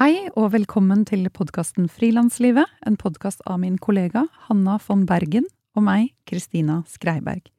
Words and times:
Hei 0.00 0.30
og 0.32 0.54
velkommen 0.54 1.02
til 1.04 1.26
podkasten 1.28 1.84
Frilanslivet, 1.92 2.64
en 2.88 2.94
podkast 2.96 3.42
av 3.44 3.58
min 3.60 3.74
kollega 3.76 4.22
Hanna 4.46 4.78
von 4.80 5.02
Bergen 5.04 5.44
og 5.76 5.84
meg, 5.84 6.06
Kristina 6.24 6.78
Skreiberg. 6.88 7.50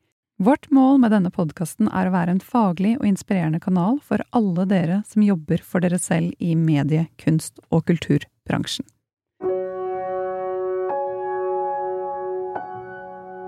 Vårt 0.41 0.65
mål 0.73 0.97
med 1.03 1.13
denne 1.13 1.29
podkasten 1.29 1.85
er 1.93 2.09
å 2.09 2.13
være 2.15 2.33
en 2.33 2.41
faglig 2.41 2.95
og 2.95 3.05
inspirerende 3.05 3.59
kanal 3.61 3.99
for 4.01 4.25
alle 4.33 4.65
dere 4.71 5.03
som 5.05 5.21
jobber 5.21 5.61
for 5.61 5.85
dere 5.85 5.99
selv 6.01 6.33
i 6.41 6.55
medie-, 6.57 7.11
kunst- 7.21 7.61
og 7.69 7.85
kulturbransjen. 7.91 8.89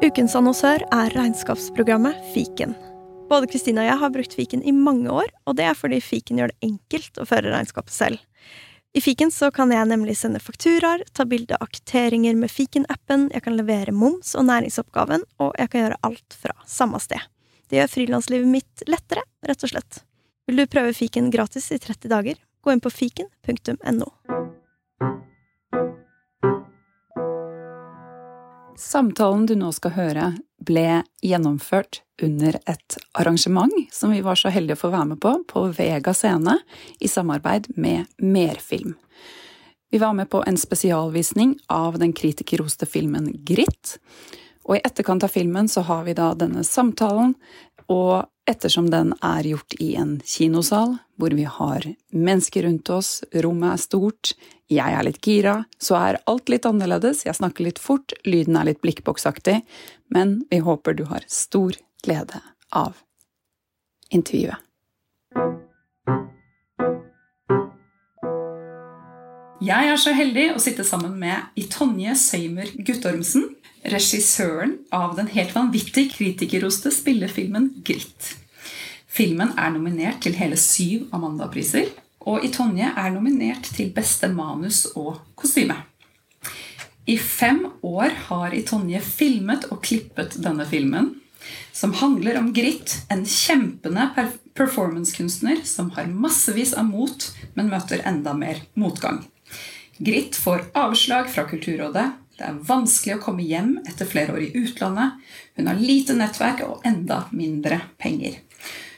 Ukens 0.06 0.38
annonsør 0.38 0.86
er 0.94 1.18
regnskapsprogrammet 1.18 2.22
Fiken. 2.36 2.78
Både 3.26 3.50
Kristina 3.50 3.82
og 3.82 3.90
jeg 3.90 4.02
har 4.04 4.14
brukt 4.14 4.38
Fiken 4.38 4.62
i 4.62 4.76
mange 4.78 5.10
år, 5.10 5.34
og 5.50 5.58
det 5.58 5.66
er 5.66 5.82
fordi 5.82 5.98
Fiken 5.98 6.38
gjør 6.38 6.54
det 6.54 6.70
enkelt 6.70 7.18
å 7.18 7.26
føre 7.26 7.50
regnskapet 7.56 7.98
selv. 7.98 8.22
I 8.96 9.02
Fiken 9.02 9.32
så 9.32 9.48
kan 9.52 9.72
jeg 9.74 9.88
nemlig 9.90 10.14
sende 10.20 10.38
fakturaer, 10.40 11.02
ta 11.18 11.26
bilde 11.26 11.58
av 11.58 11.72
kvitteringer 11.73 12.36
med 12.38 12.52
Fiken-appen, 12.54 13.23
jeg 13.34 13.42
kan 13.42 13.56
levere 13.58 13.90
moms 13.90 14.36
og 14.38 14.45
næringsoppgaven, 14.45 15.23
og 15.42 15.56
jeg 15.58 15.72
kan 15.73 15.81
gjøre 15.81 15.98
alt 16.06 16.36
fra 16.38 16.54
samme 16.70 17.02
sted. 17.02 17.23
Det 17.70 17.80
gjør 17.80 17.90
frilanslivet 17.90 18.52
mitt 18.54 18.84
lettere, 18.86 19.26
rett 19.50 19.66
og 19.66 19.72
slett. 19.72 20.04
Vil 20.45 20.62
du 20.62 20.67
prøve 20.70 20.94
Fiken 20.94 21.32
gratis 21.34 21.72
i 21.73 21.80
30 21.82 22.12
dager? 22.12 22.38
Gå 22.62 22.76
inn 22.76 22.84
på 22.86 22.94
fiken.no. 22.94 24.12
Samtalen 28.78 29.50
du 29.50 29.56
nå 29.58 29.73
skal 29.73 29.98
høre, 29.98 30.32
ble 30.66 31.03
gjennomført 31.23 32.02
under 32.23 32.58
et 32.69 32.97
arrangement 33.19 33.73
som 33.92 34.14
vi 34.14 34.22
var 34.25 34.39
så 34.39 34.52
heldige 34.53 34.78
å 34.78 34.83
få 34.86 34.92
være 34.94 35.14
med 35.14 35.22
på, 35.23 35.36
på 35.50 35.66
Vega 35.75 36.14
scene, 36.16 36.58
i 37.00 37.09
samarbeid 37.11 37.72
med 37.75 38.09
Merfilm. 38.22 38.95
Vi 39.94 40.00
var 40.02 40.16
med 40.17 40.30
på 40.30 40.44
en 40.47 40.58
spesialvisning 40.58 41.58
av 41.70 42.00
den 42.02 42.16
kritikerroste 42.17 42.88
filmen 42.89 43.28
Gritt. 43.45 44.00
Og 44.66 44.78
i 44.78 44.81
etterkant 44.81 45.25
av 45.25 45.30
filmen 45.30 45.67
så 45.70 45.83
har 45.86 46.08
vi 46.08 46.16
da 46.17 46.31
denne 46.38 46.64
samtalen, 46.66 47.36
og 47.92 48.25
ettersom 48.49 48.89
den 48.91 49.13
er 49.23 49.47
gjort 49.47 49.75
i 49.80 49.94
en 49.99 50.17
kinosal, 50.25 50.97
hvor 51.19 51.36
vi 51.36 51.45
har 51.47 51.86
mennesker 52.11 52.67
rundt 52.67 52.89
oss, 52.91 53.23
rommet 53.33 53.75
er 53.75 53.83
stort, 53.83 54.33
jeg 54.72 54.97
er 54.97 55.05
litt 55.05 55.22
gira, 55.23 55.55
så 55.77 55.97
er 55.99 56.22
alt 56.30 56.52
litt 56.52 56.67
annerledes, 56.67 57.25
jeg 57.27 57.38
snakker 57.38 57.67
litt 57.67 57.81
fort, 57.81 58.16
lyden 58.27 58.58
er 58.59 58.71
litt 58.71 58.81
blikkboksaktig, 58.83 59.61
men 60.14 60.41
vi 60.52 60.59
håper 60.64 60.97
du 60.97 61.05
har 61.11 61.25
stor 61.27 61.77
glede 62.03 62.44
av 62.71 62.99
intervjuet. 64.11 64.59
Jeg 69.64 69.88
er 69.88 70.00
så 70.02 70.11
heldig 70.11 70.47
å 70.58 70.59
sitte 70.59 70.83
sammen 70.83 71.14
med 71.22 71.53
Itonje 71.59 72.17
Søymer 72.19 72.67
Guttormsen, 72.83 73.45
regissøren 73.94 74.73
av 74.92 75.14
den 75.16 75.30
helt 75.31 75.54
vanvittig 75.55 76.10
kritikerroste 76.17 76.92
spillefilmen 76.92 77.70
Gritt. 77.88 78.33
Filmen 79.08 79.54
er 79.55 79.71
nominert 79.71 80.20
til 80.26 80.36
hele 80.36 80.58
syv 80.60 81.05
Amanda-priser, 81.15 81.93
og 82.27 82.43
Itonje 82.43 82.89
er 82.92 83.14
nominert 83.14 83.70
til 83.77 83.93
beste 83.95 84.27
manus 84.33 84.83
og 84.99 85.21
kostyme. 85.39 85.77
I 87.08 87.15
fem 87.21 87.64
år 87.88 88.17
har 88.27 88.58
Itonje 88.58 88.99
filmet 89.05 89.70
og 89.71 89.80
klippet 89.86 90.42
denne 90.43 90.67
filmen, 90.67 91.14
som 91.71 91.95
handler 92.02 92.42
om 92.42 92.52
Gritt, 92.58 92.98
en 93.08 93.23
kjempende 93.23 94.09
performancekunstner 94.58 95.64
som 95.67 95.93
har 95.95 96.11
massevis 96.11 96.76
av 96.76 96.89
mot, 96.89 97.30
men 97.55 97.71
møter 97.71 98.04
enda 98.09 98.36
mer 98.36 98.65
motgang. 98.76 99.23
Gritt 99.98 100.36
får 100.36 100.65
avslag 100.73 101.30
fra 101.30 101.45
Kulturrådet. 101.49 102.08
Det 102.37 102.48
er 102.48 102.61
vanskelig 102.65 103.17
å 103.17 103.21
komme 103.21 103.45
hjem 103.45 103.76
etter 103.86 104.09
flere 104.09 104.33
år 104.33 104.48
i 104.48 104.64
utlandet. 104.64 105.20
Hun 105.54 105.70
har 105.70 105.81
lite 105.81 106.15
nettverk 106.17 106.64
og 106.65 106.86
enda 106.87 107.23
mindre 107.31 107.80
penger. 108.02 108.39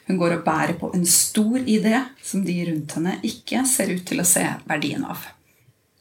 Hun 0.07 0.19
går 0.21 0.37
og 0.37 0.43
bærer 0.45 0.77
på 0.79 0.91
en 0.95 1.05
stor 1.09 1.57
idé 1.59 1.99
som 2.23 2.45
de 2.45 2.59
rundt 2.69 2.95
henne 2.95 3.17
ikke 3.25 3.65
ser 3.67 3.91
ut 3.91 4.05
til 4.07 4.21
å 4.21 4.27
se 4.27 4.45
verdien 4.69 5.03
av. 5.03 5.25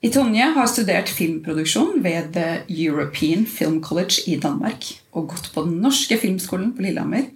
I 0.04 0.10
Tonje 0.12 0.50
har 0.52 0.68
studert 0.68 1.08
filmproduksjon 1.08 2.02
ved 2.04 2.34
The 2.36 2.48
European 2.68 3.46
Film 3.48 3.78
College 3.82 4.26
i 4.28 4.36
Danmark 4.36 4.90
og 5.16 5.30
gått 5.32 5.48
på 5.54 5.64
den 5.64 5.78
norske 5.80 6.18
filmskolen 6.20 6.74
på 6.76 6.84
Lillehammer. 6.84 7.30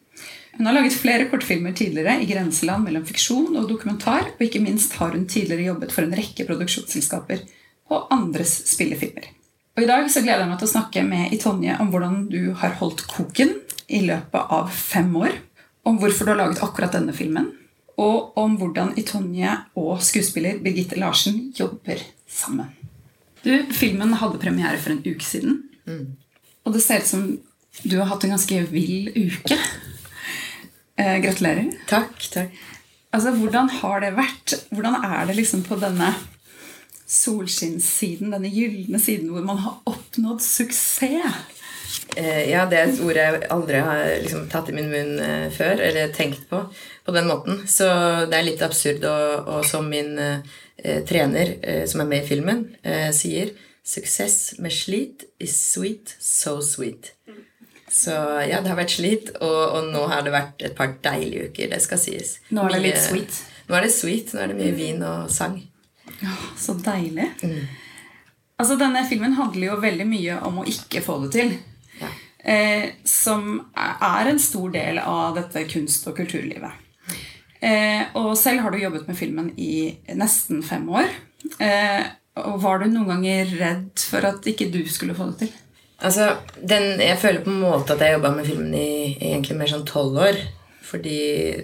Hun 0.59 0.67
har 0.67 0.75
laget 0.75 0.97
flere 0.99 1.29
kortfilmer 1.31 1.73
tidligere 1.79 2.17
i 2.19 2.27
grenseland 2.27 2.89
mellom 2.89 3.05
fiksjon 3.07 3.55
og 3.61 3.69
dokumentar, 3.71 4.33
og 4.35 4.43
ikke 4.43 4.63
minst 4.63 4.97
har 4.99 5.15
hun 5.15 5.29
tidligere 5.31 5.69
jobbet 5.71 5.95
for 5.95 6.03
en 6.03 6.17
rekke 6.19 6.47
produksjonsselskaper 6.49 7.45
på 7.89 8.01
andres 8.11 8.57
spillefilmer. 8.67 9.31
Og 9.79 9.85
I 9.85 9.87
dag 9.87 10.09
så 10.11 10.25
gleder 10.25 10.43
jeg 10.43 10.51
meg 10.51 10.59
til 10.59 10.67
å 10.67 10.73
snakke 10.73 11.05
med 11.07 11.35
Itonje 11.37 11.77
om 11.79 11.93
hvordan 11.93 12.25
du 12.33 12.41
har 12.59 12.75
holdt 12.81 13.05
koken 13.07 13.55
i 13.87 14.03
løpet 14.09 14.51
av 14.59 14.73
fem 14.75 15.15
år 15.17 15.39
om 15.87 16.01
hvorfor 16.03 16.27
du 16.27 16.33
har 16.35 16.41
laget 16.43 16.63
akkurat 16.67 16.97
denne 16.99 17.15
filmen, 17.17 17.53
og 17.99 18.35
om 18.39 18.57
hvordan 18.59 18.97
Itonje 19.01 19.55
og 19.79 20.03
skuespiller 20.05 20.59
Birgitte 20.63 20.99
Larsen 20.99 21.53
jobber 21.57 22.03
sammen. 22.27 22.75
Du, 23.45 23.53
Filmen 23.73 24.17
hadde 24.19 24.43
premiere 24.43 24.79
for 24.83 24.93
en 24.93 25.05
uke 25.07 25.25
siden, 25.25 25.63
mm. 25.87 26.05
og 26.67 26.75
det 26.75 26.83
ser 26.85 27.07
ut 27.07 27.13
som 27.15 27.29
du 27.87 27.95
har 28.01 28.11
hatt 28.11 28.27
en 28.27 28.35
ganske 28.35 28.59
vill 28.73 29.13
uke. 29.15 29.57
Eh, 30.99 31.19
gratulerer. 31.23 31.71
Takk. 31.91 32.17
takk. 32.33 32.65
Altså, 33.15 33.33
Hvordan 33.39 33.71
har 33.81 34.03
det 34.05 34.17
vært? 34.17 34.57
Hvordan 34.75 35.05
er 35.05 35.29
det 35.29 35.39
liksom 35.39 35.63
på 35.67 35.79
denne 35.81 36.11
solskinnssiden, 37.09 38.35
denne 38.35 38.51
gylne 38.53 39.01
siden 39.01 39.31
hvor 39.33 39.47
man 39.47 39.63
har 39.65 39.79
oppnådd 39.89 40.43
suksess? 40.45 41.39
Eh, 42.17 42.51
ja, 42.51 42.67
det 42.69 42.79
er 42.79 42.91
et 42.91 43.01
ord 43.01 43.17
jeg 43.17 43.43
aldri 43.55 43.81
har 43.81 44.03
liksom, 44.25 44.49
tatt 44.53 44.69
i 44.69 44.75
min 44.77 44.91
munn 44.93 45.15
eh, 45.25 45.47
før, 45.55 45.81
eller 45.87 46.13
tenkt 46.13 46.49
på 46.51 46.67
på 47.09 47.15
den 47.15 47.29
måten. 47.31 47.63
Så 47.69 47.87
det 48.29 48.37
er 48.37 48.45
litt 48.45 48.63
absurd, 48.65 49.05
og, 49.09 49.49
og 49.49 49.65
som 49.65 49.87
min 49.89 50.19
eh, 50.21 51.01
trener, 51.09 51.55
eh, 51.63 51.85
som 51.89 52.03
er 52.05 52.11
med 52.11 52.25
i 52.25 52.29
filmen, 52.29 52.67
eh, 52.83 53.09
sier 53.17 53.55
Suksess 53.89 54.59
med 54.61 54.75
slit 54.77 55.23
is 55.41 55.55
sweet, 55.57 56.13
so 56.21 56.59
sweet. 56.61 57.15
Så 57.99 58.15
ja, 58.47 58.61
det 58.63 58.71
har 58.71 58.79
vært 58.79 58.95
slit, 58.95 59.33
og, 59.41 59.59
og, 59.75 59.89
nå 59.91 60.05
har 60.11 60.23
det 60.23 60.35
vært 60.35 60.63
et 60.69 60.77
par 60.79 60.93
deilige 61.03 61.49
uker. 61.51 61.73
Det 61.73 61.81
skal 61.83 62.01
sies. 62.03 62.37
Nå 62.55 62.69
er 62.69 62.77
det 62.77 62.85
litt 62.85 63.03
sweet? 63.03 63.41
Nå 63.69 63.79
er 63.79 63.87
det 63.87 63.93
sweet. 63.95 64.35
Nå 64.35 64.45
er 64.45 64.53
det 64.53 64.59
mye 64.61 64.77
vin 64.77 65.03
og 65.07 65.33
sang. 65.35 65.59
Ja, 66.21 66.35
Så 66.59 66.77
deilig. 66.83 67.27
Mm. 67.43 67.67
Altså, 68.59 68.79
Denne 68.79 69.05
filmen 69.07 69.35
handler 69.39 69.73
jo 69.73 69.81
veldig 69.83 70.07
mye 70.09 70.39
om 70.47 70.63
å 70.63 70.69
ikke 70.69 71.03
få 71.05 71.19
det 71.25 71.33
til. 71.35 71.57
Eh, 72.49 72.91
som 73.05 73.59
er 73.75 74.31
en 74.31 74.39
stor 74.41 74.71
del 74.73 75.01
av 75.03 75.35
dette 75.37 75.65
kunst- 75.69 76.07
og 76.09 76.17
kulturlivet. 76.17 76.87
Eh, 77.61 78.07
og 78.15 78.37
selv 78.39 78.63
har 78.63 78.71
du 78.71 78.79
jobbet 78.79 79.09
med 79.11 79.19
filmen 79.19 79.51
i 79.59 79.99
nesten 80.15 80.63
fem 80.63 80.87
år. 80.89 81.11
Eh, 81.59 82.05
og 82.39 82.61
Var 82.63 82.79
du 82.79 82.91
noen 82.93 83.11
ganger 83.11 83.51
redd 83.59 83.99
for 83.99 84.27
at 84.27 84.47
ikke 84.47 84.71
du 84.71 84.85
skulle 84.87 85.17
få 85.19 85.33
det 85.33 85.39
til? 85.43 85.57
Altså, 85.99 86.37
den, 86.55 87.01
Jeg 87.01 87.19
føler 87.19 87.43
på 87.43 87.51
en 87.51 87.61
måte 87.61 87.95
at 87.95 88.01
jeg 88.01 88.15
jobba 88.15 88.31
med 88.37 88.47
filmen 88.47 88.75
i 88.75 89.19
egentlig 89.19 89.57
mer 89.59 89.71
sånn 89.71 89.87
tolv 89.89 90.19
år. 90.23 90.41
Fordi 90.89 91.19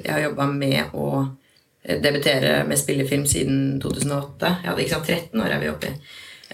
jeg 0.05 0.11
har 0.11 0.27
jobba 0.27 0.47
med 0.51 0.93
å 0.93 1.09
debutere 1.85 2.65
med 2.69 2.81
spillefilm 2.81 3.27
siden 3.29 3.81
2008. 3.83 4.51
Jeg 4.63 4.71
hadde 4.71 4.85
ikke 4.85 4.95
sant, 4.97 5.11
13 5.11 5.45
år 5.45 5.55
er 5.55 5.63
vi 5.63 5.71
oppe 5.73 5.91
i. 5.91 5.97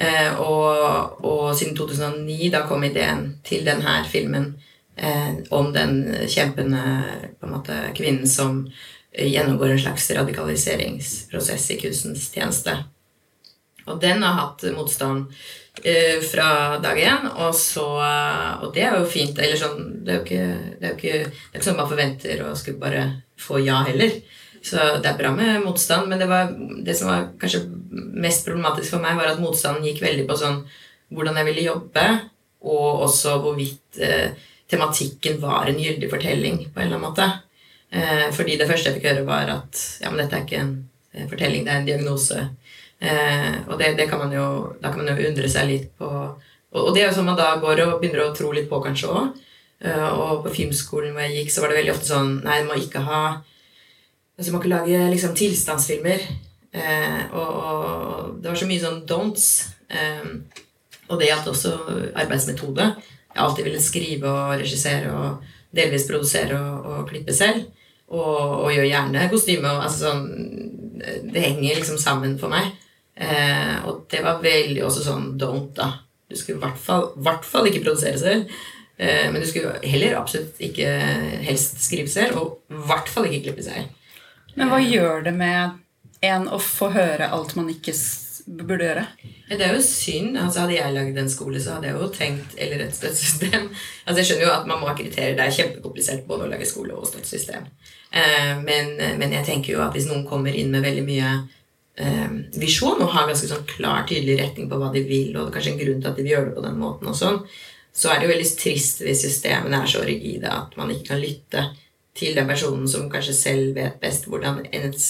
Eh, 0.00 0.40
og, 0.40 1.20
og, 1.26 1.50
siden 1.58 1.76
2009 1.76 2.50
da 2.54 2.62
kom 2.68 2.84
ideen 2.86 3.26
til 3.44 3.66
denne 3.66 3.98
filmen 4.08 4.52
eh, 4.96 5.42
om 5.52 5.72
den 5.74 6.00
kjempende 6.30 6.80
måte, 7.44 7.76
kvinnen 7.98 8.28
som 8.30 8.62
gjennomgår 9.10 9.74
en 9.74 9.82
slags 9.82 10.06
radikaliseringsprosess 10.16 11.70
i 11.74 11.80
kunstens 11.82 12.30
tjeneste. 12.32 12.76
Og 13.90 13.98
den 14.00 14.22
har 14.22 14.38
hatt 14.38 14.64
motstand 14.76 15.26
eh, 15.30 15.69
fra 16.30 16.78
dag 16.82 16.98
én. 17.00 17.30
Og, 17.30 17.54
så, 17.56 17.86
og 18.60 18.68
det 18.74 18.84
er 18.86 18.98
jo 18.98 19.08
fint. 19.08 19.38
Eller 19.38 19.58
sånn, 19.60 20.04
det, 20.04 20.12
er 20.12 20.18
jo 20.18 20.24
ikke, 20.26 20.74
det, 20.76 20.84
er 20.84 20.92
jo 20.92 20.98
ikke, 20.98 21.22
det 21.30 21.54
er 21.54 21.58
ikke 21.58 21.68
sånn 21.68 21.80
man 21.80 21.90
forventer 21.90 22.44
å 22.44 22.52
skulle 22.58 22.82
bare 22.82 23.06
få 23.40 23.62
ja 23.64 23.80
heller. 23.88 24.18
Så 24.62 24.76
det 25.00 25.08
er 25.08 25.16
bra 25.16 25.32
med 25.32 25.62
motstand, 25.64 26.08
men 26.10 26.20
det, 26.20 26.28
var, 26.28 26.50
det 26.84 26.94
som 26.96 27.08
var 27.08 27.30
kanskje 27.40 27.62
mest 27.90 28.44
problematisk 28.44 28.92
for 28.94 29.02
meg, 29.02 29.16
var 29.16 29.32
at 29.32 29.40
motstanden 29.40 29.86
gikk 29.88 30.02
veldig 30.04 30.26
på 30.28 30.36
sånn 30.36 30.60
hvordan 31.10 31.40
jeg 31.40 31.48
ville 31.48 31.64
jobbe, 31.70 32.04
og 32.70 33.06
også 33.06 33.38
hvorvidt 33.42 34.00
eh, 34.04 34.36
tematikken 34.70 35.40
var 35.42 35.70
en 35.70 35.80
gyldig 35.80 36.10
fortelling 36.12 36.60
på 36.68 36.76
en 36.76 36.86
eller 36.86 36.98
annen 36.98 37.06
måte. 37.08 37.26
Eh, 37.90 38.28
fordi 38.36 38.58
det 38.60 38.68
første 38.70 38.90
jeg 38.90 39.00
fikk 39.00 39.08
høre, 39.10 39.26
var 39.26 39.50
at 39.56 39.80
ja, 40.02 40.12
men 40.12 40.20
dette 40.22 40.38
er 40.38 40.44
ikke 40.44 40.60
en, 40.60 40.74
en 41.16 41.32
fortelling, 41.32 41.64
det 41.66 41.72
er 41.72 41.80
en 41.80 41.88
diagnose. 41.88 42.44
Eh, 43.00 43.54
og 43.66 43.78
det, 43.80 43.94
det, 43.96 44.06
kan 44.10 44.20
man 44.20 44.32
jo, 44.34 44.46
da 44.80 44.90
kan 44.92 45.00
man 45.00 45.14
jo 45.16 45.28
undre 45.30 45.48
seg 45.48 45.70
litt 45.70 45.86
på 45.96 46.08
Og, 46.10 46.80
og 46.82 46.90
det 46.92 47.00
er 47.00 47.06
jo 47.08 47.14
sånn 47.16 47.30
man 47.30 47.38
da 47.38 47.54
går 47.62 47.80
og 47.86 47.94
begynner 48.02 48.26
å 48.26 48.34
tro 48.36 48.50
litt 48.52 48.68
på, 48.70 48.78
kanskje 48.84 49.08
òg. 49.10 49.38
Eh, 49.80 50.08
og 50.12 50.44
på 50.44 50.52
filmskolen 50.52 51.14
hvor 51.16 51.24
jeg 51.24 51.38
gikk, 51.38 51.52
så 51.54 51.62
var 51.62 51.72
det 51.72 51.80
veldig 51.80 51.94
ofte 51.94 52.10
sånn 52.10 52.34
Nei, 52.44 52.58
du 52.60 52.68
må 52.68 52.76
ikke 52.76 53.00
ha 53.06 53.20
altså, 53.40 54.50
Du 54.50 54.52
må 54.52 54.60
ikke 54.60 54.74
lage 54.74 55.06
liksom 55.14 55.36
tilstandsfilmer. 55.38 56.26
Eh, 56.70 57.22
og, 57.32 57.48
og, 57.48 58.34
det 58.42 58.52
var 58.52 58.60
så 58.60 58.68
mye 58.68 58.82
sånn 58.82 59.00
don'ts. 59.08 59.46
Eh, 59.90 60.28
og 61.10 61.18
det 61.18 61.30
gjaldt 61.30 61.48
også 61.50 61.74
arbeidsmetode. 62.12 62.92
Jeg 63.30 63.42
alltid 63.42 63.66
ville 63.66 63.82
skrive 63.82 64.30
og 64.30 64.60
regissere 64.60 65.10
og 65.14 65.48
delvis 65.74 66.06
produsere 66.06 66.58
og, 66.58 66.86
og 66.92 67.08
klippe 67.10 67.34
selv. 67.34 67.66
Og, 68.10 68.36
og 68.66 68.70
gjøre 68.74 68.90
gjerne 68.90 69.26
kostyme. 69.32 69.72
Og, 69.72 69.84
altså 69.88 70.10
sånn, 70.10 70.22
det 71.00 71.42
henger 71.42 71.80
liksom 71.80 71.98
sammen 71.98 72.36
for 72.38 72.52
meg. 72.52 72.70
Eh, 73.20 73.76
og 73.84 74.06
det 74.10 74.22
var 74.24 74.40
veldig 74.44 74.84
også 74.86 75.04
sånn 75.04 75.32
don't, 75.40 75.74
da. 75.76 75.92
Du 76.30 76.38
skulle 76.38 76.60
i 76.60 76.62
hvert 76.62 76.78
fall, 76.80 77.10
hvert 77.20 77.46
fall 77.46 77.68
ikke 77.68 77.82
produsere 77.84 78.20
selv. 78.20 78.60
Eh, 78.96 79.26
men 79.32 79.40
du 79.42 79.48
skulle 79.48 79.76
heller 79.82 80.18
absolutt 80.20 80.60
ikke 80.62 80.88
helst 81.44 81.82
skrive 81.84 82.10
selv, 82.12 82.40
og 82.40 82.72
i 82.72 82.80
hvert 82.88 83.10
fall 83.12 83.28
ikke 83.28 83.48
klippe 83.48 83.66
selv. 83.66 83.92
Men 84.56 84.72
hva 84.72 84.80
gjør 84.82 85.28
det 85.28 85.34
med 85.36 85.78
en 86.26 86.48
å 86.52 86.58
få 86.60 86.90
høre 86.94 87.30
alt 87.32 87.54
man 87.56 87.70
ikke 87.72 87.94
burde 88.46 88.88
gjøre? 88.88 89.04
Det 89.50 89.62
er 89.66 89.76
jo 89.76 89.84
synd. 89.84 90.36
altså 90.38 90.64
Hadde 90.64 90.76
jeg 90.76 90.94
lagd 90.94 91.18
en 91.18 91.30
skole, 91.30 91.60
så 91.62 91.76
hadde 91.76 91.90
jeg 91.90 91.96
jo 91.98 92.08
tenkt 92.14 92.58
Eller 92.58 92.84
et 92.84 92.96
støttesystem. 92.96 93.70
Altså 94.06 94.18
Jeg 94.20 94.28
skjønner 94.28 94.46
jo 94.46 94.52
at 94.54 94.68
man 94.70 94.82
må 94.82 94.90
akkreditere. 94.90 95.36
Det 95.38 95.46
er 95.46 95.56
kjempekomplisert 95.56 96.26
både 96.28 96.46
å 96.46 96.50
lage 96.52 96.68
skole 96.68 96.96
og 96.96 97.08
støttesystem. 97.10 97.66
Eh, 98.10 98.52
men, 98.62 98.94
men, 99.18 99.32
jeg 99.38 99.46
tenker 99.46 99.74
jo 99.76 99.82
at 99.84 99.94
hvis 99.94 100.08
noen 100.10 100.26
kommer 100.28 100.54
inn 100.54 100.72
med 100.74 100.86
veldig 100.86 101.06
mye 101.06 101.30
eh, 101.30 101.58
visjon 102.60 103.02
og 103.02 103.12
har 103.14 103.28
ganske 103.28 103.48
sånn 103.50 103.66
klar, 103.68 104.06
tydelig 104.08 104.38
retning 104.40 104.70
på 104.70 104.78
hva 104.80 104.88
de 104.94 105.02
vil, 105.04 105.34
og 105.34 105.44
det 105.44 105.50
er 105.50 105.56
kanskje 105.56 105.72
en 105.74 105.82
grunn 105.82 106.00
til 106.00 106.10
at 106.10 106.16
de 106.16 106.24
vil 106.24 106.34
gjøre 106.34 106.48
det 106.48 106.56
på 106.56 106.64
den 106.64 106.80
måten, 106.80 107.10
og 107.10 107.18
sånn, 107.18 107.40
så 107.92 108.10
er 108.10 108.20
det 108.20 108.28
jo 108.28 108.32
veldig 108.32 108.50
trist 108.60 109.02
hvis 109.04 109.24
systemene 109.26 109.82
er 109.82 109.90
så 109.90 110.02
rigide 110.06 110.50
at 110.54 110.76
man 110.78 110.92
ikke 110.94 111.10
kan 111.10 111.22
lytte 111.22 111.64
til 112.16 112.36
den 112.36 112.48
personen 112.48 112.88
som 112.90 113.10
kanskje 113.10 113.36
selv 113.36 113.76
vet 113.76 114.00
best 114.02 114.28
hvordan 114.30 114.62
ens, 114.76 115.06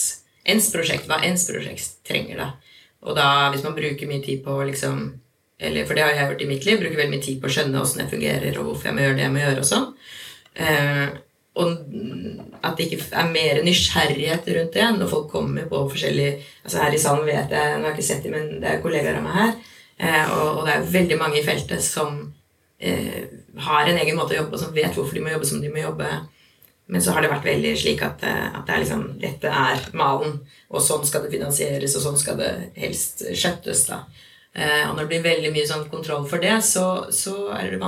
ens 0.48 0.70
prosjekt, 0.72 1.08
hva 1.08 1.20
ens 1.26 1.46
prosjekt 1.48 2.00
trenger. 2.08 2.40
da. 2.40 2.76
Og 3.06 3.16
da, 3.16 3.50
hvis 3.52 3.64
man 3.64 3.76
bruker 3.76 4.08
mye 4.08 4.24
tid 4.24 4.44
på 4.44 4.56
liksom 4.68 5.10
eller, 5.60 5.84
For 5.84 5.92
det 5.92 6.02
har 6.02 6.14
jeg 6.14 6.28
gjort 6.30 6.42
i 6.42 6.46
mitt 6.48 6.64
liv. 6.64 6.78
Bruker 6.80 6.96
veldig 6.96 7.12
mye 7.12 7.24
tid 7.24 7.40
på 7.40 7.44
å 7.50 7.52
skjønne 7.52 7.80
åssen 7.82 8.00
jeg 8.00 8.08
fungerer, 8.14 8.54
og 8.56 8.64
hvorfor 8.64 8.88
jeg 8.88 8.96
må 8.96 9.02
gjøre 9.04 9.16
det 9.18 9.26
jeg 9.26 9.32
må 9.34 9.42
gjøre, 9.42 9.60
og 9.60 9.68
sånn. 9.68 9.90
Og 11.58 11.70
at 12.62 12.76
det 12.78 12.86
ikke 12.86 13.08
er 13.18 13.30
mer 13.32 13.58
nysgjerrighet 13.66 14.46
rundt 14.54 14.76
det 14.76 14.88
når 14.96 15.10
folk 15.10 15.30
kommer 15.32 15.66
på 15.66 15.80
forskjellige 15.90 16.36
altså 16.62 16.78
Her 16.78 16.94
i 16.94 17.00
salen 17.02 17.26
vet 17.26 17.54
jeg, 17.56 17.72
nå 17.74 17.82
har 17.82 17.90
jeg 17.90 17.96
ikke 17.98 18.06
sett 18.06 18.26
dem, 18.26 18.36
men 18.36 18.60
det 18.62 18.70
er 18.70 18.82
kollegaer 18.84 19.18
av 19.18 19.24
meg 19.24 19.38
her. 19.38 19.54
Eh, 20.00 20.34
og, 20.36 20.62
det 20.64 20.76
er 20.76 20.92
veldig 20.94 21.18
mange 21.20 21.40
i 21.40 21.44
feltet 21.44 21.82
som 21.84 22.20
eh, 22.78 23.24
har 23.66 23.88
en 23.88 23.98
egen 24.00 24.16
måte 24.16 24.36
å 24.36 24.40
jobbe 24.40 24.54
på, 24.54 24.60
som 24.62 24.76
vet 24.76 24.94
hvorfor 24.96 25.18
de 25.18 25.24
må 25.24 25.34
jobbe 25.34 25.48
som 25.50 25.60
de 25.60 25.72
må 25.72 25.82
jobbe. 25.82 26.08
Men 26.90 27.02
så 27.04 27.14
har 27.14 27.22
det 27.22 27.30
vært 27.30 27.46
veldig 27.46 27.74
slik 27.78 28.00
at, 28.06 28.24
eh, 28.26 28.46
at 28.48 28.64
det 28.66 28.76
er 28.76 28.82
liksom, 28.84 29.04
dette 29.20 29.52
er 29.66 29.84
malen, 29.98 30.38
og 30.70 30.84
sånn 30.84 31.04
skal 31.06 31.26
det 31.26 31.34
finansieres, 31.34 31.98
og 31.98 32.06
sånn 32.06 32.18
skal 32.20 32.38
det 32.40 32.50
helst 32.78 33.26
skjøttes. 33.34 33.84
da. 33.90 34.04
Eh, 34.54 34.84
og 34.88 34.96
når 34.96 35.02
det 35.02 35.10
blir 35.12 35.26
veldig 35.26 35.50
mye 35.54 35.66
sånn 35.68 35.84
kontroll 35.92 36.24
for 36.28 36.42
det, 36.42 36.56
så, 36.66 36.86
så 37.14 37.34
det. 37.54 37.80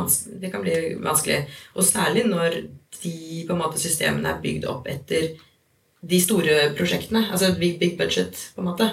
Det 0.43 0.51
kan 0.53 0.65
bli 0.65 0.77
vanskelig. 1.03 1.41
Og 1.77 1.87
særlig 1.87 2.27
når 2.29 2.61
de 3.03 3.15
på 3.49 3.57
en 3.57 3.63
måte 3.63 3.81
systemene 3.83 4.31
er 4.31 4.43
bygd 4.43 4.69
opp 4.71 4.87
etter 4.91 5.33
de 6.03 6.21
store 6.23 6.69
prosjektene. 6.79 7.27
Altså 7.31 7.55
big, 7.59 7.79
big 7.81 7.97
budget, 7.99 8.51
på 8.55 8.63
en 8.63 8.71
måte. 8.71 8.91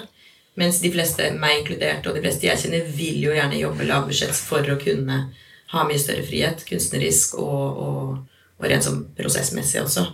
Mens 0.58 0.80
de 0.82 0.90
fleste, 0.92 1.30
meg 1.38 1.60
inkludert, 1.60 2.06
og 2.06 2.16
de 2.16 2.24
fleste 2.24 2.48
jeg 2.48 2.58
kjenner, 2.64 2.90
vil 2.96 3.22
jo 3.22 3.36
gjerne 3.36 3.62
jobbe 3.62 3.86
lavbudsjett 3.86 4.34
for 4.34 4.66
å 4.66 4.80
kunne 4.80 5.22
ha 5.70 5.86
mye 5.86 6.02
større 6.02 6.26
frihet 6.26 6.64
kunstnerisk 6.66 7.36
og, 7.38 7.80
og 7.84 8.18
og 8.60 8.68
rent 8.68 8.86
sånn 8.86 9.04
prosessmessig 9.16 9.80
også. 9.82 10.06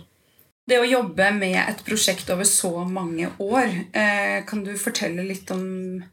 Det 0.67 0.79
å 0.81 0.87
jobbe 0.87 1.29
med 1.35 1.57
et 1.61 1.83
prosjekt 1.87 2.29
over 2.33 2.47
så 2.47 2.71
mange 2.87 3.29
år, 3.39 3.67
eh, 3.95 4.43
kan 4.47 4.63
du 4.63 4.73
fortelle 4.79 5.23
litt 5.23 5.51
om 5.51 6.03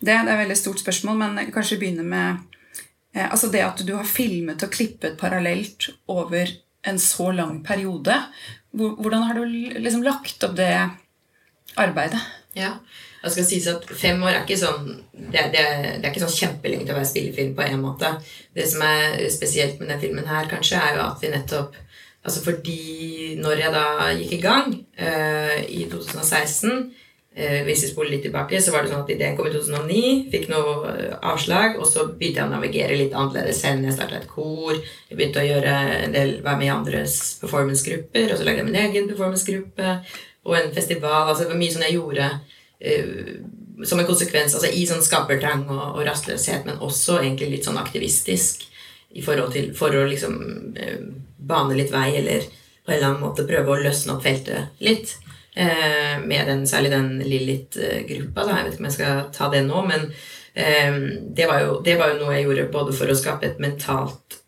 det? 0.00 0.06
Det 0.06 0.14
er 0.14 0.34
et 0.34 0.42
veldig 0.44 0.58
stort 0.58 0.82
spørsmål, 0.82 1.18
men 1.22 1.52
kanskje 1.54 1.78
begynne 1.80 2.06
med 2.06 2.44
eh, 3.14 3.26
altså 3.26 3.50
det 3.52 3.64
at 3.64 3.82
du 3.86 3.94
har 3.96 4.08
filmet 4.08 4.62
og 4.62 4.72
klippet 4.74 5.18
parallelt 5.20 5.90
over 6.12 6.52
en 6.86 6.98
så 7.02 7.30
lang 7.34 7.60
periode. 7.66 8.14
Hvordan 8.76 9.26
har 9.26 9.38
du 9.38 9.44
liksom 9.80 10.04
lagt 10.06 10.44
opp 10.46 10.56
det 10.58 10.72
arbeidet? 11.76 12.20
Ja, 12.56 12.76
det 13.22 13.32
skal 13.34 13.46
sies 13.48 13.66
at 13.68 13.84
Fem 13.98 14.22
år 14.24 14.32
er 14.32 14.44
ikke 14.44 14.56
sånn 14.60 14.86
det, 15.12 15.42
det, 15.52 15.64
det 15.98 16.04
er 16.04 16.12
ikke 16.12 16.22
sånn 16.22 16.36
kjempelenge 16.36 16.86
til 16.86 16.94
å 16.94 16.98
være 17.00 17.10
spillefilm 17.10 17.56
på 17.56 17.66
en 17.66 17.82
måte. 17.82 18.12
Det 18.56 18.68
som 18.70 18.84
er 18.86 19.18
spesielt 19.32 19.80
med 19.80 19.90
denne 19.90 20.00
filmen 20.00 20.30
her, 20.30 20.48
kanskje, 20.50 20.80
er 20.80 20.96
jo 20.96 21.08
at 21.08 21.24
vi 21.24 21.32
nettopp 21.34 21.82
Altså 22.26 22.40
fordi 22.42 23.36
når 23.38 23.60
jeg 23.60 23.70
da 23.70 23.82
gikk 24.18 24.32
i 24.34 24.42
gang 24.42 24.72
uh, 24.74 25.58
i 25.62 25.84
2016 25.86 26.72
uh, 26.72 26.78
eh, 26.80 27.04
Hvis 27.36 27.82
vi 27.84 27.88
spoler 27.90 28.14
litt 28.14 28.22
tilbake, 28.24 28.56
så 28.64 28.72
var 28.72 28.84
det 28.84 28.88
sånn 28.88 29.02
at 29.02 29.10
ideen 29.12 29.34
kom 29.36 29.44
i 29.44 29.50
2009. 29.52 30.12
Fikk 30.32 30.46
noe 30.48 30.76
eh, 30.88 31.16
avslag, 31.20 31.74
og 31.76 31.84
så 31.84 32.06
begynte 32.08 32.40
jeg 32.40 32.48
å 32.48 32.52
navigere 32.54 32.96
litt 32.96 33.12
annerledes 33.12 33.60
selv. 33.60 33.84
Jeg 33.84 33.92
starta 33.92 34.16
et 34.22 34.30
kor, 34.30 34.78
jeg 35.10 35.18
begynte 35.18 35.42
å 35.42 35.44
gjøre 35.44 35.74
en 35.98 36.16
del, 36.16 36.32
være 36.46 36.60
med 36.62 36.68
i 36.68 36.72
andres 36.72 37.18
performancegrupper, 37.42 38.30
og 38.30 38.40
så 38.40 38.46
lagde 38.46 38.62
jeg 38.62 38.68
min 38.70 38.80
egen 38.86 39.10
performancegruppe 39.10 39.92
og 40.46 40.56
en 40.56 40.72
festival. 40.78 41.28
altså 41.28 41.44
Det 41.44 41.50
var 41.52 41.60
mye 41.60 41.74
sånn 41.74 41.84
jeg 41.84 41.98
gjorde 41.98 42.30
uh, 42.32 43.84
som 43.84 44.00
en 44.00 44.08
konsekvens 44.08 44.56
altså 44.56 44.72
i 44.72 44.86
sånn 44.88 45.04
skapertrang 45.04 45.66
og, 45.68 45.84
og, 45.90 46.02
rastløshet, 46.08 46.64
men 46.64 46.80
også 46.80 47.18
egentlig 47.20 47.50
litt 47.52 47.68
sånn 47.68 47.80
aktivistisk 47.82 48.64
i 49.16 49.24
forhold 49.24 49.52
til, 49.52 49.74
for 49.76 49.92
å 49.92 50.06
liksom 50.08 50.40
uh, 50.80 50.98
bane 51.36 51.76
litt 51.76 51.92
vei, 51.92 52.08
eller 52.22 52.48
på 52.48 52.94
en 52.94 52.96
eller 52.96 53.10
annen 53.10 53.24
måte 53.26 53.44
prøve 53.44 53.74
å 53.74 53.80
løsne 53.84 54.16
opp 54.16 54.24
feltet 54.24 54.80
litt. 54.80 55.18
Uh, 55.56 56.20
med 56.28 56.50
den, 56.50 56.66
særlig 56.68 56.90
den 56.92 57.14
Lillit-gruppa. 57.24 58.44
Jeg 58.50 58.66
vet 58.66 58.74
ikke 58.74 58.82
om 58.82 58.88
jeg 58.90 58.96
skal 58.98 59.22
ta 59.32 59.50
det 59.52 59.62
nå, 59.66 59.84
men 59.88 60.10
det 60.56 61.44
var, 61.44 61.58
jo, 61.60 61.72
det, 61.84 61.98
var 62.00 62.14
jo, 62.14 62.22
noe 62.22 62.32
jeg 62.32 62.46
gjorde 62.46 62.62
både 62.72 62.92
for 62.96 63.12
å 63.12 63.16
skape 63.18 63.44
et 63.44 63.58
mentalt 63.60 64.38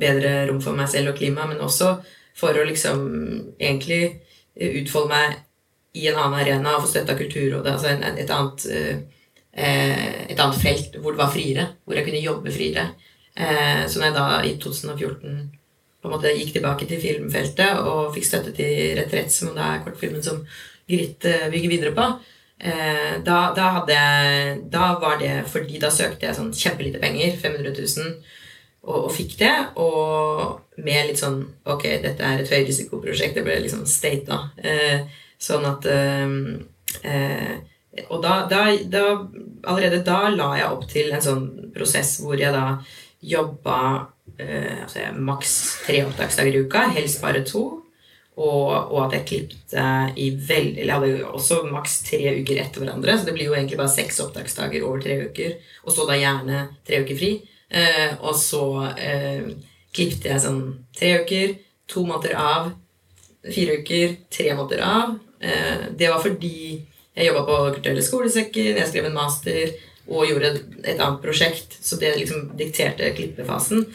bedre 0.00 0.46
rom 0.48 0.62
for 0.64 0.72
meg 0.72 0.88
selv 0.88 1.10
og 1.10 1.18
klima, 1.18 1.44
men 1.44 1.60
også 1.60 1.90
for 2.40 2.56
å 2.56 2.64
liksom 2.64 3.02
egentlig 3.60 4.00
utfolde 4.56 5.12
meg 5.12 5.36
i 5.98 6.08
en 6.08 6.18
annen 6.18 6.40
arena 6.40 6.76
og 6.76 6.84
få 6.84 6.92
støtte 6.92 7.14
av 7.14 7.20
Kulturrådet, 7.20 7.74
altså 7.74 7.92
et, 7.92 8.30
annet, 8.30 8.66
eh, 8.70 10.26
et, 10.28 10.38
annet, 10.38 10.60
felt 10.60 10.98
hvor 11.00 11.14
det 11.14 11.22
var 11.22 11.32
friere, 11.32 11.68
hvor 11.84 11.98
jeg 11.98 12.06
kunne 12.06 12.24
jobbe 12.24 12.54
friere. 12.54 12.88
Eh, 13.34 13.84
så 13.88 13.98
når 13.98 14.08
jeg 14.08 14.16
da 14.18 14.26
i 14.44 14.54
2014 14.62 15.38
på 15.98 16.08
en 16.08 16.14
måte 16.14 16.34
gikk 16.34 16.54
tilbake 16.56 16.88
til 16.88 17.00
filmfeltet 17.02 17.82
og 17.82 18.12
fikk 18.14 18.26
støtte 18.28 18.54
til 18.56 18.96
Retrett, 18.98 19.32
som 19.34 19.54
det 19.56 19.64
er 19.64 19.84
kortfilmen 19.84 20.24
som 20.24 20.42
Grit 20.88 21.24
eh, 21.28 21.48
bygger 21.52 21.72
videre 21.74 21.94
på, 21.96 22.10
Da, 22.58 23.38
da, 23.54 23.64
hadde 23.76 23.94
jeg, 23.94 24.54
da, 24.72 24.86
var 24.98 25.18
det 25.20 25.44
fordi 25.46 25.78
da 25.78 25.92
søkte 25.94 26.26
jeg 26.26 26.34
sånn 26.34 26.48
kjempelite 26.50 26.98
penger, 26.98 27.36
500 27.38 27.74
000, 27.76 28.16
og, 28.88 28.96
og, 28.96 29.12
fikk 29.14 29.36
det. 29.38 29.52
Og 29.78 30.82
med 30.82 31.10
litt 31.10 31.20
sånn 31.20 31.40
Ok, 31.68 31.84
dette 32.02 32.24
er 32.24 32.42
et 32.42 32.52
høyrisikoprosjekt. 32.52 33.36
Det 33.36 33.44
ble 33.46 33.60
liksom 33.62 33.84
da. 34.26 34.42
Eh, 34.58 35.24
Sånn 35.38 35.66
at 35.68 35.86
eh, 35.86 37.52
Og 38.08 38.22
da, 38.24 38.40
da, 38.50 38.62
da, 38.90 39.04
Allerede 39.70 40.02
da 40.06 40.28
la 40.34 40.48
jeg 40.58 40.72
opp 40.72 40.86
til 40.90 41.12
en 41.12 41.22
sånn 41.22 41.44
prosess 41.74 42.16
hvor 42.22 42.38
jeg 42.38 42.54
da 42.54 42.80
jobba 43.22 43.78
eh, 44.38 44.80
altså 44.84 45.10
maks 45.14 45.52
tre 45.86 46.02
opptaksdager 46.06 46.56
i 46.56 46.64
uka, 46.64 46.86
helst 46.96 47.22
bare 47.24 47.44
to. 47.46 47.66
Og, 48.38 48.68
og, 48.70 48.98
at 49.08 49.16
jeg 49.16 49.24
klippet 49.26 49.72
i 50.14 50.28
veldig 50.30 50.84
jeg 50.84 50.92
hadde 50.94 51.24
også 51.26 51.64
maks 51.72 51.96
tre 52.06 52.36
uker 52.38 52.60
etter 52.62 52.84
hverandre. 52.84 53.16
Så 53.18 53.26
det 53.26 53.34
blir 53.34 53.48
jo 53.48 53.56
egentlig 53.56 53.80
bare 53.80 53.90
seks 53.90 54.20
opptaksdager 54.22 54.84
over 54.86 55.02
tre 55.02 55.16
uker. 55.26 55.56
Og 55.82 55.90
så 55.94 56.06
da 56.06 56.18
gjerne 56.20 56.60
tre 56.86 57.00
uker 57.02 57.18
fri. 57.18 57.32
Eh, 57.68 58.12
og 58.22 58.38
så 58.38 58.62
eh, 58.94 59.48
klippet 59.90 60.30
jeg 60.30 60.44
sånn 60.44 60.62
tre 60.94 61.16
uker, 61.24 61.56
to 61.90 62.04
måneder 62.06 62.38
av, 62.38 62.70
fire 63.48 63.80
uker, 63.82 64.14
tre 64.30 64.52
måneder 64.54 64.84
av, 64.86 65.16
Eh, 65.40 65.86
det 65.96 66.10
var 66.10 66.22
fordi 66.22 66.84
jeg 67.14 67.26
jobba 67.28 67.44
på 67.46 67.58
Kulturelle 67.76 68.02
skolesekker, 68.02 68.78
jeg 68.78 68.90
skrev 68.90 69.08
en 69.08 69.18
master 69.18 69.74
og 70.08 70.26
gjorde 70.26 70.54
et 70.82 70.98
annet 70.98 71.20
prosjekt. 71.22 71.78
Så 71.82 71.98
det 72.00 72.16
liksom 72.16 72.52
dikterte 72.58 73.12
klippefasen. 73.16 73.86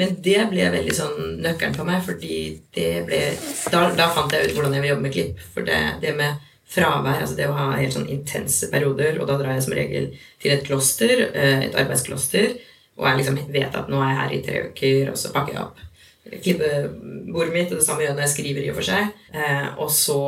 Men 0.00 0.16
det 0.24 0.38
ble 0.48 0.70
veldig 0.72 0.94
sånn 0.96 1.18
nøkkelen 1.44 1.76
for 1.76 1.88
meg, 1.88 2.00
fordi 2.06 2.38
det 2.76 2.88
ble 3.08 3.20
da, 3.72 3.84
da, 3.98 4.08
fant 4.14 4.32
jeg 4.32 4.48
ut 4.48 4.56
hvordan 4.56 4.76
jeg 4.76 4.84
vil 4.84 4.92
jobbe 4.94 5.06
med 5.06 5.14
klipp. 5.16 5.44
For 5.52 5.68
det, 5.68 5.78
det 6.04 6.14
med 6.16 6.48
fravær, 6.72 7.20
altså 7.20 7.36
det 7.36 7.48
å 7.50 7.56
ha 7.56 7.70
helt 7.76 7.96
sånn 7.96 8.08
intense 8.12 8.70
perioder, 8.72 9.20
og 9.20 9.28
da 9.28 9.36
drar 9.40 9.56
jeg 9.56 9.66
som 9.66 9.76
regel 9.76 10.12
til 10.40 10.54
et 10.54 10.64
kloster, 10.64 11.26
eh, 11.36 11.66
et 11.68 11.76
arbeidskloster, 11.76 12.54
og 12.96 13.08
jeg 13.08 13.20
liksom 13.20 13.40
vet 13.52 13.76
at 13.76 13.90
nå 13.92 14.00
er 14.00 14.12
jeg 14.12 14.20
her 14.20 14.32
i 14.36 14.42
tre 14.46 14.62
uker, 14.70 15.12
og 15.12 15.18
så 15.20 15.32
pakker 15.34 15.56
jeg 15.56 15.66
opp 15.66 15.88
klippebordet 16.22 17.52
mitt, 17.52 17.72
og 17.72 17.80
det 17.80 17.84
samme 17.84 18.04
gjør 18.04 18.12
jeg 18.12 18.16
når 18.16 18.24
jeg 18.24 18.34
skriver, 18.36 18.62
i 18.62 18.70
og 18.72 18.78
for 18.78 18.88
seg. 18.88 19.08
Eh, 19.34 19.66
og, 19.74 19.90
så, 19.92 20.20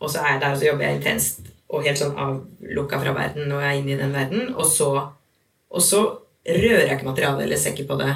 og 0.00 0.12
så 0.12 0.24
er 0.24 0.34
jeg 0.34 0.42
der, 0.42 0.52
og 0.52 0.60
så 0.60 0.68
jobber 0.68 0.86
jeg 0.86 0.98
intenst 0.98 1.50
og 1.70 1.86
helt 1.86 2.00
sånn 2.00 2.16
avlukka 2.18 2.98
fra 2.98 3.14
verden 3.14 3.52
og 3.54 3.62
jeg 3.62 3.70
er 3.70 3.78
inne 3.78 3.94
i 3.94 4.00
den 4.00 4.14
verden. 4.14 4.48
Og 4.56 4.66
så, 4.66 4.90
og 5.70 5.84
så 5.86 6.02
rører 6.42 6.88
jeg 6.88 6.96
ikke 6.96 7.10
materialet 7.12 7.46
eller 7.46 7.60
ser 7.60 7.76
ikke 7.76 7.92
på 7.92 8.00
det 8.00 8.10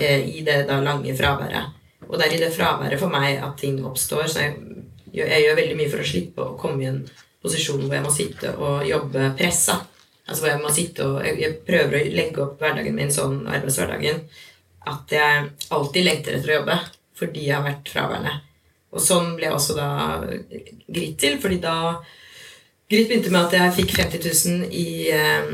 i 0.00 0.44
det 0.46 0.64
da 0.68 0.80
lange 0.82 1.14
fraværet. 1.16 1.76
Og 2.08 2.18
det 2.18 2.26
er 2.26 2.36
i 2.36 2.42
det 2.42 2.52
fraværet 2.54 3.00
for 3.00 3.12
meg 3.12 3.38
at 3.38 3.58
ting 3.60 3.78
oppstår. 3.86 4.26
Så 4.26 4.42
jeg, 4.42 4.56
jeg, 5.14 5.42
gjør 5.44 5.58
veldig 5.60 5.78
mye 5.78 5.90
for 5.92 6.02
å 6.02 6.10
slippe 6.10 6.44
å 6.44 6.58
komme 6.60 6.84
i 6.84 6.90
en 6.90 7.00
posisjon 7.40 7.84
hvor 7.84 7.96
jeg 7.96 8.04
må 8.04 8.12
sitte 8.14 8.52
og 8.58 8.86
jobbe 8.88 9.32
pressa. 9.38 9.78
Altså 10.26 10.44
hvor 10.44 10.52
jeg 10.52 10.62
må 10.62 10.72
sitte 10.74 11.06
og 11.06 11.18
jeg, 11.26 11.38
jeg 11.42 11.58
prøver 11.66 11.98
å 11.98 12.14
legge 12.18 12.44
opp 12.44 12.62
hverdagen 12.62 12.96
min 12.96 13.12
sånn, 13.14 13.42
arbeidshverdagen, 13.50 14.22
at 14.90 15.12
jeg 15.14 15.48
alltid 15.74 16.06
lengter 16.06 16.38
etter 16.38 16.52
å 16.52 16.58
jobbe 16.60 16.78
fordi 17.20 17.48
jeg 17.48 17.56
har 17.58 17.66
vært 17.66 17.90
fraværende. 17.92 18.38
Og 18.90 19.02
sånn 19.04 19.34
ble 19.36 19.46
jeg 19.46 19.54
også 19.54 19.76
da 19.76 19.88
Grit 20.90 21.18
til, 21.20 21.36
fordi 21.42 21.60
da 21.62 21.74
Grit 22.90 23.10
begynte 23.10 23.30
med 23.30 23.44
at 23.44 23.56
jeg 23.58 23.76
fikk 23.82 23.92
50 23.98 24.24
000 24.24 24.70
i 24.74 24.86
eh, 25.14 25.52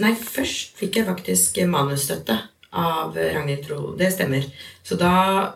Nei, 0.00 0.14
først 0.16 0.78
fikk 0.80 0.96
jeg 0.96 1.08
faktisk 1.08 1.60
manusstøtte 1.68 2.38
av 2.70 3.16
Ragnhild 3.16 3.66
Tro. 3.66 3.94
Det 3.98 4.12
stemmer. 4.14 4.46
Så 4.86 4.98
da 5.00 5.12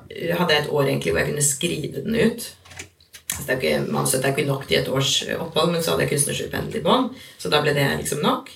hadde 0.09 0.55
jeg 0.55 0.65
et 0.65 0.73
år 0.73 0.89
egentlig 0.89 1.13
hvor 1.15 1.23
jeg 1.23 1.31
kunne 1.31 1.47
skrive 1.47 2.03
den 2.03 2.19
ut. 2.19 2.51
Altså, 3.35 3.47
det 3.47 3.55
er 3.55 3.61
ikke, 3.61 3.93
manusstøtte 3.93 4.29
er 4.29 4.35
ikke 4.37 4.51
nok 4.51 4.67
til 4.69 4.79
et 4.79 4.91
års 4.91 5.15
opphold, 5.39 5.73
men 5.73 5.83
så 5.83 5.95
hadde 5.95 6.05
jeg 6.07 6.15
kunstnerstipend 6.15 6.77
i 6.79 6.83
bånn. 6.85 7.09
Så 7.39 7.51
da 7.51 7.63
ble 7.63 7.75
det 7.75 7.87
liksom 8.03 8.23
nok. 8.23 8.51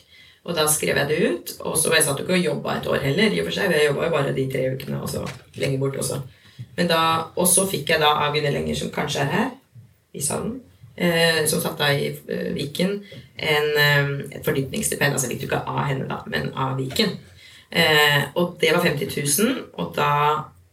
Og 0.49 0.57
da 0.57 0.65
skrev 0.71 0.97
jeg 0.97 1.09
det 1.11 1.19
ut. 1.29 1.55
Og 1.67 1.77
så 1.79 1.93
jeg 1.93 2.05
satt 2.07 2.21
jo 2.21 2.27
ikke 2.27 2.39
og 2.39 2.45
jobba 2.47 2.77
et 2.79 2.87
år 2.89 3.03
heller. 3.05 3.33
i 3.33 3.41
og 3.41 3.49
for 3.49 3.57
seg, 3.59 3.73
Jeg 3.73 3.89
jobba 3.89 4.05
jo 4.05 4.11
bare 4.11 4.35
de 4.35 4.51
tre 4.53 4.65
ukene, 4.75 5.03
og 5.03 5.09
så 5.11 5.25
lenger 5.57 5.79
bort 5.79 5.97
også. 5.97 6.21
Men 6.77 6.89
da, 6.89 7.31
Og 7.37 7.47
så 7.49 7.67
fikk 7.67 7.91
jeg 7.91 8.01
da 8.01 8.07
av 8.07 8.35
Gunhild 8.35 8.55
Lenger, 8.55 8.75
som 8.75 8.91
kanskje 8.91 9.21
er 9.21 9.33
her 9.33 9.51
i 10.15 10.21
salen, 10.23 10.61
eh, 10.97 11.47
som 11.47 11.61
satt 11.61 11.79
da 11.79 11.91
i 11.93 12.09
eh, 12.29 12.55
Viken, 12.55 13.03
en, 13.37 13.69
eh, 13.77 14.39
et 14.39 14.45
fordypningsstipend. 14.45 15.13
Altså 15.13 15.29
jeg 15.29 15.37
fikk 15.37 15.41
du 15.41 15.55
ikke 15.55 15.67
av 15.67 15.85
henne, 15.87 16.09
da, 16.09 16.23
men 16.27 16.53
av 16.55 16.79
Viken. 16.79 17.19
Eh, 17.71 18.21
og 18.41 18.57
det 18.61 18.73
var 18.73 18.85
50 18.85 19.11
000, 19.45 19.59
og 19.77 19.91
da 19.97 20.13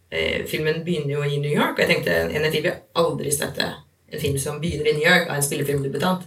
eh, 0.09 0.45
Filmen 0.47 0.83
begynner 0.85 1.17
jo 1.17 1.25
i 1.27 1.39
New 1.41 1.51
York, 1.51 1.75
og 1.75 1.83
jeg 1.83 1.91
tenkte 1.91 2.39
NFI 2.39 2.61
vil 2.63 2.77
aldri 3.01 3.33
støtte 3.35 3.67
en 4.11 4.21
film 4.21 4.37
som 4.39 4.61
begynner 4.61 4.91
i 4.91 4.95
New 4.95 5.07
York 5.07 5.27
av 5.27 5.39
en 5.39 5.45
spillefilmdebutant. 5.45 6.23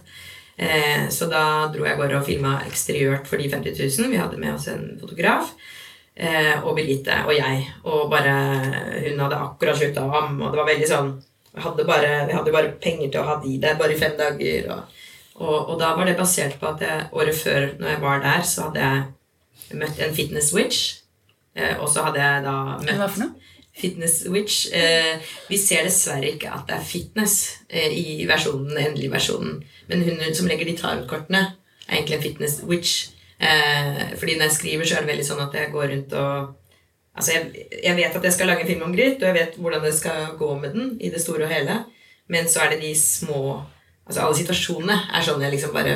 Eh, 0.59 1.07
så 1.09 1.29
da 1.31 1.43
dro 1.73 1.87
jeg 1.87 1.97
bare 1.97 2.19
og 2.19 2.27
filma 2.27 2.57
eksteriørt 2.67 3.27
for 3.29 3.41
de 3.41 3.49
50 3.49 3.79
000. 3.79 4.11
Vi 4.11 4.19
hadde 4.19 4.41
med 4.41 4.53
oss 4.57 4.67
en 4.69 4.91
fotograf. 4.99 5.53
Eh, 6.19 6.57
og 6.59 6.75
Birgitte 6.75 7.15
og 7.25 7.31
jeg. 7.31 7.63
Og 7.87 8.09
bare 8.11 8.33
Hun 9.07 9.21
hadde 9.23 9.39
akkurat 9.39 9.79
slutta 9.79 10.03
å 10.03 10.15
amme, 10.19 10.43
og 10.43 10.51
det 10.51 10.59
var 10.61 10.71
veldig 10.73 10.89
sånn 10.89 11.11
vi 11.49 11.63
hadde, 11.63 11.83
bare, 11.85 12.09
vi 12.27 12.33
hadde 12.37 12.51
bare 12.53 12.73
penger 12.81 13.09
til 13.09 13.23
å 13.23 13.25
ha 13.25 13.35
de 13.41 13.55
der 13.61 13.77
bare 13.79 13.95
i 13.95 13.99
fem 13.99 14.13
dager. 14.19 14.67
Og, 14.69 14.99
og, 15.39 15.55
og, 15.55 15.73
da 15.81 15.95
var 15.97 16.05
det 16.05 16.17
basert 16.19 16.59
på 16.59 16.67
at 16.69 16.83
jeg, 16.85 17.07
året 17.15 17.35
før, 17.35 17.65
når 17.79 17.89
jeg 17.89 18.01
var 18.03 18.21
der, 18.25 18.43
så 18.45 18.67
hadde 18.67 18.83
jeg 18.83 19.07
møtt 19.77 19.99
en 20.01 20.15
fitness 20.15 20.53
witch. 20.55 20.99
Eh, 21.57 21.75
og 21.79 21.89
så 21.91 22.05
hadde 22.05 22.21
jeg 22.21 22.43
da 22.45 22.55
møtt 22.81 22.99
Hva 22.99 23.09
for 23.09 23.25
noe? 23.25 23.55
Fitness 23.79 24.25
Witch. 24.27 24.65
Eh, 24.75 25.21
vi 25.47 25.55
ser 25.61 25.85
dessverre 25.87 26.33
ikke 26.33 26.49
at 26.51 26.65
det 26.67 26.75
er 26.75 26.83
fitness 26.83 27.35
eh, 27.69 27.93
i 27.95 28.25
versjonen, 28.27 28.73
den 28.73 28.81
endelige 28.89 29.13
versjonen. 29.13 29.61
Men 29.87 30.03
hun 30.03 30.35
som 30.35 30.49
legger 30.49 30.67
de 30.67 30.75
tarotkortene, 30.81 31.45
er 31.87 31.95
egentlig 31.95 32.17
en 32.17 32.25
fitness 32.25 32.59
witch. 32.67 33.13
Fordi 33.39 34.33
når 34.35 34.49
jeg 34.49 34.55
skriver, 34.57 34.83
så 34.83 34.97
er 34.97 35.05
det 35.05 35.11
veldig 35.13 35.25
sånn 35.29 35.45
at 35.45 35.53
jeg 35.55 35.71
går 35.71 35.93
rundt 35.93 36.15
og 36.19 36.55
Altså, 37.19 37.33
jeg, 37.33 37.65
jeg 37.83 37.95
vet 37.97 38.13
at 38.15 38.23
jeg 38.23 38.31
skal 38.31 38.47
lage 38.47 38.61
en 38.63 38.67
film 38.69 38.83
om 38.85 38.91
Gryt, 38.95 39.17
og 39.19 39.27
jeg 39.27 39.35
vet 39.35 39.55
hvordan 39.59 39.81
det 39.83 39.89
skal 39.97 40.29
gå 40.39 40.49
med 40.59 40.75
den 40.75 40.91
i 41.03 41.09
det 41.11 41.19
store 41.19 41.47
og 41.47 41.51
hele. 41.51 41.73
Men 42.31 42.47
så 42.47 42.61
er 42.63 42.75
det 42.75 42.83
de 42.83 42.93
små 42.95 43.59
Altså 44.09 44.23
alle 44.23 44.37
situasjonene 44.39 44.95
er 45.13 45.25
sånn 45.25 45.43
jeg 45.43 45.53
liksom 45.53 45.73
bare 45.73 45.91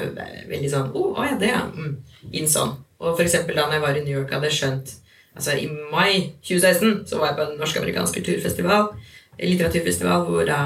veldig 0.49 0.67
sånn 0.69 0.91
Å, 0.91 0.99
oh, 0.99 1.23
ja, 1.25 1.37
det, 1.39 1.47
ja. 1.49 1.63
Mm, 1.73 1.95
inn 2.37 2.49
sånn. 2.49 2.75
Og 3.01 3.21
eksempel 3.23 3.57
da 3.57 3.65
når 3.65 3.77
jeg 3.77 3.85
var 3.85 3.97
i 3.97 4.03
New 4.05 4.19
York, 4.19 4.33
hadde 4.33 4.49
jeg 4.51 4.59
skjønt 4.59 4.93
altså 5.33 5.55
I 5.57 5.65
mai 5.89 6.33
2016 6.45 7.07
så 7.09 7.17
var 7.17 7.31
jeg 7.31 7.37
på 7.39 7.45
en 7.47 7.55
norsk-amerikansk 7.57 8.19
kulturfestival, 8.19 8.91
litteraturfestival, 9.39 10.27
hvor 10.27 10.45
da 10.45 10.59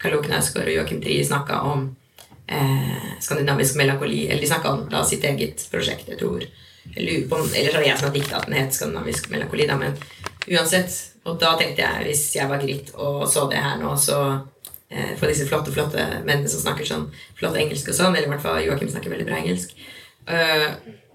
Karl 0.00 0.20
Knausgård 0.24 0.68
og 0.68 0.74
Joakim 0.74 1.00
Trie 1.02 1.24
snakka 1.24 1.60
om 1.68 1.88
eh, 2.46 3.12
skandinavisk 3.20 3.76
melankoli. 3.76 4.26
Eller 4.28 4.40
de 4.40 4.48
snakka 4.48 4.72
om 4.72 4.88
da, 4.92 5.04
sitt 5.04 5.24
eget 5.24 5.64
prosjekt, 5.72 6.08
jeg 6.08 6.20
tror. 6.20 6.44
Eller 6.96 7.26
så 7.28 7.36
var 7.36 7.82
det 7.82 7.88
jeg 7.88 7.98
som 7.98 8.08
har 8.08 8.14
dikta 8.14 8.38
at 8.38 8.48
den 8.48 8.56
het 8.58 8.76
skandinavisk 8.76 9.30
melankoli, 9.32 9.68
da, 9.68 9.76
men 9.80 9.96
uansett. 10.48 10.96
Og 11.28 11.36
da 11.40 11.52
tenkte 11.60 11.84
jeg, 11.84 12.06
hvis 12.08 12.24
jeg 12.32 12.48
var 12.48 12.62
gritt 12.62 12.94
og 12.96 13.26
så 13.28 13.44
det 13.50 13.60
her 13.60 13.76
nå, 13.80 13.92
så 14.00 14.20
eh, 14.88 15.12
For 15.20 15.28
disse 15.28 15.46
flotte, 15.48 15.72
flotte 15.74 16.06
mennene 16.24 16.48
som 16.48 16.62
snakker 16.62 16.88
sånn 16.88 17.10
flott 17.38 17.58
engelsk 17.60 17.92
og 17.92 17.98
sånn, 17.98 18.14
eller 18.14 18.30
i 18.30 18.32
hvert 18.32 18.44
fall 18.46 18.62
Joakim 18.64 18.88
snakker 18.88 19.12
veldig 19.12 19.28
bra 19.28 19.36
engelsk, 19.42 19.74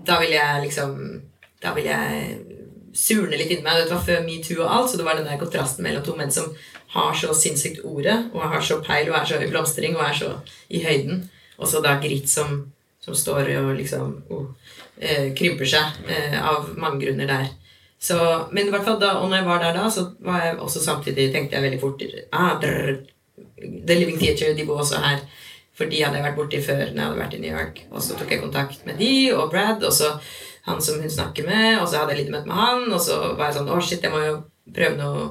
da 0.06 0.20
vil 0.22 0.34
jeg 0.36 0.62
liksom 0.66 0.98
Da 1.64 1.72
vil 1.74 1.88
jeg 1.88 2.34
surne 2.96 3.38
litt 3.38 3.52
inni 3.52 3.66
meg. 3.66 3.84
Det 3.84 3.94
var 3.94 4.04
før 4.06 4.24
metoo 4.26 4.62
og 4.64 4.72
alt, 4.72 4.92
så 4.92 5.00
det 5.00 5.06
var 5.08 5.18
den 5.20 5.28
der 5.28 5.40
kontrasten 5.42 5.84
mellom 5.86 6.04
to 6.06 6.16
menn 6.18 6.32
som 6.32 6.52
har 6.96 7.18
så 7.18 7.34
sinnssykt 7.36 7.82
ordet, 7.84 8.16
og 8.32 8.46
har 8.54 8.62
så 8.64 8.80
peil 8.84 9.10
og 9.10 9.18
er 9.20 9.26
så 9.28 9.40
i 9.44 9.50
blomstring 9.52 9.98
og 9.98 10.06
er 10.06 10.16
så 10.16 10.30
i 10.72 10.84
høyden. 10.84 11.26
Og 11.60 11.68
så 11.68 11.82
da 11.84 11.98
Grit 12.04 12.30
som, 12.32 12.62
som 13.04 13.18
står 13.18 13.52
og 13.60 13.74
liksom 13.80 14.14
oh, 14.32 14.46
eh, 15.00 15.34
krymper 15.36 15.68
seg 15.68 16.08
eh, 16.08 16.38
av 16.40 16.72
mange 16.80 17.04
grunner 17.04 17.28
der. 17.32 17.50
Så, 18.00 18.18
men 18.52 18.68
i 18.68 18.72
hvert 18.72 18.86
fall 18.86 19.00
da, 19.02 19.16
og 19.20 19.30
når 19.30 19.42
jeg 19.42 19.48
var 19.50 19.64
der 19.64 19.78
da, 19.80 19.90
så 19.92 20.06
var 20.24 20.44
jeg 20.44 20.58
også 20.62 20.84
samtidig 20.84 21.32
tenkte 21.34 21.58
jeg 21.58 21.66
veldig 21.66 21.82
fort 21.82 22.04
ah, 22.32 22.56
brr, 22.62 23.00
The 23.56 23.96
Living 23.98 24.20
Theater, 24.20 24.54
de 24.56 24.66
bor 24.68 24.84
også 24.84 25.00
her. 25.04 25.24
For 25.76 25.92
de 25.92 26.02
hadde 26.02 26.20
jeg 26.20 26.26
vært 26.26 26.38
borti 26.40 26.60
før 26.64 26.84
når 26.86 27.00
jeg 27.00 27.06
hadde 27.06 27.22
vært 27.22 27.38
i 27.38 27.40
New 27.44 27.52
York. 27.52 27.80
Og 27.92 28.04
så 28.04 28.18
tok 28.18 28.32
jeg 28.32 28.44
kontakt 28.44 28.86
med 28.88 29.00
de 29.02 29.14
og 29.36 29.50
Brad. 29.52 29.84
og 29.84 29.94
så 29.94 30.14
han 30.66 30.82
som 30.82 31.02
hun 31.02 31.10
snakker 31.10 31.46
med, 31.46 31.82
og 31.82 31.90
så 31.90 32.00
hadde 32.02 32.16
jeg 32.16 32.24
litt 32.24 32.32
møte 32.34 32.50
med 32.50 32.58
han, 32.58 32.88
og 32.90 33.02
så 33.02 33.20
var 33.38 33.52
jeg 33.52 33.60
sånn 33.60 33.68
Å, 33.70 33.82
shit, 33.86 34.02
jeg 34.02 34.14
må 34.14 34.22
jo 34.24 34.38
prøve 34.74 34.98
noe 34.98 35.28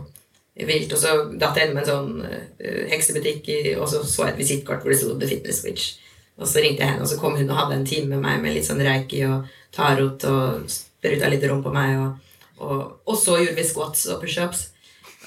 vilt. 0.69 0.93
Og 0.95 1.01
så 1.01 1.15
datt 1.41 1.59
jeg 1.59 1.69
inn 1.69 1.75
med 1.75 1.83
en 1.83 1.91
sånn 1.91 2.21
uh, 2.23 2.85
heksebutikk, 2.93 3.51
og 3.75 3.89
så 3.91 4.05
så 4.07 4.29
jeg 4.29 4.37
et 4.37 4.43
visittkort 4.45 4.85
hvor 4.85 4.95
det 4.95 5.01
sto 5.01 5.17
The 5.19 5.31
Fitness 5.33 5.65
Witch. 5.67 5.97
Og 6.39 6.47
så 6.51 6.63
ringte 6.63 6.85
jeg 6.85 6.93
henne, 6.93 7.03
og 7.03 7.11
så 7.11 7.19
kom 7.19 7.35
hun 7.39 7.51
og 7.51 7.59
hadde 7.59 7.81
en 7.81 7.89
time 7.89 8.15
med 8.15 8.23
meg 8.23 8.45
med 8.45 8.55
litt 8.55 8.69
sånn 8.69 8.83
reiki 8.83 9.25
og 9.27 9.51
tarot 9.75 10.23
og 10.31 10.71
spruta 10.71 11.31
litt 11.31 11.47
rom 11.51 11.63
på 11.67 11.75
meg. 11.75 11.99
Og, 11.99 12.39
og, 12.63 12.79
og, 13.03 13.19
så 13.19 13.41
gjorde 13.41 13.59
vi 13.59 13.67
squats 13.67 14.07
og 14.15 14.23
pushups. 14.23 14.69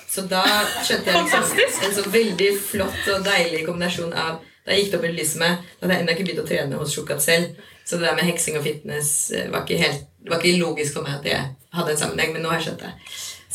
Så 0.07 0.23
da 0.31 0.43
skjønte 0.87 1.11
jeg 1.11 1.25
liksom 1.25 1.87
en 1.87 1.95
så 1.99 2.03
veldig 2.11 2.51
flott 2.63 3.11
og 3.11 3.27
deilig 3.27 3.65
kombinasjon 3.67 4.15
av 4.15 4.39
Da 4.67 4.75
jeg 4.75 4.85
gikk 4.85 4.97
opp 4.97 5.07
i 5.07 5.13
lyset 5.15 5.39
med 5.39 5.63
Da 5.79 5.85
hadde 5.85 5.95
jeg 5.95 6.03
ennå 6.03 6.13
ikke 6.17 6.27
begynt 6.27 6.43
å 6.43 6.47
trene 6.49 6.79
hos 6.81 6.93
Sjukat 6.95 7.23
selv. 7.23 7.55
Så 7.87 7.95
det 7.95 8.09
der 8.09 8.17
med 8.19 8.27
heksing 8.27 8.57
og 8.59 8.65
fitness 8.67 9.11
eh, 9.31 9.47
var 9.53 9.63
ikke, 9.63 9.79
helt, 9.79 10.01
var 10.27 10.43
ikke 10.43 10.59
logisk 10.59 10.97
for 10.97 11.07
meg 11.07 11.21
at 11.21 11.23
det 11.23 11.37
hadde 11.77 11.93
en 11.93 11.99
sammenheng, 12.01 12.33
men 12.35 12.43
nå 12.43 12.51
har 12.51 12.59
jeg 12.59 12.65
skjønt 12.67 12.83
det. 12.83 12.91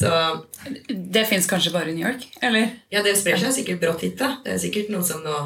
Så, 0.02 0.08
det 0.88 1.26
fins 1.28 1.46
kanskje 1.50 1.72
bare 1.74 1.92
i 1.92 1.96
New 1.98 2.06
York? 2.06 2.24
eller? 2.40 2.70
Ja, 2.90 3.02
det 3.04 3.12
sprer 3.20 3.36
seg 3.36 3.52
sikkert 3.52 3.82
brått 3.82 4.06
hit. 4.06 4.16
da. 4.18 4.38
Det 4.44 4.54
er 4.54 4.62
sikkert 4.62 4.88
noen 4.94 5.04
som 5.04 5.20
nå 5.20 5.36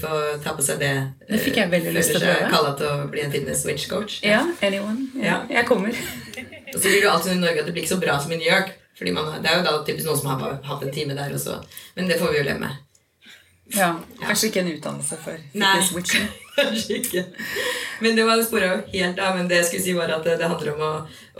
får 0.00 0.38
ta 0.44 0.54
på 0.56 0.64
seg 0.64 0.80
det. 0.80 0.92
Det 1.28 1.40
fikk 1.44 1.60
jeg 1.60 1.70
veldig 1.74 1.92
lyst 1.92 2.14
til 2.14 2.22
å 2.22 2.24
prøve. 2.24 2.48
Kalla 2.54 2.72
til 2.78 2.88
å 2.88 3.10
bli 3.12 3.26
en 3.26 3.34
fitness 3.34 3.60
switch 3.66 3.84
coach. 3.90 4.16
Ja, 4.24 4.40
anyone. 4.64 5.10
Ja, 5.18 5.26
ja. 5.26 5.58
Jeg 5.58 5.68
kommer. 5.68 5.92
og 5.92 6.78
så 6.78 6.88
blir 6.88 7.04
det 7.04 7.12
alltid 7.12 7.36
i 7.36 7.42
Norge 7.42 7.60
at 7.60 7.68
det 7.68 7.76
blir 7.76 7.84
ikke 7.84 7.92
så 7.92 8.00
bra 8.00 8.16
som 8.22 8.32
i 8.32 8.40
New 8.40 8.48
York. 8.48 8.72
Fordi 8.96 9.12
man, 9.12 9.42
Det 9.42 9.50
er 9.50 9.58
jo 9.58 9.66
da 9.66 9.76
typisk 9.84 10.08
noen 10.08 10.20
som 10.22 10.32
har 10.32 10.58
hatt 10.64 10.82
en 10.86 10.92
time 10.94 11.16
der 11.18 11.34
også. 11.34 11.60
Men 11.98 12.08
det 12.08 12.18
får 12.20 12.32
vi 12.32 12.40
jo 12.40 12.48
leve 12.48 12.62
med. 12.62 12.80
Ja, 13.72 13.94
Kanskje 14.20 14.50
ikke 14.50 14.60
en 14.60 14.72
utdannelse 14.74 15.16
for 15.24 15.38
fitness-witching. 15.52 16.26
Kanskje 16.58 16.98
ikke. 17.00 17.22
Men 18.04 18.16
det 18.16 18.26
var 18.28 18.42
spora 18.44 18.72
helt 18.92 19.18
av. 19.18 19.38
Men 19.38 19.48
det 19.48 19.62
jeg 19.62 19.68
skulle 19.70 19.84
si 19.86 19.94
var 19.96 20.12
at 20.12 20.26
det, 20.26 20.36
det 20.40 20.50
handler 20.50 20.74
om 20.74 20.82
å, 20.84 20.90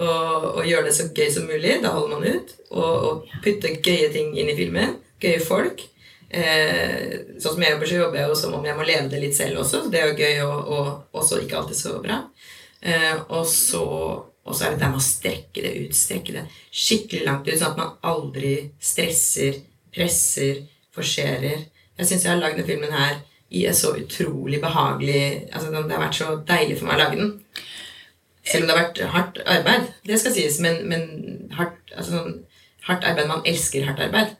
å, 0.00 0.12
å, 0.54 0.64
gjøre 0.64 0.88
det 0.88 0.94
så 0.96 1.10
gøy 1.10 1.28
som 1.34 1.48
mulig. 1.50 1.76
Da 1.84 1.92
holder 1.94 2.14
man 2.14 2.24
ut. 2.24 2.54
Og, 2.70 2.94
og 3.08 3.34
putte 3.44 3.76
gøye 3.76 4.08
ting 4.14 4.32
inn 4.38 4.50
i 4.50 4.56
filmen. 4.58 4.96
Gøye 5.22 5.42
folk. 5.44 5.84
Eh, 6.34 7.38
sånn 7.38 7.54
som 7.54 7.62
jeg 7.62 7.74
jobber, 7.76 7.90
så 7.90 7.98
jobber 8.00 8.20
jeg 8.20 8.30
jo 8.32 8.38
som 8.38 8.56
om 8.56 8.64
jeg 8.66 8.78
må 8.78 8.86
leve 8.88 9.10
det 9.12 9.20
litt 9.22 9.36
selv 9.36 9.62
også. 9.62 9.84
Det 9.92 10.00
er 10.00 10.10
jo 10.10 10.18
gøy, 10.18 10.40
og, 10.48 10.72
og 10.74 11.20
også 11.20 11.42
ikke 11.44 11.60
alltid 11.60 11.78
så 11.78 11.98
bra. 12.02 12.22
Eh, 12.84 13.12
og 13.28 13.44
så 13.48 13.84
er 14.66 14.74
det 14.74 14.80
det 14.82 14.90
med 14.90 14.98
å 15.00 15.04
strekke 15.04 15.62
det 15.64 15.74
ut. 15.84 15.94
Strekke 15.96 16.34
det 16.34 16.46
skikkelig 16.74 17.28
langt 17.28 17.46
ut, 17.48 17.54
sånn 17.60 17.76
at 17.76 17.80
man 17.80 17.94
aldri 18.10 18.56
stresser, 18.82 19.60
presser, 19.94 20.64
forserer. 20.94 21.68
Jeg 21.98 22.08
syns 22.08 22.26
jeg 22.26 22.32
har 22.32 22.42
lagd 22.42 22.58
denne 22.58 22.68
filmen 22.68 22.94
her 22.94 23.20
i 23.54 23.66
et 23.70 23.78
så 23.78 23.92
utrolig 23.94 24.58
behagelig 24.62 25.46
altså 25.52 25.70
Det 25.70 25.92
har 25.92 26.02
vært 26.02 26.18
så 26.18 26.30
deilig 26.48 26.78
for 26.80 26.88
meg 26.88 26.96
å 26.96 27.02
lage 27.04 27.20
den. 27.20 27.34
Selv 28.44 28.64
om 28.64 28.68
det 28.68 28.74
har 28.74 28.82
vært 28.82 29.02
hardt 29.14 29.38
arbeid. 29.46 29.86
Det 30.04 30.18
skal 30.20 30.34
sies. 30.34 30.58
Men, 30.64 30.82
men 30.90 31.04
hardt, 31.56 31.78
altså, 31.94 32.18
sånn, 32.18 32.42
hardt 32.88 33.06
arbeid 33.08 33.30
Man 33.30 33.46
elsker 33.48 33.86
hardt 33.88 34.02
arbeid. 34.04 34.34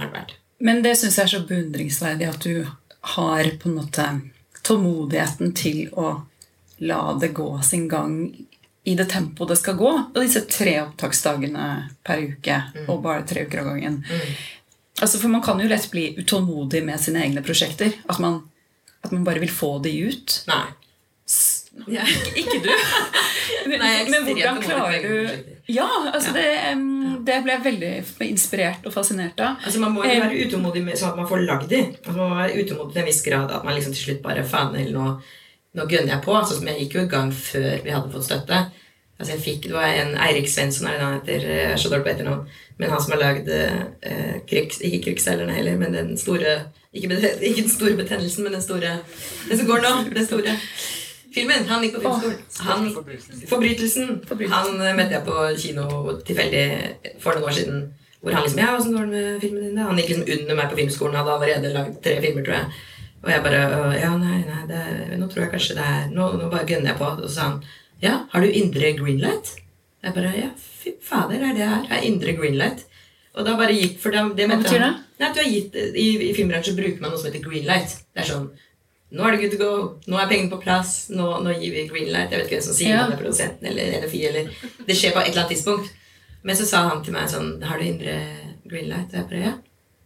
Hardt 0.00 0.16
vært. 0.16 0.34
Men 0.58 0.82
det 0.82 0.96
syns 0.98 1.16
jeg 1.20 1.28
er 1.28 1.32
så 1.36 1.44
beundringsverdig 1.46 2.28
at 2.28 2.44
du 2.44 2.66
har 3.14 3.50
på 3.62 3.70
en 3.70 3.78
måte 3.78 4.08
tålmodigheten 4.66 5.54
til 5.56 5.86
å 5.94 6.18
la 6.82 7.00
det 7.20 7.30
gå 7.34 7.48
sin 7.66 7.86
gang 7.90 8.18
i 8.88 8.94
det 8.98 9.08
tempoet 9.12 9.52
det 9.52 9.58
skal 9.60 9.78
gå. 9.78 9.90
Og 10.14 10.18
disse 10.18 10.44
tre 10.50 10.74
opptaksdagene 10.82 11.66
per 12.06 12.22
uke, 12.32 12.58
og 12.86 13.02
bare 13.04 13.26
tre 13.28 13.46
uker 13.46 13.62
av 13.62 13.70
gangen. 13.70 14.00
Altså, 14.98 15.20
for 15.20 15.30
man 15.32 15.44
kan 15.44 15.60
jo 15.62 15.68
lett 15.70 15.90
bli 15.92 16.10
utålmodig 16.18 16.82
med 16.86 17.00
sine 17.00 17.22
egne 17.26 17.42
prosjekter. 17.44 17.92
At 18.10 18.18
man, 18.22 18.40
at 19.04 19.12
man 19.14 19.24
bare 19.26 19.42
vil 19.42 19.52
få 19.52 19.76
de 19.84 19.92
ut. 20.08 20.42
Nei. 20.50 20.66
Ja. 21.86 22.02
Ikke, 22.40 22.58
du. 22.64 22.70
Men, 23.68 23.78
Nei, 23.82 23.92
men 24.10 24.24
hvordan 24.26 24.60
klarer 24.64 25.04
du. 25.04 25.54
Ja, 25.68 25.86
altså 26.14 26.32
Det, 26.32 26.44
em, 26.70 26.84
det 27.26 27.42
ble 27.44 27.54
jeg 27.54 27.64
veldig 27.66 27.90
inspirert 28.26 28.86
og 28.88 28.94
fascinert 28.94 29.40
av. 29.44 29.60
Altså 29.62 29.82
Man 29.82 29.94
må 29.94 30.06
jo 30.06 30.16
være 30.22 30.46
utålmodig 30.46 30.84
sånn 30.96 31.12
at 31.12 31.20
man 31.20 31.28
får 31.28 31.44
lagd 31.44 31.68
de. 31.70 31.82
Altså 32.00 32.16
Man 32.16 32.32
må 32.32 32.40
være 32.40 32.62
utålmodig 32.62 32.96
til 32.96 33.02
en 33.04 33.10
viss 33.10 33.22
grad 33.26 33.52
at 33.54 33.66
man 33.68 33.76
liksom 33.76 33.94
til 33.94 34.06
slutt 34.08 34.24
bare 34.24 34.46
faner 34.48 34.80
eller 34.82 34.96
nå, 34.96 35.12
nå 35.78 35.88
gønner 35.92 36.14
jeg 36.16 36.24
på. 36.24 36.38
Som 36.50 36.70
jeg 36.72 36.82
gikk 36.82 36.98
jo 36.98 37.04
i 37.04 37.12
gang 37.12 37.34
før 37.36 37.70
vi 37.84 37.94
hadde 37.94 38.14
fått 38.16 38.28
støtte. 38.30 38.62
Altså 39.18 39.32
jeg 39.34 39.42
fikk, 39.42 39.62
Det 39.64 39.72
var 39.74 39.86
en 39.90 40.12
Eirik 40.14 40.48
Svensson, 40.48 40.86
er 40.86 40.92
det 40.98 41.00
han 41.06 41.16
heter? 41.20 41.46
Jeg 41.48 41.72
er 41.72 41.76
så 41.76 41.88
dårlig 41.90 42.04
på 42.04 42.10
etternavn. 42.12 42.44
Men 42.78 42.90
han 42.90 43.00
som 43.02 43.12
har 43.16 43.20
lagd 43.22 43.48
eh, 43.50 44.36
kryks, 44.50 44.78
ikke 44.86 45.00
krykkseilerne 45.08 45.52
heller, 45.56 45.76
men 45.80 45.94
den 45.96 46.12
store 46.18 46.58
ikke, 46.94 47.10
ikke 47.50 47.62
den 47.64 47.70
store 47.72 47.96
betennelsen, 47.98 48.44
men 48.44 48.52
den 48.54 48.62
store 48.62 48.98
Den 49.48 49.58
som 49.58 49.66
går 49.66 49.82
nå. 49.84 49.94
Den 50.14 50.26
store 50.26 50.54
filmen. 51.34 51.66
Han 51.68 51.82
gikk 51.82 51.96
på 51.98 52.04
filmskolen. 52.04 52.38
Han, 52.60 52.90
Forbrytelsen. 53.48 54.20
Han 54.52 54.78
møtte 54.96 55.16
jeg 55.16 55.24
på 55.26 55.48
kino 55.64 55.88
tilfeldig 56.26 56.64
for 57.22 57.34
noen 57.38 57.50
år 57.50 57.56
siden. 57.58 57.82
Hvor 58.20 58.34
han 58.34 58.42
liksom 58.46 58.58
Ja, 58.62 58.70
åssen 58.76 58.94
går 58.96 59.04
det 59.06 59.10
med 59.10 59.40
filmen 59.40 59.62
din? 59.64 59.76
da?» 59.76 59.82
Han 59.90 59.98
gikk 59.98 60.08
liksom 60.08 60.38
under 60.38 60.54
meg 60.58 60.70
på 60.70 60.78
filmskolen 60.80 61.14
og 61.18 61.20
hadde 61.20 61.34
allerede 61.36 61.74
lagd 61.74 62.00
tre 62.02 62.16
filmer, 62.22 62.46
tror 62.46 62.56
jeg. 62.56 62.66
Og 63.22 63.30
jeg 63.30 63.42
bare 63.42 63.60
«Øh, 63.66 63.94
Ja, 64.00 64.10
nei, 64.18 64.40
nei, 64.46 64.62
det, 64.70 65.18
nå 65.18 65.26
tror 65.26 65.42
jeg 65.44 65.50
kanskje 65.52 65.74
det 65.78 65.84
er 65.84 66.08
Nå, 66.14 66.26
nå 66.38 66.50
bare 66.50 66.66
gønner 66.66 66.92
jeg 66.92 66.98
på. 66.98 67.04
Og 67.04 67.28
så 67.28 67.34
sa 67.34 67.46
han 67.50 67.60
Ja, 68.02 68.26
har 68.30 68.44
du 68.44 68.52
indre 68.52 68.92
greenlight? 68.98 69.56
Jeg 70.04 70.14
bare 70.14 70.30
Ja, 70.36 70.50
fy 70.56 70.92
fader, 71.02 71.42
er 71.42 71.56
det 71.56 71.66
her? 71.66 71.88
Er 71.90 72.06
indre 72.06 72.36
greenlight? 72.38 72.84
Og 73.34 73.44
da 73.46 73.56
bare 73.58 73.74
gikk 73.74 73.98
For 74.02 74.14
det, 74.14 74.22
det 74.38 74.46
Hva 74.50 74.60
betyr 74.62 74.82
det? 74.84 74.92
Nei, 75.18 75.28
at 75.28 75.34
du 75.34 75.42
har 75.42 75.50
gitt, 75.50 75.74
i, 75.74 76.06
I 76.30 76.32
filmbransjen 76.36 76.76
bruker 76.78 77.02
man 77.02 77.10
noe 77.10 77.18
som 77.18 77.30
heter 77.30 77.42
greenlight. 77.42 77.96
Det 78.14 78.22
er 78.22 78.30
sånn 78.32 78.48
nå 79.08 79.24
er 79.24 79.32
det 79.32 79.38
good 79.40 79.54
to 79.54 79.58
go. 79.58 79.68
Nå 80.12 80.18
er 80.20 80.26
pengene 80.28 80.50
på 80.52 80.58
plass. 80.60 81.06
Nå, 81.08 81.28
nå 81.40 81.54
gir 81.56 81.72
vi 81.72 81.86
green 81.88 82.10
light. 82.12 82.28
Jeg 82.28 82.42
vet 82.42 82.50
ikke 82.50 82.58
hvem 82.58 82.66
som 82.66 82.76
sier 82.76 82.90
Ja. 82.92 83.06
det, 83.08 83.16
produsenten 83.16 83.70
eller 83.70 84.02
NFI. 84.02 84.20
eller 84.28 84.50
Det 84.84 84.96
skjer 84.96 85.14
på 85.14 85.22
et 85.22 85.30
eller 85.30 85.46
annet 85.46 85.54
tidspunkt. 85.54 85.88
Men 86.42 86.56
så 86.56 86.66
sa 86.68 86.82
han 86.88 87.02
til 87.02 87.14
meg 87.16 87.28
sånn 87.32 87.62
Har 87.64 87.78
du 87.78 87.84
indre 87.84 88.18
green 88.68 88.88
light? 88.90 89.08
Og 89.08 89.16
jeg 89.16 89.28
bare 89.30 89.44
ja. 89.46 89.54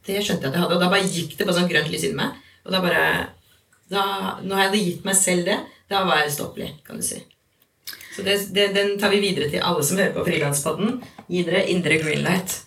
Det 0.07 0.23
skjønte 0.23 0.47
jeg 0.47 0.53
at 0.53 0.55
jeg 0.55 0.63
hadde. 0.63 0.75
Og 0.77 0.81
da 0.81 0.89
bare 0.89 1.11
gikk 1.11 1.37
det 1.37 1.47
på 1.49 1.53
sånn 1.57 1.69
grønt 1.69 1.91
lys 1.91 2.05
inni 2.07 2.15
meg. 2.15 2.39
Og 2.65 2.73
da 2.73 2.81
bare 2.81 3.03
da, 3.91 4.05
Når 4.41 4.57
jeg 4.57 4.69
hadde 4.69 4.85
gitt 4.87 5.05
meg 5.05 5.17
selv 5.19 5.45
det, 5.51 5.59
da 5.91 6.05
var 6.07 6.23
jeg 6.23 6.31
ustoppelig, 6.31 6.71
kan 6.87 6.97
du 6.97 7.03
si. 7.03 7.19
Så 8.17 8.23
det, 8.27 8.35
det, 8.55 8.67
den 8.77 8.99
tar 9.01 9.11
vi 9.11 9.21
videre 9.23 9.49
til 9.51 9.63
alle 9.65 9.83
som 9.85 9.97
hører 9.99 10.13
på 10.13 10.25
Frilanspodden. 10.27 10.99
Gi 11.33 11.43
dere 11.49 11.63
indre 11.73 11.97
green 12.03 12.23
light. 12.27 12.59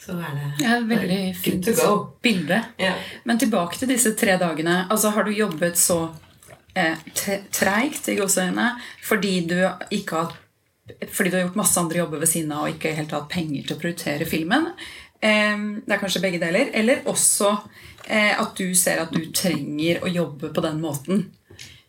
Så 0.00 0.12
er 0.20 0.32
det 0.36 0.48
Ja, 0.64 0.78
veldig 0.84 1.18
good 1.32 1.42
fint 1.44 1.64
to 1.66 1.72
go. 1.78 1.92
bilde. 2.24 2.58
Ja. 2.80 2.94
Men 3.24 3.38
tilbake 3.40 3.78
til 3.80 3.88
disse 3.92 4.14
tre 4.16 4.36
dagene. 4.40 4.86
Altså, 4.90 5.10
Har 5.12 5.24
du 5.24 5.32
jobbet 5.32 5.76
så 5.80 5.98
eh, 6.76 6.96
treigt 7.52 8.08
i 8.08 8.16
gåseøynene 8.18 8.70
fordi 9.04 9.34
du 9.48 9.58
ikke 9.90 10.16
har 10.22 10.34
fordi 11.08 11.30
du 11.30 11.36
har 11.38 11.46
gjort 11.46 11.56
masse 11.56 11.80
andre 11.80 11.96
jobber 12.02 12.20
ved 12.20 12.28
siden 12.28 12.50
av 12.52 12.66
og 12.66 12.74
ikke 12.74 12.90
helt 12.92 13.12
hatt 13.16 13.30
penger 13.32 13.62
til 13.64 13.76
å 13.76 13.80
prioritere 13.80 14.26
filmen? 14.28 14.66
Eh, 15.24 15.56
det 15.86 15.94
er 15.96 16.00
kanskje 16.02 16.20
begge 16.24 16.40
deler. 16.42 16.68
Eller 16.76 17.00
også 17.08 17.54
eh, 18.08 18.34
at 18.40 18.52
du 18.60 18.74
ser 18.76 19.00
at 19.04 19.12
du 19.12 19.22
trenger 19.32 20.04
å 20.04 20.12
jobbe 20.12 20.52
på 20.52 20.64
den 20.64 20.80
måten. 20.84 21.24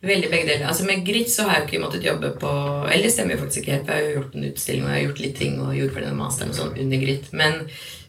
Veldig 0.04 0.28
begge 0.28 0.48
deler. 0.50 0.66
Altså 0.68 0.84
Med 0.84 1.04
Grit 1.06 1.30
så 1.32 1.46
har 1.46 1.56
jeg 1.56 1.62
jo 1.62 1.66
ikke 1.70 1.82
måttet 1.86 2.04
jobbe 2.04 2.32
på 2.40 2.50
Eller 2.92 3.10
stemmer 3.10 3.36
jo 3.36 3.42
faktisk 3.44 3.62
ikke 3.62 3.72
helt. 3.72 3.86
for 3.86 3.92
Jeg 3.94 4.02
har 4.02 4.08
jo 4.08 4.16
gjort 4.20 4.34
en 4.34 4.48
utstilling 4.50 4.84
og 4.84 4.90
jeg 4.90 4.98
har 4.98 5.06
gjort 5.06 5.22
litt 5.24 5.36
ting 5.36 5.60
og 5.60 5.76
gjort 5.76 5.94
ferdig 5.94 6.08
den 6.08 6.18
masteren 6.20 6.50
og 6.52 6.58
sånn 6.58 6.80
under 6.84 7.04
Grit. 7.04 7.30
Men, 7.32 7.54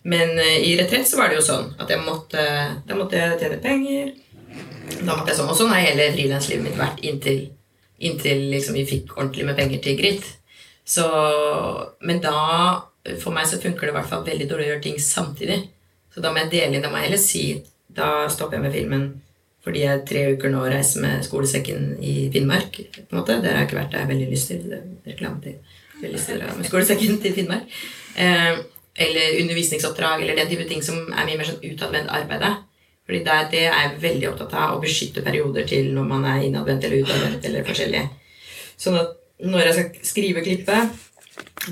men 0.03 0.33
eh, 0.43 0.57
i 0.67 0.73
retrett 0.79 1.07
så 1.07 1.19
var 1.21 1.29
det 1.31 1.39
jo 1.39 1.45
sånn 1.47 1.69
at 1.79 1.93
jeg 1.93 2.03
måtte 2.03 2.47
Da 2.87 2.97
måtte 2.97 3.21
jeg 3.21 3.37
tjene 3.39 3.61
penger. 3.63 4.09
Da 4.97 5.13
måtte 5.13 5.31
jeg 5.31 5.39
sånn, 5.39 5.53
Og 5.53 5.59
sånn 5.59 5.71
har 5.71 5.85
hele 5.85 6.09
frilanslivet 6.15 6.65
mitt 6.65 6.79
vært 6.79 6.99
inntil, 7.07 7.45
inntil 8.03 8.43
liksom 8.51 8.75
vi 8.75 8.87
fikk 8.89 9.15
ordentlig 9.15 9.47
med 9.47 9.59
penger 9.59 9.81
til 9.85 9.97
Grit. 10.01 10.27
Så, 10.87 11.07
men 12.07 12.19
da 12.23 12.35
For 13.23 13.31
meg 13.31 13.47
så 13.47 13.61
funker 13.63 13.87
det 13.87 13.93
i 13.93 13.95
hvert 13.95 14.11
fall 14.11 14.27
veldig 14.27 14.49
dårlig 14.49 14.67
å 14.67 14.71
gjøre 14.73 14.83
ting 14.83 14.99
samtidig. 14.99 15.61
Så 16.11 16.19
da 16.19 16.33
må 16.33 16.43
jeg 16.43 16.51
dele 16.51 16.75
inn. 16.75 16.83
Da 16.83 16.91
må 16.91 16.99
jeg 16.99 17.07
heller 17.07 17.23
si 17.23 17.45
Da 17.87 18.27
stopper 18.27 18.59
jeg 18.59 18.67
med 18.67 18.75
filmen 18.75 19.07
fordi 19.67 19.83
jeg 19.83 20.03
tre 20.07 20.21
uker 20.31 20.53
nå 20.53 20.63
reiser 20.63 21.03
med 21.03 21.25
skolesekken 21.27 21.97
i 21.99 22.29
Finnmark. 22.31 22.79
på 22.95 23.03
en 23.03 23.19
måte. 23.19 23.41
Det 23.43 23.51
har 23.51 23.59
jeg 23.61 23.67
ikke 23.67 23.79
vært 23.81 23.91
der 23.91 24.05
jeg 24.05 24.11
veldig 24.13 24.29
lyst 24.31 24.53
til. 24.53 24.77
Reklame 25.07 25.41
til. 25.43 25.57
Veldig 25.99 26.13
lyst 26.15 26.29
til 26.29 26.37
å 26.37 26.45
dra 26.45 26.53
med 26.55 26.69
skolesekken 26.69 27.19
til 27.23 27.35
Finnmark. 27.35 27.75
Eh, 28.15 28.61
eller 29.07 29.41
undervisningsoppdrag 29.41 30.23
eller 30.23 30.39
den 30.39 30.49
type 30.49 30.69
ting 30.69 30.81
som 30.85 31.03
er 31.11 31.27
mye 31.27 31.37
mer 31.37 31.49
sånn 31.49 31.59
utadvendt 31.67 32.13
arbeid. 32.15 32.47
Fordi 33.07 33.19
det, 33.27 33.35
det 33.51 33.65
er 33.67 33.75
jeg 33.75 33.99
veldig 34.05 34.29
opptatt 34.31 34.55
av. 34.55 34.77
Å 34.77 34.83
beskytte 34.83 35.25
perioder 35.25 35.67
til 35.67 35.91
når 35.95 36.07
man 36.09 36.25
er 36.31 36.47
innadvendt 36.47 36.87
eller 36.87 37.03
utadvendt 37.03 37.45
eller 37.49 37.67
forskjellig. 37.67 38.05
Sånn 38.79 38.97
at 38.99 39.13
når 39.43 39.67
jeg 39.67 39.75
skal 39.77 40.09
skrive 40.13 40.43
klippet, 40.45 41.03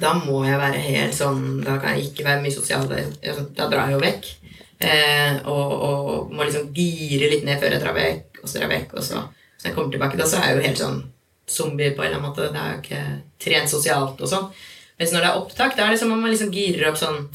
da 0.03 0.11
må 0.19 0.43
jeg 0.45 0.59
være 0.59 0.81
helt 0.83 1.15
sånn 1.15 1.61
Da 1.65 1.77
kan 1.81 1.95
jeg 1.95 2.09
ikke 2.09 2.25
være 2.27 2.43
mye 2.43 2.53
sosial. 2.53 2.85
Da 2.91 3.69
drar 3.71 3.87
jeg 3.87 3.95
jo 3.95 4.03
vekk. 4.03 4.33
Eh, 4.79 5.37
og, 5.47 5.73
og 5.87 6.33
må 6.35 6.43
liksom 6.43 6.71
gire 6.75 7.29
litt 7.31 7.45
ned 7.47 7.61
før 7.61 7.75
jeg 7.75 7.83
drar 7.83 7.95
vekk, 7.95 8.41
og 8.41 8.47
så 8.47 8.57
drar 8.57 8.67
jeg 8.67 8.73
vekk. 8.75 8.95
Og 8.99 9.05
så 9.07 9.21
når 9.21 9.69
jeg 9.69 9.75
kommer 9.77 9.95
tilbake, 9.95 10.19
da 10.19 10.27
så 10.29 10.41
er 10.41 10.51
jeg 10.51 10.57
jo 10.57 10.67
helt 10.67 10.83
sånn 10.83 11.01
zombie 11.47 11.93
på 11.95 12.03
en 12.03 12.09
eller 12.09 12.19
annen 12.19 12.29
måte. 12.29 12.51
Det 12.51 12.61
er 12.61 12.73
jo 12.73 12.81
ikke 12.83 13.03
trent 13.45 13.71
sosialt 13.71 14.21
og 14.21 14.31
sånn. 14.31 14.51
Mens 14.99 15.11
når 15.11 15.23
det 15.23 15.31
er 15.31 15.39
opptak, 15.39 15.75
da 15.77 15.87
er 15.87 15.95
det 15.95 16.01
som 16.01 16.13
om 16.13 16.21
man 16.21 16.31
liksom 16.33 16.53
girer 16.55 16.89
opp 16.89 16.99
sånn 16.99 17.25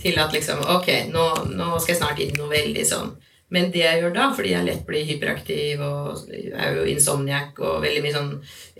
til 0.00 0.16
at 0.18 0.32
liksom 0.34 0.64
Ok, 0.74 0.88
nå, 1.12 1.24
nå 1.54 1.74
skal 1.76 1.92
jeg 1.92 2.00
snart 2.00 2.22
inn 2.24 2.32
noe 2.38 2.48
veldig 2.48 2.84
sånn 2.88 3.10
Men 3.52 3.68
det 3.70 3.82
jeg 3.82 4.00
gjør 4.00 4.14
da, 4.16 4.30
fordi 4.34 4.54
jeg 4.54 4.66
lett 4.66 4.86
blir 4.88 5.04
hyperaktiv 5.06 5.82
og 5.84 6.24
er 6.32 6.78
jo 6.78 6.86
insomniac 6.90 7.60
og 7.60 7.84
veldig 7.84 8.00
mye 8.02 8.14
sånn 8.14 8.32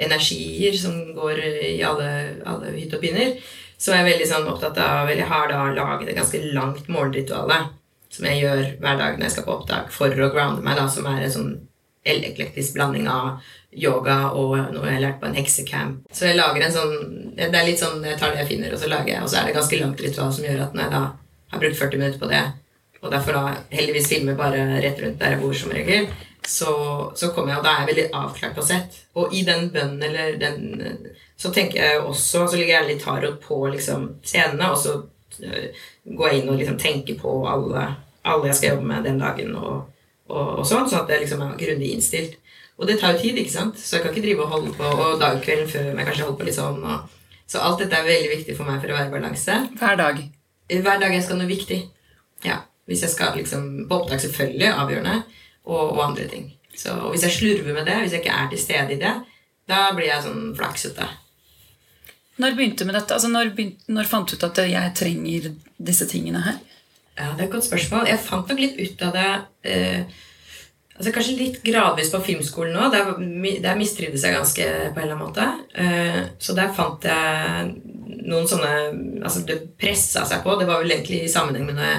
energier 0.06 0.74
som 0.80 0.96
går 1.14 1.42
i 1.44 1.76
alle, 1.86 2.08
alle 2.48 2.72
hytt 2.74 2.96
og 2.96 3.04
pinner, 3.04 3.36
så 3.78 3.92
er 3.92 4.00
jeg 4.00 4.08
veldig 4.14 4.28
sånn 4.32 4.48
opptatt 4.50 4.80
av 4.82 5.12
Eller 5.12 5.28
har 5.30 5.52
da 5.52 5.60
laget 5.76 6.10
et 6.10 6.18
ganske 6.18 6.40
langt 6.56 6.88
morgenrituale 6.88 7.60
som 8.14 8.26
jeg 8.30 8.42
gjør 8.44 8.64
hver 8.80 8.98
dag 9.00 9.16
når 9.18 9.26
jeg 9.26 9.34
skal 9.36 9.46
på 9.46 9.54
opptak 9.58 9.92
for 9.94 10.12
å 10.12 10.30
grounde 10.32 10.64
meg, 10.64 10.78
da, 10.78 10.86
som 10.90 11.06
er 11.10 11.24
en 11.24 11.34
sånn 11.34 11.54
eklektisk 12.04 12.76
blanding 12.76 13.06
av 13.08 13.40
yoga 13.74 14.30
og 14.36 14.52
noe 14.74 14.86
jeg 14.86 14.98
har 14.98 15.04
lært 15.06 15.22
på 15.22 15.28
en 15.28 15.38
heksekamp. 15.38 16.02
Så 16.12 16.28
jeg 16.28 16.38
lager 16.38 16.62
en 16.62 16.74
sånn 16.74 16.92
Det 17.34 17.48
er 17.48 17.66
litt 17.66 17.80
sånn 17.80 18.04
jeg 18.04 18.18
tar 18.20 18.34
det 18.34 18.44
jeg 18.44 18.52
finner, 18.52 18.74
og 18.74 18.80
så 18.80 18.90
lager 18.92 19.14
jeg, 19.14 19.22
og 19.24 19.30
så 19.30 19.40
er 19.40 19.48
det 19.48 19.56
ganske 19.56 19.80
langt 19.80 20.04
ritual 20.04 20.34
som 20.36 20.46
gjør 20.46 20.66
at 20.66 20.76
når 20.76 20.84
jeg 20.84 20.94
da 20.94 21.02
har 21.54 21.62
brukt 21.64 21.80
40 21.80 22.02
minutter 22.02 22.20
på 22.20 22.30
det, 22.30 22.44
og 23.00 23.10
derfor 23.12 23.36
da 23.36 23.56
heldigvis 23.74 24.08
filmer 24.12 24.38
bare 24.38 24.62
rett 24.84 25.02
rundt 25.02 25.18
der 25.20 25.34
jeg 25.34 25.42
bor 25.42 25.56
som 25.58 25.74
regel, 25.74 26.06
så, 26.46 26.70
så 27.16 27.30
kommer 27.32 27.54
jeg, 27.54 27.58
og 27.58 27.66
da 27.66 27.72
er 27.72 27.82
jeg 27.82 27.90
veldig 27.90 28.06
avklart 28.20 28.56
på 28.56 28.64
sett. 28.68 28.98
Og 29.16 29.34
i 29.34 29.42
den 29.46 29.70
bønnen 29.72 30.02
eller 30.04 30.38
den 30.40 31.12
Så 31.36 31.50
tenker 31.50 31.80
jeg 31.82 32.00
også 32.00 32.46
Så 32.46 32.56
ligger 32.56 32.74
jeg 32.74 32.88
litt 32.88 33.04
tarot 33.04 33.40
på 33.42 33.58
liksom 33.72 34.08
scenene, 34.22 34.70
og 34.70 34.78
så 34.78 34.96
øh, 35.42 35.84
går 36.04 36.28
jeg 36.28 36.40
inn 36.40 36.50
og 36.52 36.58
liksom 36.60 36.78
tenker 36.78 37.18
på 37.20 37.32
alle, 37.48 37.86
alle 38.24 38.50
jeg 38.50 38.58
skal 38.58 38.74
jobbe 38.74 38.88
med 38.88 39.04
den 39.04 39.20
dagen, 39.20 39.54
og, 39.56 39.90
og, 40.28 40.46
og 40.60 40.64
sånn, 40.66 40.88
sånn 40.88 41.04
at 41.04 41.12
jeg 41.12 41.24
liksom 41.24 41.44
er 41.44 41.58
grundig 41.60 41.92
innstilt. 41.94 42.38
Og 42.74 42.88
det 42.88 42.96
tar 42.98 43.14
jo 43.14 43.22
tid, 43.22 43.38
ikke 43.38 43.52
sant? 43.52 43.78
så 43.78 43.96
jeg 43.96 44.04
kan 44.04 44.14
ikke 44.14 44.24
drive 44.24 44.46
og 44.46 44.54
holde 44.54 44.72
på 44.74 44.86
og 44.88 45.20
dagkvelden 45.20 45.68
før 45.70 45.90
jeg 45.90 46.06
kanskje 46.08 46.24
holder 46.26 46.38
på 46.40 46.48
litt 46.48 46.56
sånn. 46.56 46.80
Og, 46.82 47.20
så 47.46 47.60
alt 47.62 47.82
dette 47.82 47.98
er 47.98 48.08
veldig 48.08 48.30
viktig 48.32 48.56
for 48.58 48.66
meg 48.66 48.80
for 48.82 48.90
å 48.90 48.96
være 48.96 49.10
i 49.10 49.14
balanse. 49.14 49.58
Hver 49.78 50.00
dag. 50.00 50.22
Hver 50.72 51.02
dag 51.02 51.14
jeg 51.14 51.26
skal 51.26 51.38
noe 51.38 51.50
viktig. 51.50 51.82
Ja, 52.44 52.64
Hvis 52.84 53.00
jeg 53.00 53.14
skal 53.14 53.36
liksom 53.38 53.86
På 53.88 54.02
opptak 54.02 54.20
selvfølgelig, 54.20 54.68
avgjørende, 54.68 55.22
og, 55.64 55.94
og 55.94 56.00
andre 56.08 56.26
ting. 56.28 56.50
Så 56.74 56.92
og 56.92 57.14
Hvis 57.14 57.24
jeg 57.28 57.36
slurver 57.38 57.76
med 57.76 57.86
det, 57.86 58.00
hvis 58.02 58.16
jeg 58.16 58.24
ikke 58.24 58.40
er 58.42 58.50
til 58.50 58.60
stede 58.60 58.96
i 58.96 59.00
det, 59.00 59.12
da 59.70 59.84
blir 59.96 60.10
jeg 60.10 60.24
sånn 60.26 60.50
flaksete. 60.58 61.06
Når 62.42 62.56
begynte 62.58 62.82
du 62.82 62.90
med 62.90 62.98
dette? 62.98 63.14
Altså, 63.14 63.30
når, 63.30 63.54
begynte, 63.54 63.86
når 63.94 64.10
fant 64.10 64.28
du 64.28 64.34
ut 64.34 64.46
at 64.48 64.60
jeg 64.66 64.94
trenger 64.98 65.52
disse 65.78 66.08
tingene 66.10 66.42
her? 66.44 66.58
Ja, 67.14 67.32
Det 67.34 67.44
er 67.44 67.46
et 67.46 67.52
godt 67.52 67.66
spørsmål. 67.66 68.08
Jeg 68.10 68.22
fant 68.22 68.48
nok 68.50 68.60
litt 68.60 68.78
ut 68.80 69.02
av 69.06 69.12
det 69.14 69.28
eh, 69.70 70.22
altså 70.94 71.12
Kanskje 71.14 71.36
litt 71.38 71.60
gradvis 71.66 72.10
på 72.12 72.22
filmskolen 72.26 72.74
nå. 72.74 72.88
Der, 72.92 73.12
der 73.62 73.78
mistrivdes 73.78 74.26
jeg 74.26 74.34
ganske 74.34 74.66
på 74.66 75.00
en 75.00 75.04
eller 75.04 75.16
annen 75.16 75.22
måte. 75.22 75.46
Eh, 75.78 76.20
så 76.42 76.56
der 76.58 76.74
fant 76.74 77.06
jeg 77.06 77.70
noen 78.24 78.48
sånne 78.50 78.74
Altså, 79.24 79.44
det 79.46 79.60
pressa 79.80 80.24
seg 80.28 80.42
på. 80.44 80.56
Det 80.58 80.68
var 80.68 80.82
vel 80.82 80.96
egentlig 80.96 81.24
i 81.24 81.32
sammenheng 81.32 81.68
med 81.68 81.78
når 81.78 81.90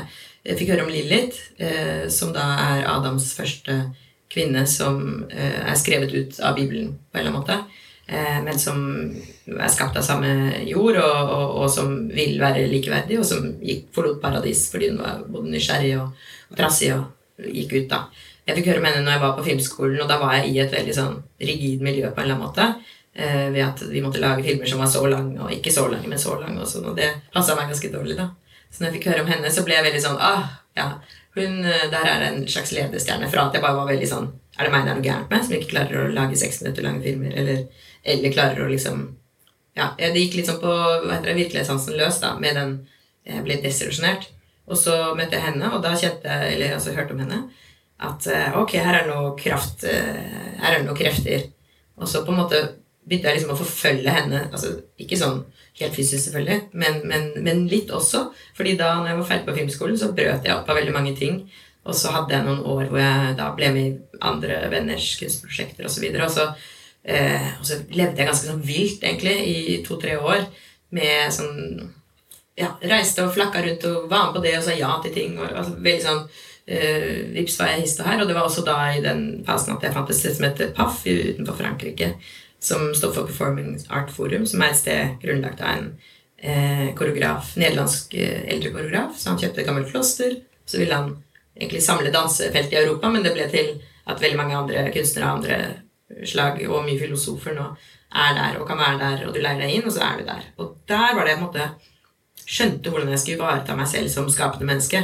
jeg, 0.45 0.57
fikk 0.59 0.75
høre 0.75 0.83
om 0.85 0.91
Lilith, 0.93 1.39
eh, 1.57 2.05
som 2.13 2.29
da 2.35 2.43
er 2.67 2.83
Adams 2.91 3.31
første 3.33 3.79
kvinne 4.29 4.65
som 4.69 5.25
eh, 5.31 5.63
er 5.63 5.79
skrevet 5.79 6.13
ut 6.13 6.37
av 6.43 6.59
Bibelen 6.59 6.91
på 6.93 7.17
en 7.17 7.23
eller 7.23 7.31
annen 7.31 7.41
måte. 7.41 7.84
Eh, 8.05 8.37
men 8.45 8.59
som 8.61 8.77
er 9.49 9.71
skapt 9.73 9.97
av 9.97 10.05
samme 10.05 10.29
jord, 10.67 10.99
og, 11.01 11.31
og, 11.35 11.55
og 11.63 11.71
som 11.73 11.95
vil 12.11 12.37
være 12.41 12.67
likeverdig, 12.69 13.17
og 13.21 13.25
som 13.25 13.47
gikk, 13.65 13.87
forlot 13.95 14.21
paradis 14.21 14.67
fordi 14.73 14.91
hun 14.91 15.01
var 15.01 15.23
både 15.25 15.53
nysgjerrig 15.55 15.95
og, 16.01 16.27
og 16.51 16.59
trassig 16.59 16.91
og 16.93 17.47
gikk 17.49 17.73
ut, 17.79 17.87
da. 17.91 18.03
jeg 18.45 18.59
fikk 18.59 18.69
høre 18.71 18.83
om 18.83 18.89
henne 18.89 19.01
når 19.05 19.17
jeg 19.17 19.23
var 19.25 19.33
på 19.39 19.47
filmskolen, 19.47 20.03
og 20.03 20.11
da 20.11 20.19
var 20.21 20.37
jeg 20.37 20.53
i 20.53 20.61
et 20.63 20.77
veldig 20.77 20.95
sånn 20.95 21.17
rigid 21.41 21.81
miljø 21.85 22.11
på 22.11 22.21
en 22.21 22.27
eller 22.27 22.37
annen 22.37 22.45
måte. 22.45 22.69
Eh, 23.15 23.49
ved 23.55 23.63
at 23.63 23.81
vi 23.89 24.03
måtte 24.03 24.19
lage 24.19 24.43
filmer 24.43 24.69
som 24.69 24.81
var 24.83 24.91
så 24.91 25.01
lange, 25.07 25.39
og 25.39 25.51
ikke 25.55 25.71
så 25.71 25.87
lange, 25.87 26.07
men 26.11 26.19
så 26.19 26.35
lange. 26.37 26.59
Og 26.61 26.69
sånn, 26.69 26.89
og 26.91 26.97
det 26.99 27.09
passa 27.33 27.55
meg 27.57 27.71
ganske 27.71 27.91
dårlig, 27.93 28.17
da. 28.19 28.29
Så 28.69 28.83
når 28.83 28.89
jeg 28.89 28.97
fikk 28.97 29.11
høre 29.13 29.23
om 29.23 29.29
henne, 29.31 29.51
så 29.55 29.63
ble 29.63 29.77
jeg 29.77 29.85
veldig 29.85 30.01
sånn 30.03 30.17
ah, 30.19 30.49
ja, 30.75 30.89
hun 31.37 31.63
eh, 31.63 31.85
der 31.91 32.09
er 32.11 32.25
en 32.27 32.41
slags 32.47 32.73
ledestjerne. 32.75 33.29
Fra 33.31 33.47
at 33.47 33.55
jeg 33.55 33.63
bare 33.63 33.79
var 33.79 33.87
veldig 33.91 34.09
sånn 34.09 34.27
Er 34.55 34.67
det 34.67 34.71
meg 34.71 34.85
det 34.85 34.91
er 34.91 34.99
noe 34.99 35.03
gærent 35.03 35.31
med, 35.31 35.43
som 35.43 35.55
ikke 35.57 35.71
klarer 35.73 36.01
å 36.01 36.11
lage 36.15 36.37
seks 36.39 36.61
minutter 36.63 36.85
lange 36.85 37.03
filmer? 37.03 37.33
Eller, 37.35 37.65
eller 38.05 38.33
klarer 38.33 38.65
å 38.65 38.71
liksom 38.71 39.07
Ja, 39.75 39.89
det 39.97 40.13
gikk 40.15 40.37
litt 40.37 40.47
sånn 40.47 40.61
på 40.61 40.71
hva 40.71 41.17
heter 41.17 41.33
det, 41.33 41.39
virkelighetssansen 41.41 41.97
løs, 41.99 42.21
da, 42.23 42.35
med 42.39 42.55
den 42.55 42.75
Jeg 43.25 43.41
ble 43.43 43.57
desillusjonert. 43.63 44.27
Og 44.69 44.77
så 44.77 44.93
møtte 45.17 45.35
jeg 45.35 45.45
henne, 45.47 45.71
og 45.73 45.81
da 45.81 45.95
kjente 45.97 46.29
jeg, 46.29 46.55
eller 46.55 46.75
altså 46.77 46.93
hørte 46.93 47.15
om 47.15 47.21
henne, 47.23 47.39
at 48.05 48.27
eh, 48.29 48.55
ok, 48.59 48.75
her 48.85 48.99
er 48.99 49.09
noe 49.09 49.31
kraft 49.39 49.85
Her 49.85 50.71
er 50.71 50.79
det 50.79 50.87
noe 50.87 50.97
krefter. 50.97 51.47
Og 51.97 52.09
så 52.09 52.21
på 52.25 52.33
en 52.33 52.41
måte 52.43 52.61
begynte 53.05 53.29
jeg 53.29 53.39
liksom 53.39 53.53
å 53.53 53.59
forfølge 53.59 54.13
henne. 54.13 54.45
altså 54.51 54.73
Ikke 55.01 55.19
sånn 55.19 55.43
helt 55.79 55.95
fysisk, 55.95 56.29
selvfølgelig, 56.29 56.69
men, 56.79 57.01
men, 57.09 57.29
men, 57.43 57.65
litt 57.71 57.91
også. 57.91 58.29
fordi 58.55 58.77
da 58.79 58.93
når 58.99 59.11
jeg 59.11 59.19
var 59.19 59.29
ferdig 59.31 59.47
på 59.49 59.57
filmskolen, 59.59 59.97
så 59.99 60.13
brøt 60.15 60.47
jeg 60.47 60.55
opp 60.55 60.69
av 60.69 60.79
veldig 60.79 60.95
mange 60.95 61.15
ting. 61.17 61.43
Og 61.85 61.97
så 61.97 62.13
hadde 62.15 62.33
jeg 62.33 62.45
noen 62.47 62.63
år 62.65 62.87
hvor 62.89 63.01
jeg 63.01 63.35
da 63.37 63.49
ble 63.57 63.71
med 63.75 63.89
i 63.89 64.21
andre 64.25 64.63
venners 64.71 65.11
kunstprosjekter 65.19 65.85
osv. 65.85 66.07
Og, 66.15 66.31
så 66.33 66.47
eh, 67.05 67.51
og 67.59 67.67
så 67.67 67.79
levde 67.91 68.21
jeg 68.21 68.29
ganske 68.29 68.49
sånn 68.49 68.65
vilt, 68.65 69.03
egentlig, 69.03 69.35
i 69.45 69.77
to-tre 69.85 70.17
år 70.17 70.47
med 70.95 71.33
sånn 71.33 71.55
ja, 72.55 72.69
Reiste 72.87 73.25
og 73.25 73.33
flakka 73.35 73.61
rundt 73.65 73.83
og 73.89 74.05
var 74.07 74.29
med 74.29 74.37
på 74.37 74.43
det 74.45 74.53
og 74.57 74.63
sa 74.63 74.75
ja 74.77 74.93
til 75.03 75.11
ting. 75.15 75.39
og 75.39 75.49
altså, 75.49 75.75
veldig 75.75 76.03
sånn 76.05 76.21
eh, 76.71 77.09
Vips 77.35 77.59
var 77.59 77.73
jeg 77.73 77.83
hist 77.83 78.01
her, 78.05 78.21
og 78.21 78.29
det 78.29 78.37
var 78.37 78.47
også 78.47 78.63
da 78.67 78.77
i 78.93 79.03
den 79.03 79.25
fasen 79.47 79.75
at 79.75 79.83
jeg 79.83 79.95
fant 79.95 80.11
et 80.13 80.19
sted 80.19 80.37
som 80.37 80.47
heter 80.47 80.71
PAF 80.77 81.03
utenfor 81.03 81.59
Frankrike 81.59 82.13
som 82.65 82.95
står 82.95 83.13
for 83.13 83.27
Performing 83.27 83.77
Art 83.89 84.11
Forum, 84.11 84.45
som 84.45 84.63
er 84.63 84.73
et 84.73 84.79
sted 84.79 85.17
grunnlagt 85.21 85.61
av 85.61 85.75
en 85.75 85.89
eh, 86.37 86.87
koreograf, 86.97 87.53
nederlandsk 87.61 88.15
eh, 88.17 88.45
eldre 88.53 88.71
koreograf. 88.73 89.17
Så 89.19 89.31
han 89.31 89.41
kjøpte 89.41 89.61
et 89.61 89.69
gammelt 89.69 89.91
kloster. 89.91 90.39
Så 90.65 90.81
ville 90.81 90.97
han 90.97 91.11
egentlig 91.55 91.83
samle 91.85 92.13
dansefeltet 92.13 92.73
i 92.73 92.81
Europa, 92.81 93.11
men 93.13 93.25
det 93.25 93.35
ble 93.35 93.45
til 93.51 93.75
at 94.05 94.21
veldig 94.21 94.39
mange 94.39 94.57
andre 94.57 94.87
kunstnere 94.93 95.29
og 95.29 95.39
andre 95.39 95.59
slag 96.25 96.61
og 96.69 96.85
mye 96.85 96.99
filosofer 97.01 97.55
nå 97.57 97.65
er 98.15 98.37
der 98.37 98.59
og 98.59 98.67
kan 98.69 98.79
være 98.79 98.99
der, 99.01 99.25
og 99.27 99.33
du 99.35 99.41
leier 99.41 99.59
deg 99.59 99.73
inn, 99.75 99.87
og 99.87 99.91
så 99.91 100.05
er 100.05 100.19
du 100.19 100.27
der. 100.27 100.43
Og 100.61 100.75
der 100.87 101.15
var 101.15 101.25
det 101.25 101.33
jeg 101.33 101.39
på 101.39 101.43
en 101.43 101.49
måte 101.49 101.69
skjønte 102.45 102.91
hvordan 102.93 103.11
jeg 103.11 103.21
skulle 103.21 103.39
ivareta 103.41 103.75
meg 103.75 103.89
selv 103.91 104.11
som 104.13 104.29
skapende 104.31 104.69
menneske. 104.69 105.01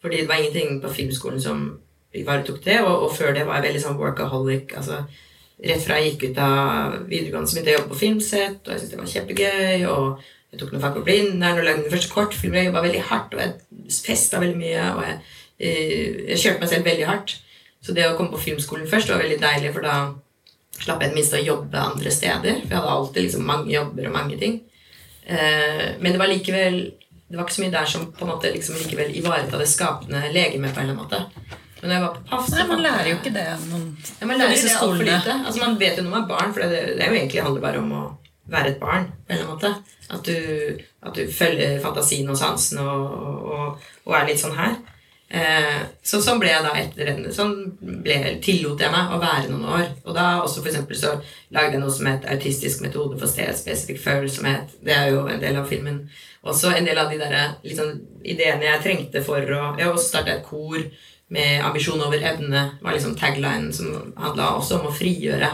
Fordi 0.00 0.22
det 0.22 0.28
var 0.28 0.40
ingenting 0.40 0.80
på 0.82 0.92
filmskolen 0.92 1.40
som 1.40 1.64
ivaretok 2.16 2.64
det, 2.64 2.80
og, 2.82 3.06
og 3.06 3.16
før 3.16 3.34
det 3.36 3.46
var 3.46 3.60
jeg 3.60 3.68
veldig 3.68 3.82
sånn 3.84 3.98
workaholic. 4.00 4.74
altså 4.76 5.04
rett 5.60 5.82
fra 5.84 5.98
jeg 6.00 6.14
gikk 6.14 6.30
ut 6.30 6.38
av 6.42 6.94
videregående, 7.08 7.48
så 7.48 7.56
begynte 7.56 7.70
jeg 7.70 7.78
å 7.78 7.80
jobbe 7.80 7.92
på 7.92 8.00
filmsett, 8.00 8.60
og 8.64 8.72
jeg 8.72 8.80
syntes 8.80 8.92
det 8.92 9.00
var 9.00 9.10
kjempegøy. 9.14 9.86
og 9.92 10.28
jeg 10.50 10.58
tok 10.58 10.72
noen 10.72 10.82
fag 10.82 10.96
på 10.96 11.04
Blindern 11.06 11.60
og 11.60 11.66
lagde 11.66 11.84
min 11.84 11.92
første 11.92 12.10
kortfilm. 12.10 12.56
Jeg 12.58 12.70
jobba 12.70 12.82
veldig 12.82 13.02
hardt, 13.06 13.36
og 13.36 13.42
jeg 13.44 14.00
festa 14.02 14.40
veldig 14.42 14.58
mye. 14.58 14.86
Og 14.96 15.04
jeg, 15.06 15.18
eh, 15.60 16.16
jeg, 16.32 16.40
kjørte 16.42 16.64
meg 16.64 16.72
selv 16.72 16.88
veldig 16.90 17.06
hardt. 17.06 17.36
Så 17.80 17.94
det 17.94 18.08
å 18.08 18.16
komme 18.18 18.34
på 18.34 18.42
filmskolen 18.48 18.88
først 18.90 19.12
var 19.12 19.22
veldig 19.22 19.38
deilig, 19.40 19.70
for 19.76 19.86
da 19.86 19.94
slapp 20.78 21.02
jeg 21.02 21.12
det 21.12 21.18
minste 21.18 21.40
å 21.40 21.44
jobbe 21.44 21.82
andre 21.82 22.12
steder. 22.14 22.62
For 22.62 22.74
jeg 22.74 22.78
hadde 22.78 22.96
alltid 22.96 23.26
liksom 23.26 23.46
mange 23.48 23.72
jobber 23.74 24.08
og 24.08 24.16
mange 24.16 24.38
ting. 24.40 24.60
Eh, 25.26 25.86
men 26.00 26.12
det 26.12 26.20
var 26.20 26.30
likevel 26.30 26.82
det 27.30 27.38
var 27.38 27.46
ikke 27.46 27.54
så 27.54 27.62
mye 27.62 27.74
der 27.74 27.86
som 27.86 28.06
på 28.10 28.24
en 28.26 28.30
måte 28.32 28.50
liksom 28.50 28.78
likevel 28.80 29.12
ivareta 29.14 29.58
det 29.58 29.68
skapende 29.70 30.32
legemet 30.34 30.72
på 30.74 30.80
en 30.82 30.88
eller 30.88 30.96
annen 30.96 31.04
måte. 31.04 31.58
Men 31.80 31.92
jeg 31.94 32.02
var 32.02 32.16
på 32.16 32.24
pass, 32.28 32.48
Nei, 32.52 32.64
Man 32.68 32.82
lærer 32.82 33.10
jo 33.12 33.18
ikke 33.20 33.32
det 33.32 33.44
noen, 33.70 33.84
ja, 34.18 34.26
man 34.26 34.40
lærer 34.40 34.56
det 34.58 34.72
altfor 34.74 35.04
lite. 35.06 35.36
Altså, 35.38 35.60
man 35.62 35.76
vet 35.80 36.00
jo 36.00 36.04
når 36.04 36.14
man 36.16 36.24
er 36.24 36.32
barn, 36.32 36.50
for 36.56 36.64
det, 36.64 36.80
det 36.98 37.04
er 37.04 37.12
jo 37.14 37.20
egentlig 37.20 37.44
handler 37.46 37.64
bare 37.64 37.80
om 37.84 37.94
å 37.94 38.02
være 38.50 38.72
et 38.72 38.80
barn. 38.82 39.06
på 39.06 39.32
en 39.32 39.38
eller 39.38 39.46
annen 39.46 39.54
måte. 39.54 39.70
At 40.10 40.26
du, 40.26 40.82
at 41.06 41.14
du 41.14 41.32
følger 41.32 41.78
fantasien 41.84 42.34
og 42.34 42.38
sansen 42.40 42.82
og, 42.82 43.14
og, 43.54 43.86
og, 44.04 44.16
er 44.18 44.26
litt 44.28 44.42
sånn 44.42 44.58
her. 44.58 44.74
Eh, 45.30 45.82
så 46.02 46.18
sånn 46.18 46.40
ble 46.42 46.48
jeg 46.50 46.62
da 46.64 46.70
etter 46.74 47.08
en, 47.12 47.26
Sånn 47.30 47.52
ble, 47.78 48.16
tillot 48.42 48.80
jeg 48.82 48.90
meg 48.90 49.12
å 49.14 49.20
være 49.22 49.52
noen 49.52 49.68
år. 49.76 49.84
Og 50.02 50.16
da 50.16 50.24
også 50.42 50.58
for 50.58 50.72
eksempel, 50.72 50.98
så 50.98 51.12
lagde 51.54 51.76
jeg 51.76 51.82
noe 51.84 51.94
som 51.94 52.08
het 52.10 52.26
autistisk 52.32 52.82
metode 52.82 53.18
for 53.20 53.30
stedspesifikk 53.30 54.02
følsomhet. 54.02 54.74
Det 54.82 54.96
er 54.96 55.12
jo 55.14 55.22
en 55.30 55.42
del 55.42 55.60
av 55.60 55.70
filmen. 55.70 56.02
Også 56.42 56.72
en 56.74 56.88
del 56.88 56.98
av 56.98 57.12
de 57.12 57.20
der, 57.20 57.38
liksom, 57.62 57.94
ideene 58.26 58.66
jeg 58.66 58.84
trengte 58.84 59.22
for 59.22 59.38
å 59.38 59.62
Jeg 59.78 59.92
også 59.92 60.08
starta 60.08 60.34
et 60.34 60.46
kor 60.46 60.80
med 61.30 61.62
ambisjon 61.62 62.02
over 62.02 62.18
evne, 62.26 62.64
var 62.82 62.96
liksom 62.96 63.14
taglinen 63.14 63.70
som 63.72 64.12
handla 64.18 64.56
også 64.58 64.80
om 64.80 64.88
å 64.90 64.94
frigjøre. 64.94 65.52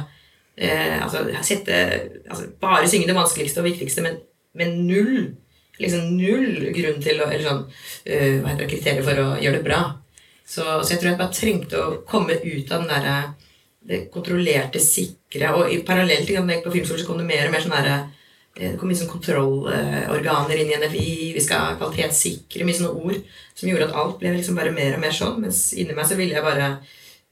Eh, 0.57 1.03
altså, 1.05 1.27
sette, 1.45 1.83
altså, 2.31 2.49
bare 2.61 2.89
synge 2.89 3.11
det 3.11 3.19
vanskeligste 3.19 3.61
og 3.61 3.69
viktigste, 3.69 4.07
men, 4.07 4.23
men 4.57 4.87
null 4.89 5.35
liksom 5.83 6.12
null 6.17 6.71
grunn 6.77 7.01
til 7.05 7.23
å, 7.23 7.31
eller 7.31 7.47
sånn, 7.47 7.65
uh, 7.67 8.37
hva 8.43 8.53
heter 8.53 8.65
det, 8.65 8.71
kriterier 8.75 9.07
for 9.07 9.23
å 9.23 9.29
gjøre 9.43 9.61
det 9.61 9.67
bra. 9.67 9.81
Så, 10.47 10.62
så, 10.62 10.93
jeg 10.93 11.01
tror 11.01 11.11
jeg 11.11 11.21
bare 11.21 11.35
trengte 11.35 11.83
å 11.83 11.97
komme 12.07 12.37
ut 12.39 12.71
av 12.71 12.85
den 12.85 12.93
derre 12.93 13.17
det 13.87 13.99
kontrollerte, 14.11 14.81
sikre 14.83 15.53
Og 15.55 15.69
i 15.71 15.77
parallelt 15.87 16.27
til 16.27 16.43
på 16.43 16.73
filmskolen 16.75 17.03
så 17.03 17.07
kom 17.07 17.21
det 17.21 17.27
mer 17.29 17.45
og 17.47 17.53
mer 17.55 17.62
sånn 17.62 17.75
derre 17.75 17.99
Eh, 18.57 18.73
det 18.73 18.79
kom 18.81 18.89
mye 18.89 18.97
sånn 18.97 19.11
kontrollorganer 19.11 20.61
inn 20.61 20.71
i 20.73 20.79
NFI. 20.81 21.09
Vi 21.37 21.43
skal 21.45 21.77
kvalitetssikre 21.81 22.65
mye 22.65 22.79
sånne 22.79 22.95
ord 22.97 23.19
som 23.53 23.69
gjorde 23.69 23.91
at 23.91 23.99
alt 24.01 24.21
ble 24.21 24.33
liksom 24.39 24.57
bare 24.57 24.73
mer 24.75 24.97
og 24.97 25.03
mer 25.05 25.12
sånn. 25.17 25.43
Mens 25.45 25.69
inni 25.77 25.97
meg 25.97 26.09
så 26.09 26.17
ville 26.19 26.37
jeg 26.37 26.47
bare 26.47 26.77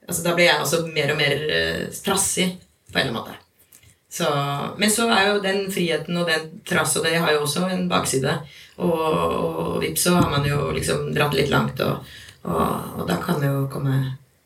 altså 0.05 0.21
Da 0.21 0.35
ble 0.37 0.45
jeg 0.45 0.61
også 0.61 0.83
mer 0.93 1.15
og 1.15 1.17
mer 1.17 1.39
uh, 1.49 1.85
trassig 2.05 2.51
på 2.93 2.99
en 2.99 3.07
eller 3.07 3.15
annen 3.15 3.23
måte. 3.23 3.39
Så, 4.15 4.27
men 4.79 4.93
så 4.95 5.09
er 5.11 5.25
jo 5.27 5.43
den 5.43 5.65
friheten 5.75 6.21
og 6.21 6.29
den 6.31 6.61
trass 6.67 6.93
og 7.01 7.03
det 7.07 7.17
har 7.19 7.33
jo 7.35 7.43
også 7.43 7.65
en 7.67 7.89
bakside. 7.91 8.37
Og, 8.77 8.93
og 8.95 9.81
vips, 9.83 10.07
så 10.07 10.15
har 10.15 10.31
man 10.31 10.47
jo 10.47 10.69
liksom 10.75 11.09
dratt 11.15 11.35
litt 11.35 11.51
langt, 11.51 11.83
og, 11.83 12.15
og, 12.47 13.01
og 13.01 13.05
da 13.11 13.19
kan 13.23 13.41
det 13.43 13.51
jo 13.51 13.65
komme, 13.71 13.99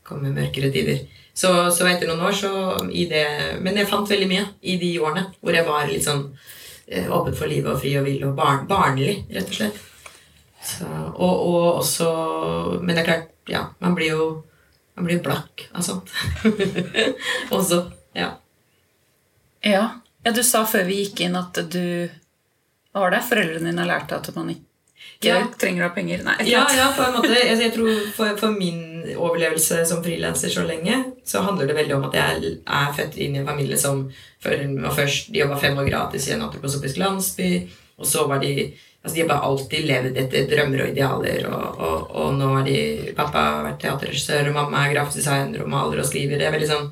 komme 0.09 0.33
mørkere 0.33 0.73
tider. 0.73 1.05
Så, 1.33 1.53
så, 1.71 1.87
etter 1.87 2.09
noen 2.09 2.25
år 2.27 2.35
så 2.35 2.51
i 2.91 3.05
det 3.07 3.61
Men 3.63 3.77
jeg 3.79 3.87
fant 3.87 4.09
veldig 4.11 4.27
mye 4.27 4.47
i 4.67 4.73
de 4.81 4.89
årene 4.99 5.29
hvor 5.39 5.55
jeg 5.55 5.69
var 5.69 5.85
litt 5.87 6.03
sånn 6.03 6.25
Eh, 6.91 7.13
åpen 7.13 7.35
for 7.37 7.51
livet 7.51 7.69
og 7.69 7.83
fri 7.83 7.93
og 8.01 8.07
vill 8.09 8.23
og 8.25 8.37
barn, 8.37 8.63
barnlig, 8.69 9.27
rett 9.29 9.51
og 9.51 9.57
slett. 9.59 9.81
Så, 10.65 10.87
og, 10.89 11.35
og, 11.49 11.67
også 11.83 12.09
Men 12.83 12.97
det 12.97 13.03
er 13.03 13.07
klart, 13.07 13.27
ja, 13.49 13.61
man 13.85 13.95
blir 13.97 14.15
jo 14.17 14.29
man 14.97 15.07
blir 15.07 15.21
blakk 15.23 15.69
av 15.77 15.85
sånt. 15.85 16.11
også. 17.55 17.85
Ja. 18.17 18.33
Ja. 19.65 20.01
Ja, 20.25 20.33
du 20.35 20.43
sa 20.45 20.65
før 20.67 20.85
vi 20.89 21.03
gikk 21.05 21.23
inn 21.25 21.37
at 21.39 21.57
du 21.73 22.09
Hva 22.93 23.05
var 23.05 23.15
det? 23.15 23.23
Foreldrene 23.29 23.71
dine 23.71 23.87
lærte 23.87 24.19
at 24.19 24.29
man 24.35 24.51
ikke 24.53 25.31
ja. 25.31 25.39
trenger 25.61 25.85
å 25.85 25.89
ha 25.89 25.95
penger? 25.95 26.25
Nei, 26.27 26.37
ja, 26.51 26.65
ja, 26.75 26.89
på 26.97 27.05
en 27.05 27.15
måte. 27.17 27.31
Altså, 27.33 27.63
jeg 27.65 27.75
tror 27.75 28.01
for, 28.17 28.35
for 28.41 28.55
min 28.55 28.83
overlevelse 29.15 29.85
som 29.89 30.03
frilanser 30.05 30.53
så 30.53 30.65
lenge, 30.67 30.99
så 31.27 31.43
handler 31.47 31.71
det 31.71 31.79
veldig 31.79 31.97
om 31.97 32.09
at 32.09 32.19
jeg 32.19 32.53
er 32.59 32.93
født 32.97 33.19
inn 33.19 33.37
i 33.37 33.41
en 33.43 33.49
familie 33.49 33.79
som 33.81 34.05
før, 34.43 34.65
først 34.97 35.33
de 35.33 35.43
jobba 35.43 35.59
fem 35.63 35.79
år 35.79 35.89
gratis 35.89 36.29
i 36.29 36.35
en 36.37 36.45
antroposofisk 36.49 37.01
landsby, 37.01 37.51
og 37.99 38.07
så 38.07 38.27
var 38.31 38.43
de 38.45 38.53
altså 38.99 39.15
De 39.15 39.21
har 39.23 39.29
bare 39.29 39.47
alltid 39.47 39.85
levd 39.87 40.17
etter 40.21 40.49
drømmer 40.51 40.81
og 40.83 40.89
idealer, 40.91 41.45
og, 41.49 41.79
og, 41.79 42.09
og 42.19 42.33
nå 42.35 42.49
har 42.57 42.65
de 42.67 42.81
Pappa 43.17 43.45
har 43.45 43.63
vært 43.69 43.79
teaterregissør, 43.85 44.51
og 44.51 44.57
mamma 44.59 44.83
er 44.83 44.97
grafisk 44.97 45.21
designer 45.23 45.63
og 45.63 45.71
maler 45.71 46.03
og 46.03 46.09
skriver. 46.09 46.37
Det 46.37 46.49
er 46.49 46.55
veldig 46.57 46.69
sånn 46.69 46.89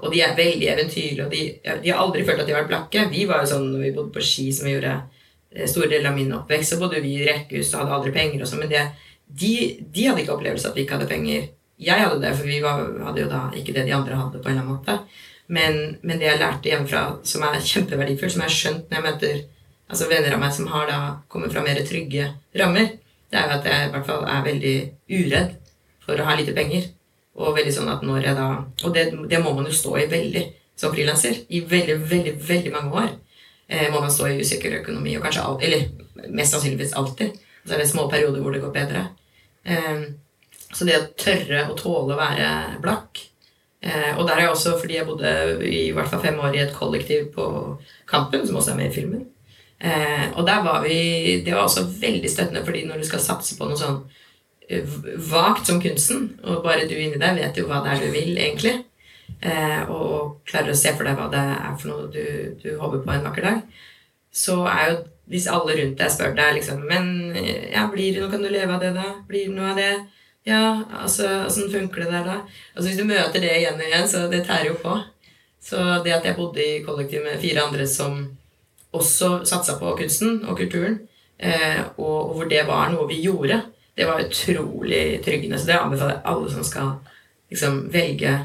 og 0.00 0.12
de 0.12 0.20
er 0.24 0.36
veldig 0.38 0.68
eventyrlige, 0.74 1.24
og 1.24 1.32
de, 1.32 1.42
de, 1.82 1.90
har 1.90 2.02
aldri 2.02 2.24
følt 2.26 2.42
at 2.42 2.48
de 2.48 2.54
har 2.54 2.62
vært 2.62 2.72
blakke. 2.72 3.06
Vi 3.12 3.24
var 3.30 3.42
jo 3.42 3.50
sånn 3.54 3.70
når 3.72 3.86
vi 3.86 3.94
bodde 3.96 4.14
på 4.14 4.24
Ski, 4.24 4.46
som 4.54 4.68
vi 4.68 4.76
gjorde 4.76 4.92
eh, 4.96 5.66
store 5.70 5.90
deler 5.92 6.10
av 6.10 6.18
min 6.18 6.32
oppvekst, 6.36 6.74
så 6.74 6.78
bodde 6.80 7.02
vi 7.04 7.16
i 7.18 7.26
rekkehus 7.28 7.72
og 7.74 7.82
hadde 7.82 7.98
aldri 7.98 8.14
penger 8.14 8.44
og 8.44 8.50
sånn, 8.50 8.62
men 8.64 8.72
det, 8.72 8.86
de, 9.26 9.52
de, 9.82 10.06
hadde 10.08 10.24
ikke 10.24 10.36
opplevelse 10.36 10.70
at 10.70 10.78
de 10.78 10.86
ikke 10.86 10.98
hadde 10.98 11.10
penger. 11.10 11.50
Jeg 11.82 12.04
hadde 12.04 12.20
det, 12.22 12.32
for 12.38 12.48
vi 12.48 12.62
var, 12.62 12.82
hadde 13.08 13.24
jo 13.24 13.30
da 13.30 13.42
ikke 13.58 13.74
det 13.74 13.86
de 13.88 13.94
andre 13.96 14.18
hadde. 14.18 14.42
på 14.42 14.48
en 14.48 14.54
eller 14.54 14.64
annen 14.64 14.74
måte. 14.76 14.98
Men, 15.52 15.78
men 16.02 16.20
det 16.20 16.28
jeg 16.28 16.40
lærte 16.40 16.70
hjemmefra, 16.70 17.02
som 17.28 17.44
er 17.48 17.58
kjempeverdifullt, 17.60 18.34
som 18.36 18.44
jeg 18.44 18.50
har 18.50 18.58
skjønt 18.58 18.90
når 18.92 18.98
jeg 18.98 19.06
møter 19.08 19.40
altså 19.92 20.08
venner 20.08 20.36
av 20.36 20.40
meg 20.40 20.54
som 20.56 20.68
har 20.72 20.86
da 20.88 20.98
kommet 21.32 21.52
fra 21.52 21.64
mer 21.64 21.80
trygge 21.84 22.30
rammer, 22.56 22.94
det 23.32 23.40
er 23.40 23.48
jo 23.48 23.58
at 23.58 23.68
jeg 23.68 23.88
i 23.88 23.92
hvert 23.92 24.08
fall 24.08 24.24
er 24.28 24.46
veldig 24.46 24.76
uredd 25.12 25.54
for 26.04 26.20
å 26.20 26.26
ha 26.28 26.36
lite 26.38 26.54
penger. 26.56 26.88
Og 27.40 27.56
veldig 27.56 27.72
sånn 27.72 27.88
at 27.88 28.02
når 28.04 28.26
jeg 28.26 28.36
da 28.36 28.48
Og 28.84 28.92
det, 28.92 29.06
det 29.30 29.38
må 29.40 29.54
man 29.56 29.64
jo 29.64 29.72
stå 29.72 29.94
i 30.02 30.08
veldig 30.10 30.42
som 30.76 30.92
frilanser. 30.92 31.44
I 31.48 31.62
veldig, 31.68 31.98
veldig, 32.10 32.34
veldig 32.48 32.72
mange 32.74 32.92
år 33.04 33.08
eh, 33.68 33.88
må 33.92 34.00
man 34.00 34.12
stå 34.12 34.28
i 34.28 34.40
usikker 34.42 34.80
økonomi. 34.80 35.16
Og 35.16 35.24
kanskje 35.24 35.44
alt, 35.44 35.64
eller 35.64 36.28
mest 36.28 36.54
sannsynligvis 36.54 36.96
alltid. 36.98 37.38
Så 37.64 37.74
er 37.74 37.82
det 37.82 37.88
små 37.90 38.08
perioder 38.10 38.42
hvor 38.42 38.54
det 38.54 38.62
går 38.64 38.74
bedre. 38.74 39.06
Eh, 39.64 40.08
så 40.72 40.88
det 40.88 40.98
å 40.98 41.10
tørre 41.18 41.66
å 41.68 41.76
tåle 41.76 42.14
å 42.14 42.18
være 42.18 42.46
blakk 42.82 43.20
eh, 43.84 44.16
Og 44.16 44.24
der 44.24 44.38
er 44.38 44.46
jeg 44.46 44.54
også 44.54 44.72
fordi 44.80 44.96
jeg 44.96 45.06
bodde 45.06 45.32
i 45.68 45.90
hvert 45.92 46.08
fall 46.08 46.22
fem 46.24 46.40
år 46.40 46.56
i 46.56 46.62
et 46.64 46.72
kollektiv 46.74 47.28
på 47.34 47.44
Kampen, 48.08 48.46
som 48.48 48.58
også 48.58 48.72
er 48.72 48.80
med 48.80 48.88
i 48.88 48.94
filmen. 48.94 49.26
Eh, 49.82 50.26
og 50.32 50.46
der 50.46 50.64
var 50.64 50.82
vi 50.84 51.42
Det 51.44 51.54
var 51.54 51.66
også 51.66 51.84
veldig 52.00 52.30
støttende, 52.30 52.64
fordi 52.64 52.84
når 52.88 53.02
du 53.02 53.06
skal 53.08 53.22
satse 53.22 53.58
på 53.58 53.68
noe 53.68 53.78
sånn 53.78 54.02
vagt 55.30 55.66
som 55.68 55.80
kunsten, 55.82 56.30
og 56.44 56.62
bare 56.64 56.88
du 56.88 56.94
inni 56.96 57.20
deg 57.20 57.38
vet 57.40 57.58
jo 57.58 57.66
hva 57.68 57.82
det 57.84 57.94
er 57.94 58.04
du 58.04 58.12
vil, 58.14 58.36
egentlig, 58.38 58.74
eh, 59.40 59.82
og 59.90 60.42
klarer 60.48 60.72
å 60.72 60.78
se 60.78 60.94
for 60.96 61.08
deg 61.08 61.18
hva 61.18 61.28
det 61.32 61.42
er 61.42 61.74
for 61.80 61.90
noe 61.90 62.10
du, 62.12 62.22
du 62.62 62.68
håper 62.80 63.02
på 63.04 63.14
en 63.14 63.26
vakker 63.26 63.48
dag, 63.48 63.82
så 64.32 64.62
er 64.70 64.84
jo 64.90 65.00
hvis 65.32 65.46
alle 65.48 65.76
rundt 65.78 66.00
deg 66.00 66.10
spør 66.12 66.34
deg 66.36 66.56
liksom 66.56 66.82
Men 66.88 67.06
ja, 67.36 67.86
blir 67.92 68.12
det 68.12 68.22
noe, 68.22 68.30
kan 68.32 68.42
du 68.42 68.50
leve 68.50 68.74
av 68.74 68.82
det, 68.82 68.90
da? 68.96 69.06
Blir 69.28 69.46
det 69.48 69.54
noe 69.54 69.70
av 69.70 69.78
det? 69.78 69.92
Ja, 70.48 70.82
altså, 70.98 71.28
åssen 71.46 71.70
funker 71.70 72.02
det 72.02 72.10
der, 72.10 72.26
da? 72.26 72.36
Altså 72.74 72.88
Hvis 72.88 72.98
du 72.98 73.06
møter 73.06 73.38
det 73.40 73.52
igjen 73.60 73.78
og 73.78 73.86
igjen, 73.86 74.08
så 74.10 74.24
det 74.32 74.42
tærer 74.48 74.72
jo 74.72 74.78
på. 74.82 74.96
Så 75.62 75.78
det 76.02 76.16
at 76.16 76.26
jeg 76.26 76.36
bodde 76.36 76.64
i 76.64 76.82
kollektiv 76.82 77.22
med 77.22 77.38
fire 77.40 77.62
andre 77.68 77.86
som 77.86 78.24
også 78.92 79.44
satsa 79.48 79.78
på 79.78 79.94
kunsten 80.00 80.42
og 80.42 80.58
kulturen, 80.58 80.98
eh, 81.38 81.78
og, 81.96 82.16
og, 82.16 82.34
hvor 82.36 82.50
det 82.50 82.66
var 82.66 82.90
noe 82.92 83.06
vi 83.08 83.22
gjorde, 83.22 83.60
det 83.96 84.06
var 84.08 84.20
utrolig 84.24 85.20
tryggende. 85.24 85.58
Så 85.58 85.66
det 85.66 85.78
anbefaler 85.78 86.14
jeg 86.14 86.22
alle 86.32 86.52
som 86.52 86.64
skal 86.64 86.92
liksom, 87.50 87.82
velge, 87.92 88.36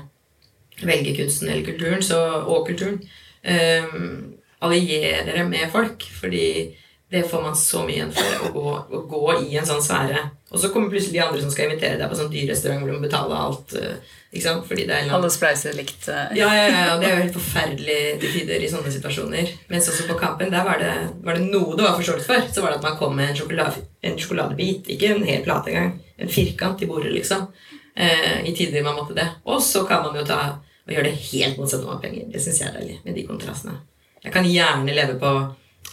velge 0.83 1.15
kunsten 1.17 1.49
eller 1.49 1.65
kulturen, 1.65 2.03
så, 2.03 2.19
og 2.43 2.67
kulturen. 2.67 2.99
Um, 3.47 4.33
allier 4.61 5.23
dere 5.27 5.45
med 5.49 5.69
folk, 5.71 6.03
fordi 6.21 6.75
det 7.09 7.23
får 7.23 7.41
man 7.41 7.55
så 7.55 7.85
mye 7.85 7.95
igjen 7.95 8.09
for 8.11 8.47
å 8.47 8.49
gå, 8.51 8.71
å 8.97 8.99
gå, 9.07 9.21
i 9.47 9.55
en 9.55 9.67
sånn 9.67 9.83
sfære. 9.83 10.25
Og 10.51 10.59
så 10.59 10.69
kommer 10.73 10.91
plutselig 10.91 11.15
de 11.15 11.21
andre 11.23 11.39
som 11.39 11.51
skal 11.53 11.69
invitere 11.69 11.99
deg 12.01 12.09
på 12.11 12.17
sånn 12.19 12.31
dyrrestaurant 12.33 12.81
hvor 12.81 12.91
du 12.91 12.95
må 12.97 13.03
betale 13.05 13.37
alt. 13.45 13.75
Eh, 13.79 14.17
ikke 14.33 14.43
sant? 14.43 14.65
Fordi 14.67 14.87
det 14.89 14.97
er 14.97 15.13
Alle 15.15 15.29
spleiser 15.31 15.75
likt. 15.77 16.09
Uh... 16.11 16.25
Ja, 16.35 16.49
ja, 16.51 16.65
ja, 16.67 16.97
det 16.99 17.07
er 17.07 17.13
jo 17.13 17.21
helt 17.21 17.37
forferdelig 17.37 17.99
til 18.23 18.33
tider 18.35 18.63
i 18.65 18.71
sånne 18.71 18.91
situasjoner. 18.91 19.53
Mens 19.71 19.87
også 19.91 20.09
på 20.09 20.17
Kampen, 20.19 20.51
der 20.51 20.67
var 20.67 20.83
det, 20.83 20.93
var 21.23 21.39
det 21.39 21.47
noe 21.47 21.77
det 21.79 21.85
var 21.87 21.95
forståelse 21.99 22.27
for. 22.27 22.49
Så 22.51 22.65
var 22.65 22.75
det 22.75 22.81
at 22.81 22.87
man 22.89 22.97
kom 22.99 23.15
med 23.15 23.31
en, 23.31 23.39
sjokolade, 23.39 23.85
en 24.03 24.19
sjokoladebit. 24.19 24.91
Ikke 24.97 25.13
en 25.15 25.23
hel 25.27 25.45
plate 25.47 25.71
engang. 25.71 25.93
En 26.19 26.31
firkant 26.31 26.83
i 26.83 26.89
bordet, 26.91 27.13
liksom. 27.15 27.47
Uh, 27.95 28.39
I 28.43 28.51
tider 28.51 28.83
man 28.83 28.99
måtte 28.99 29.15
det. 29.15 29.29
Og 29.47 29.63
så 29.63 29.85
kan 29.87 30.03
man 30.03 30.19
jo 30.19 30.27
ta 30.27 30.41
og 30.57 30.91
gjøre 30.91 31.07
det 31.07 31.23
helt 31.29 31.55
motsatt 31.59 31.79
når 31.83 31.87
man 31.87 31.97
har 32.01 32.03
penger. 32.03 32.27
Det 32.35 32.43
syns 32.43 32.59
jeg 32.63 32.67
er 32.67 32.81
deilig. 32.81 32.99
Med 33.07 33.15
de 33.15 33.23
kontrastene. 33.27 33.79
Jeg 34.23 34.35
kan 34.35 34.47
gjerne 34.47 34.95
leve 34.95 35.15
på 35.21 35.31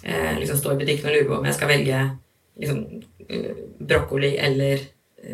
liksom 0.05 0.59
Stå 0.61 0.75
i 0.75 0.81
butikken 0.83 1.09
og 1.09 1.17
lure 1.17 1.29
på 1.29 1.39
om 1.39 1.47
jeg 1.49 1.57
skal 1.57 1.71
velge 1.71 2.01
liksom, 2.61 3.03
eh, 3.29 3.63
brokkoli 3.79 4.37
eller 4.37 4.83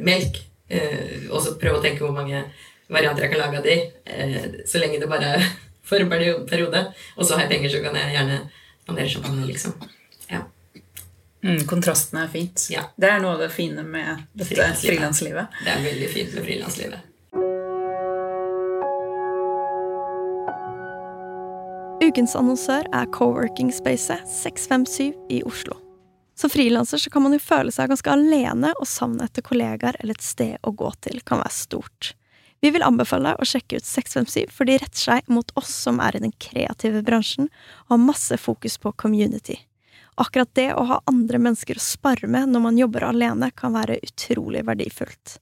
melk. 0.06 0.40
Eh, 0.68 1.26
og 1.30 1.42
så 1.42 1.56
prøve 1.58 1.80
å 1.80 1.82
tenke 1.82 2.04
hvor 2.04 2.14
mange 2.14 2.44
varianter 2.90 3.26
jeg 3.26 3.32
kan 3.34 3.42
lage 3.42 3.58
av 3.58 3.66
de. 3.66 3.76
Eh, 4.04 4.62
så 4.66 4.82
lenge 4.82 5.00
det 5.02 5.10
bare 5.10 5.34
former 5.90 6.22
for 6.22 6.42
en 6.42 6.46
periode. 6.46 6.84
Og 7.16 7.26
så 7.26 7.36
har 7.36 7.46
jeg 7.46 7.56
penger, 7.56 7.74
så 7.74 7.82
kan 7.84 7.98
jeg 7.98 8.14
gjerne 8.14 8.40
andere 8.90 9.08
champagne, 9.10 9.46
liksom. 9.50 9.76
Ja. 10.30 10.44
Mm, 11.44 11.62
kontrasten 11.66 12.20
er 12.20 12.30
fint. 12.32 12.66
Ja. 12.72 12.86
Det 13.00 13.10
er 13.10 13.22
noe 13.22 13.36
av 13.36 13.44
det 13.44 13.50
fine 13.54 13.84
med 13.86 14.26
dette 14.36 14.72
frilanslivet. 14.80 15.62
Det 15.64 15.72
er 15.72 15.86
veldig 15.86 16.10
fint 16.12 16.34
med 16.36 16.46
frilanslivet. 16.46 17.09
Ukens 22.00 22.32
annonsør 22.32 22.86
er 22.96 23.08
coworking-spacet 23.12 24.24
657 24.24 25.12
i 25.28 25.42
Oslo. 25.44 25.74
Som 26.32 26.48
frilanser 26.48 27.02
kan 27.12 27.20
man 27.26 27.34
jo 27.36 27.40
føle 27.44 27.72
seg 27.74 27.90
ganske 27.92 28.14
alene, 28.14 28.70
og 28.80 28.88
savnet 28.88 29.26
etter 29.26 29.44
kollegaer 29.44 29.98
eller 30.00 30.16
et 30.16 30.24
sted 30.24 30.56
å 30.64 30.72
gå 30.72 30.88
til 31.04 31.20
kan 31.28 31.42
være 31.42 31.52
stort. 31.52 32.14
Vi 32.64 32.72
vil 32.72 32.86
anbefale 32.86 33.34
å 33.36 33.44
sjekke 33.44 33.82
ut 33.82 33.84
657, 33.84 34.48
for 34.48 34.64
de 34.64 34.78
retter 34.80 35.02
seg 35.02 35.28
mot 35.28 35.52
oss 35.60 35.74
som 35.84 36.00
er 36.00 36.16
i 36.16 36.24
den 36.24 36.32
kreative 36.40 37.04
bransjen 37.04 37.50
og 37.84 37.92
har 37.92 38.02
masse 38.06 38.40
fokus 38.40 38.80
på 38.80 38.96
community. 38.96 39.58
Akkurat 40.16 40.56
det 40.56 40.70
å 40.72 40.88
ha 40.88 41.02
andre 41.08 41.36
mennesker 41.36 41.76
å 41.76 41.84
spare 41.84 42.28
med 42.32 42.48
når 42.48 42.64
man 42.64 42.80
jobber 42.80 43.10
alene, 43.12 43.52
kan 43.52 43.76
være 43.76 44.00
utrolig 44.08 44.64
verdifullt. 44.64 45.36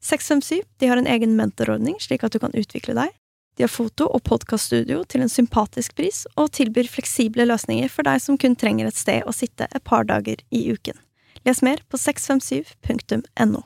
657 0.00 0.64
de 0.80 0.88
har 0.88 0.96
en 0.96 1.12
egen 1.20 1.36
mentorordning, 1.36 2.00
slik 2.00 2.24
at 2.24 2.32
du 2.32 2.40
kan 2.40 2.56
utvikle 2.56 2.96
deg, 2.96 3.12
de 3.56 3.62
har 3.62 3.68
foto- 3.68 4.08
og 4.08 4.22
podkaststudio 4.24 5.02
til 5.04 5.24
en 5.24 5.28
sympatisk 5.28 5.96
pris, 5.98 6.24
og 6.40 6.52
tilbyr 6.56 6.88
fleksible 6.88 7.44
løsninger 7.48 7.90
for 7.92 8.08
deg 8.08 8.22
som 8.24 8.38
kun 8.40 8.56
trenger 8.56 8.88
et 8.88 8.96
sted 8.96 9.26
å 9.28 9.34
sitte 9.36 9.68
et 9.68 9.84
par 9.84 10.06
dager 10.08 10.40
i 10.50 10.64
uken. 10.72 10.96
Les 11.44 11.60
mer 11.62 11.82
på 11.90 12.00
657.no. 12.00 13.64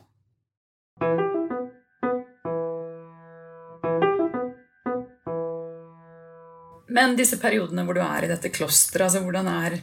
Men 6.96 7.14
disse 7.18 7.36
periodene 7.38 7.84
hvor 7.84 7.98
du 7.98 8.02
er 8.02 8.24
i 8.24 8.30
dette 8.30 8.50
klosteret, 8.54 9.06
altså 9.06 9.22
hvordan 9.22 9.50
er 9.52 9.78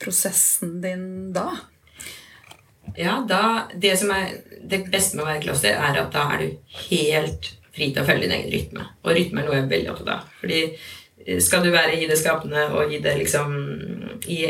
prosessen 0.00 0.80
din 0.82 1.06
da? 1.36 1.50
Ja, 2.96 3.18
da, 3.28 3.68
det 3.74 3.96
som 4.00 4.10
er 4.14 4.38
det 4.64 4.86
beste 4.90 5.18
med 5.18 5.26
å 5.26 5.28
være 5.28 5.42
i 5.42 5.44
kloster, 5.44 5.76
er 5.76 6.00
at 6.00 6.14
da 6.14 6.24
er 6.32 6.42
du 6.42 6.76
helt 6.88 7.50
fri 7.76 7.90
til 7.92 8.02
å 8.02 8.06
følge 8.08 8.26
din 8.26 8.36
egen 8.38 8.52
rytme. 8.52 8.86
Og 9.04 9.12
rytme 9.16 9.42
er 9.42 9.48
noe 9.48 9.58
jeg 9.58 9.66
er 9.66 9.72
veldig 9.74 9.92
opptatt 9.92 10.12
av. 10.14 10.32
Fordi 10.40 10.62
eh, 10.64 11.40
skal 11.44 11.64
du 11.64 11.70
være 11.74 12.00
i 12.00 12.08
det 12.10 12.18
skapende 12.20 12.66
og 12.72 12.92
i 12.92 13.02
det 13.04 13.14
liksom 13.20 13.54
i, 14.26 14.40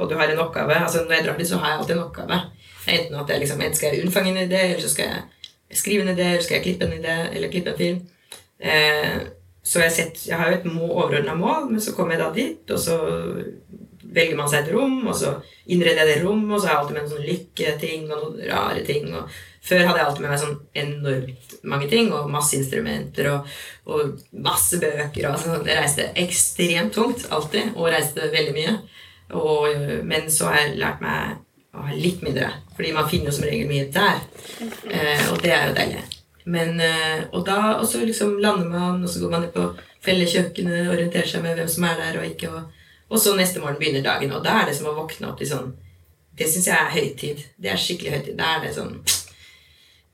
Og 0.00 0.08
du 0.10 0.16
har 0.18 0.30
en 0.32 0.40
oppgave 0.42 0.78
altså 0.80 1.04
Når 1.04 1.12
jeg 1.14 1.24
drar 1.26 1.36
dit, 1.38 1.48
så 1.48 1.60
har 1.60 1.72
jeg 1.72 1.80
alltid 1.80 1.96
en 1.96 2.06
oppgave. 2.06 2.40
Enten 2.84 3.20
at 3.20 3.30
jeg 3.30 3.44
liksom, 3.44 3.62
enten 3.62 3.78
skal 3.78 3.94
jeg 3.94 4.04
unnfange 4.04 4.32
en 4.32 4.42
idé, 4.44 4.60
eller 4.70 4.82
så 4.82 4.90
skal 4.92 5.12
jeg 5.12 5.78
skrive 5.78 6.04
en 6.04 6.12
idé, 6.12 6.26
eller 6.32 6.44
skal 6.44 6.58
jeg 6.58 6.66
klippe 6.66 6.88
en 6.88 6.98
idé, 6.98 7.14
eller 7.32 7.52
klippe 7.52 7.72
en 7.72 7.78
film. 7.78 8.02
Eh, 8.58 9.14
så 9.64 9.80
jeg, 9.80 9.92
sett, 9.92 10.26
jeg 10.28 10.36
har 10.36 10.50
jo 10.50 10.58
et 10.58 10.66
overordna 10.68 11.34
mål, 11.38 11.70
men 11.70 11.80
så 11.80 11.94
kommer 11.96 12.14
jeg 12.14 12.20
da 12.20 12.32
dit, 12.36 12.74
og 12.74 12.80
så 12.80 12.98
velger 14.14 14.36
man 14.38 14.50
seg 14.50 14.66
et 14.66 14.74
rom, 14.74 14.98
og 15.08 15.16
så 15.16 15.32
innreder 15.72 16.04
jeg 16.04 16.10
det 16.10 16.24
rommet, 16.26 16.52
og 16.52 16.60
så 16.60 16.68
har 16.68 16.74
jeg 16.74 16.82
alltid 16.82 16.96
med 16.96 17.04
en 17.04 17.12
sånn 17.14 17.28
lykketing 17.30 18.04
og 18.10 18.20
noen 18.20 18.44
rare 18.50 18.84
ting. 18.86 19.08
og 19.16 19.40
før 19.64 19.86
hadde 19.88 20.00
jeg 20.00 20.08
alltid 20.08 20.24
med 20.24 20.32
meg 20.32 20.42
sånn 20.42 20.58
enormt 20.82 21.54
mange 21.64 21.88
ting, 21.88 22.10
og 22.12 22.32
masse 22.32 22.56
instrumenter 22.58 23.30
og, 23.32 23.54
og 23.88 24.18
masse 24.44 24.80
bøker. 24.82 25.30
Og 25.30 25.40
sånn. 25.40 25.64
Jeg 25.68 25.78
reiste 25.80 26.10
ekstremt 26.20 26.94
tungt 26.96 27.24
alltid, 27.32 27.72
og 27.74 27.88
reiste 27.94 28.28
veldig 28.34 28.54
mye. 28.56 28.76
Og, 29.40 30.04
men 30.04 30.28
så 30.32 30.50
har 30.50 30.60
jeg 30.60 30.76
lært 30.82 31.00
meg 31.04 31.40
å 31.74 31.86
ha 31.88 31.96
litt 31.96 32.20
mindre, 32.22 32.50
fordi 32.76 32.92
man 32.94 33.08
finner 33.10 33.32
jo 33.32 33.38
som 33.38 33.48
regel 33.48 33.70
mye 33.70 33.88
der. 33.94 34.20
Eh, 34.60 35.24
og 35.32 35.40
det 35.42 35.50
er 35.50 35.70
jo 35.70 35.78
deilig. 35.78 36.04
Men, 36.44 36.76
eh, 36.84 37.24
og 37.32 37.46
da 37.48 37.58
og 37.80 37.86
så 37.88 38.04
liksom 38.04 38.36
lander 38.44 38.68
man, 38.68 39.02
og 39.02 39.10
så 39.10 39.22
går 39.22 39.32
man 39.32 39.46
ned 39.46 39.54
på 39.56 39.64
felleskjøkkenet, 40.04 40.92
orienterer 40.92 41.30
seg 41.30 41.42
med 41.42 41.56
hvem 41.58 41.70
som 41.72 41.88
er 41.88 41.98
der 42.02 42.20
og 42.20 42.28
ikke. 42.28 42.52
Og, 42.52 42.84
og 43.08 43.20
så 43.20 43.34
neste 43.38 43.64
morgen 43.64 43.80
begynner 43.80 44.04
dagen, 44.04 44.36
og 44.36 44.44
da 44.44 44.60
er 44.60 44.68
det 44.68 44.76
som 44.76 44.92
å 44.92 44.96
våkne 45.00 45.32
opp 45.32 45.40
til 45.40 45.50
sånn 45.50 45.72
Det 46.34 46.48
syns 46.50 46.66
jeg 46.66 46.74
er 46.74 46.90
høytid. 46.90 47.42
Det 47.62 47.70
er 47.70 47.78
skikkelig 47.78 48.16
høytid. 48.16 48.34
Da 48.38 48.56
er 48.56 48.64
det 48.64 48.72
sånn 48.74 48.96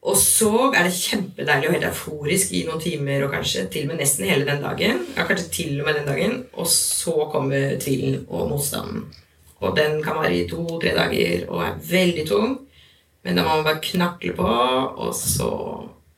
og 0.01 0.17
så 0.17 0.71
er 0.73 0.87
det 0.87 0.97
kjempedeilig 0.97 1.69
og 1.69 1.75
helt 1.75 1.89
euforisk 1.91 2.55
i 2.57 2.63
noen 2.65 2.81
timer 2.81 3.27
og 3.27 3.35
kanskje 3.35 3.67
til 3.73 3.85
og 3.85 3.93
med 3.93 4.01
nesten 4.01 4.29
hele 4.31 4.47
den 4.49 4.63
dagen. 4.65 5.03
Ja, 5.13 5.27
kanskje 5.29 5.51
til 5.53 5.75
og 5.83 5.91
med 5.91 5.99
den 5.99 6.09
dagen. 6.09 6.39
Og 6.57 6.71
så 6.73 7.27
kommer 7.33 7.77
tvilen 7.83 8.23
og 8.29 8.49
motstanden. 8.49 9.05
Og 9.61 9.77
den 9.77 9.99
kan 10.01 10.17
være 10.17 10.39
i 10.39 10.49
to-tre 10.49 10.95
dager 10.97 11.45
og 11.51 11.67
er 11.67 11.77
veldig 11.91 12.25
tung. 12.31 12.57
Men 13.29 13.37
da 13.37 13.45
må 13.45 13.59
man 13.59 13.67
bare 13.67 13.85
knakle 13.85 14.33
på, 14.33 14.49
og 15.05 15.13
så, 15.13 15.51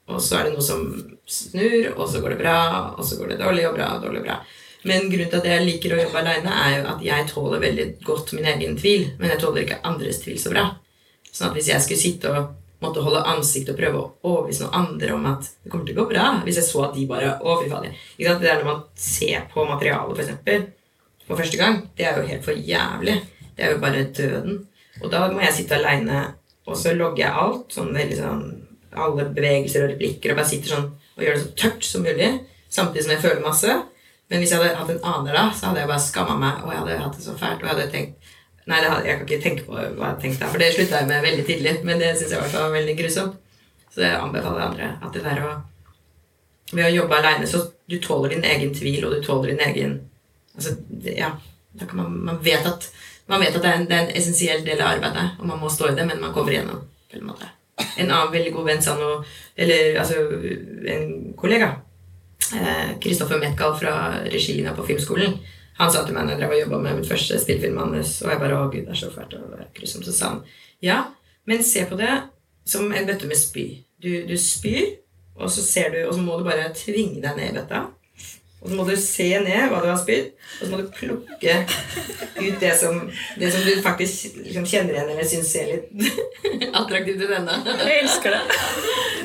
og 0.06 0.20
så 0.22 0.38
er 0.38 0.46
det 0.46 0.52
noe 0.54 0.62
som 0.62 0.84
snur, 1.26 1.88
og 1.96 2.06
så 2.06 2.20
går 2.22 2.36
det 2.36 2.42
bra, 2.44 2.58
og 2.94 3.02
så 3.02 3.18
går 3.18 3.32
det 3.32 3.40
dårlig 3.40 3.64
og 3.66 3.74
bra 3.74 3.88
dårlig 3.98 4.22
og 4.22 4.28
bra. 4.28 4.36
Men 4.86 5.10
grunnen 5.10 5.30
til 5.30 5.40
at 5.40 5.48
jeg 5.50 5.66
liker 5.66 5.96
å 5.96 6.00
jobbe 6.04 6.22
aleine, 6.22 6.54
er 6.54 6.76
jo 6.76 6.86
at 6.92 7.02
jeg 7.06 7.26
tåler 7.30 7.66
veldig 7.66 7.88
godt 8.06 8.32
min 8.38 8.46
egen 8.54 8.78
tvil. 8.78 9.08
Men 9.18 9.34
jeg 9.34 9.42
tåler 9.42 9.66
ikke 9.66 9.82
andres 9.90 10.22
tvil 10.22 10.38
så 10.38 10.54
bra. 10.54 10.68
Sånn 11.32 11.50
at 11.50 11.58
hvis 11.58 11.70
jeg 11.72 11.82
skulle 11.82 12.02
sitte 12.02 12.30
og 12.30 12.61
måtte 12.82 13.02
holde 13.04 13.22
ansikt 13.30 13.70
og 13.72 13.78
prøve 13.78 14.00
å 14.00 14.08
overbevise 14.26 14.66
noen 14.66 14.78
andre 14.80 15.14
om 15.14 15.26
at 15.30 15.48
det 15.62 15.72
kommer 15.72 15.88
til 15.88 15.96
å 15.96 16.02
gå 16.02 16.08
bra. 16.12 16.26
Hvis 16.46 16.58
jeg 16.60 16.68
så 16.68 16.84
at 16.88 16.96
de 16.96 17.06
bare 17.10 17.36
Å, 17.38 17.56
fy 17.62 17.70
fader. 17.70 17.96
Det 18.18 18.50
er 18.50 18.60
når 18.60 18.68
man 18.68 18.82
ser 18.98 19.46
på 19.52 19.66
materialet, 19.68 20.22
eksempel, 20.24 20.66
for 21.26 21.38
første 21.40 21.60
gang. 21.60 21.80
Det 21.96 22.08
er 22.08 22.18
jo 22.18 22.28
helt 22.28 22.46
for 22.46 22.66
jævlig. 22.72 23.16
Det 23.56 23.66
er 23.66 23.74
jo 23.74 23.82
bare 23.82 24.06
døden. 24.18 24.58
Og 25.00 25.12
da 25.12 25.24
må 25.32 25.40
jeg 25.44 25.56
sitte 25.60 25.78
aleine, 25.78 26.24
og 26.66 26.76
så 26.78 26.94
logger 26.96 27.24
jeg 27.24 27.44
alt. 27.44 27.70
Sånn 27.74 27.94
veldig 27.94 28.18
sånn 28.18 28.44
Alle 28.92 29.24
bevegelser 29.32 29.86
og 29.86 29.94
replikker, 29.94 30.34
og 30.34 30.36
bare 30.36 30.50
sitter 30.50 30.74
sånn 30.74 30.90
og 31.16 31.22
gjør 31.24 31.38
det 31.38 31.42
så 31.42 31.52
tørt 31.62 31.86
som 31.88 32.02
mulig. 32.04 32.28
Samtidig 32.72 33.06
som 33.06 33.12
jeg 33.14 33.22
føler 33.22 33.44
masse. 33.44 33.76
Men 34.28 34.40
hvis 34.40 34.52
jeg 34.52 34.60
hadde 34.60 34.76
hatt 34.76 34.92
en 34.92 35.06
aner 35.08 35.36
da, 35.36 35.44
så 35.52 35.70
hadde 35.70 35.82
jeg 35.82 35.90
bare 35.90 36.04
skamma 36.04 36.36
meg, 36.40 36.60
og 36.64 36.72
jeg 36.72 36.80
hadde 36.82 36.98
hatt 37.02 37.16
det 37.16 37.24
så 37.24 37.34
fælt. 37.36 37.62
Og 37.62 37.68
jeg 37.68 37.72
hadde 37.72 37.88
tenkt 37.92 38.31
Nei, 38.70 38.78
jeg 38.78 39.16
kan 39.18 39.26
ikke 39.26 39.42
tenke 39.42 39.64
på 39.66 39.74
hva 39.74 40.12
jeg 40.12 40.18
tenkte, 40.22 40.48
for 40.52 40.62
det 40.62 40.70
slutta 40.76 41.00
jeg 41.00 41.10
med 41.10 41.24
veldig 41.26 41.44
tidlig. 41.48 41.74
Men 41.86 42.02
det 42.02 42.12
syns 42.18 42.34
jeg 42.36 42.52
var 42.54 42.74
veldig 42.76 42.96
grusomt. 43.00 43.38
Så 43.92 44.04
jeg 44.04 44.16
anbefaler 44.16 44.66
andre 44.68 44.90
at 45.02 45.14
det 45.14 45.26
der 45.26 45.44
å 45.44 45.52
Ved 46.72 46.86
å 46.86 46.92
jobbe 46.94 47.18
aleine, 47.18 47.44
så 47.44 47.58
du 47.84 47.98
tåler 48.00 48.30
din 48.32 48.46
egen 48.48 48.70
tvil, 48.72 49.02
og 49.04 49.12
du 49.12 49.18
tåler 49.20 49.50
din 49.52 49.60
egen 49.60 49.98
Altså, 50.54 50.72
ja 51.04 51.34
man, 51.92 52.24
man, 52.24 52.38
vet 52.44 52.66
at, 52.68 52.88
man 53.26 53.40
vet 53.40 53.54
at 53.56 53.62
det 53.62 53.70
er, 53.70 53.78
en, 53.80 53.86
det 53.88 53.96
er 53.96 54.06
en 54.06 54.16
essensiell 54.20 54.64
del 54.66 54.80
av 54.80 54.94
arbeidet, 54.98 55.24
og 55.40 55.48
man 55.48 55.60
må 55.62 55.70
stå 55.72 55.88
i 55.88 55.94
det, 55.96 56.04
men 56.08 56.20
man 56.20 56.34
kommer 56.34 56.52
igjennom. 56.52 56.82
på 57.10 57.18
En 57.18 57.26
måte. 57.30 57.48
En 57.96 58.10
annen 58.10 58.32
veldig 58.32 58.52
god 58.52 58.66
venn 58.68 58.82
sa 58.84 58.94
noe 58.98 59.22
Eller 59.56 59.96
altså 60.00 60.18
en 60.92 61.32
kollega, 61.36 61.70
Kristoffer 63.00 63.38
eh, 63.38 63.44
Metcalf 63.46 63.78
fra 63.80 63.94
regilinja 64.26 64.74
på 64.76 64.84
filmskolen, 64.84 65.38
han 65.78 65.92
sa 65.92 66.02
til 66.04 66.16
meg 66.16 66.26
når 66.26 66.34
jeg 66.34 66.42
drev 66.42 66.54
og 66.54 66.60
jobba 66.60 66.80
med 66.84 66.98
mitt 66.98 67.08
første 67.08 67.38
spillefilmmanus, 67.40 68.18
og 68.22 68.30
jeg 68.30 68.42
bare 68.42 68.58
'Å, 68.58 68.70
gud, 68.72 68.84
det 68.86 68.94
er 68.94 69.00
så 69.00 69.10
fælt 69.12 69.34
og 69.38 69.64
grusomt', 69.74 70.04
så 70.04 70.12
sa 70.12 70.28
han 70.28 70.42
ja, 70.82 70.98
men 71.46 71.64
se 71.64 71.84
på 71.86 71.96
det 71.96 72.12
som 72.66 72.92
en 72.92 73.06
bøtte 73.06 73.26
med 73.26 73.38
spy. 73.38 73.84
Du, 74.02 74.10
du 74.26 74.36
spyr, 74.38 74.98
og 75.36 75.50
så, 75.50 75.62
ser 75.64 75.90
du, 75.94 75.98
og 76.06 76.14
så 76.14 76.20
må 76.20 76.38
du 76.38 76.44
bare 76.44 76.72
tvinge 76.74 77.22
deg 77.22 77.36
ned 77.36 77.52
i 77.52 77.56
bøtta. 77.56 77.86
Og 78.62 78.70
så 78.70 78.76
må 78.78 78.84
du 78.86 78.92
se 78.98 79.26
ned 79.42 79.70
hva 79.70 79.80
du 79.82 79.88
har 79.90 79.98
spydd, 79.98 80.28
og 80.60 80.60
så 80.60 80.68
må 80.70 80.78
du 80.82 80.90
plukke 80.94 81.54
ut 82.38 82.60
det 82.62 82.74
som, 82.78 83.00
det 83.38 83.50
som 83.50 83.64
du 83.66 83.72
faktisk 83.82 84.36
liksom 84.38 84.66
kjenner 84.70 84.94
igjen 84.94 85.10
eller 85.10 85.26
syns 85.26 85.50
ser 85.50 85.72
litt 85.72 85.90
attraktivt 86.78 87.24
ut 87.24 87.34
ennå. 87.40 87.56
Jeg 87.66 88.04
elsker 88.04 88.36
det. 88.36 88.60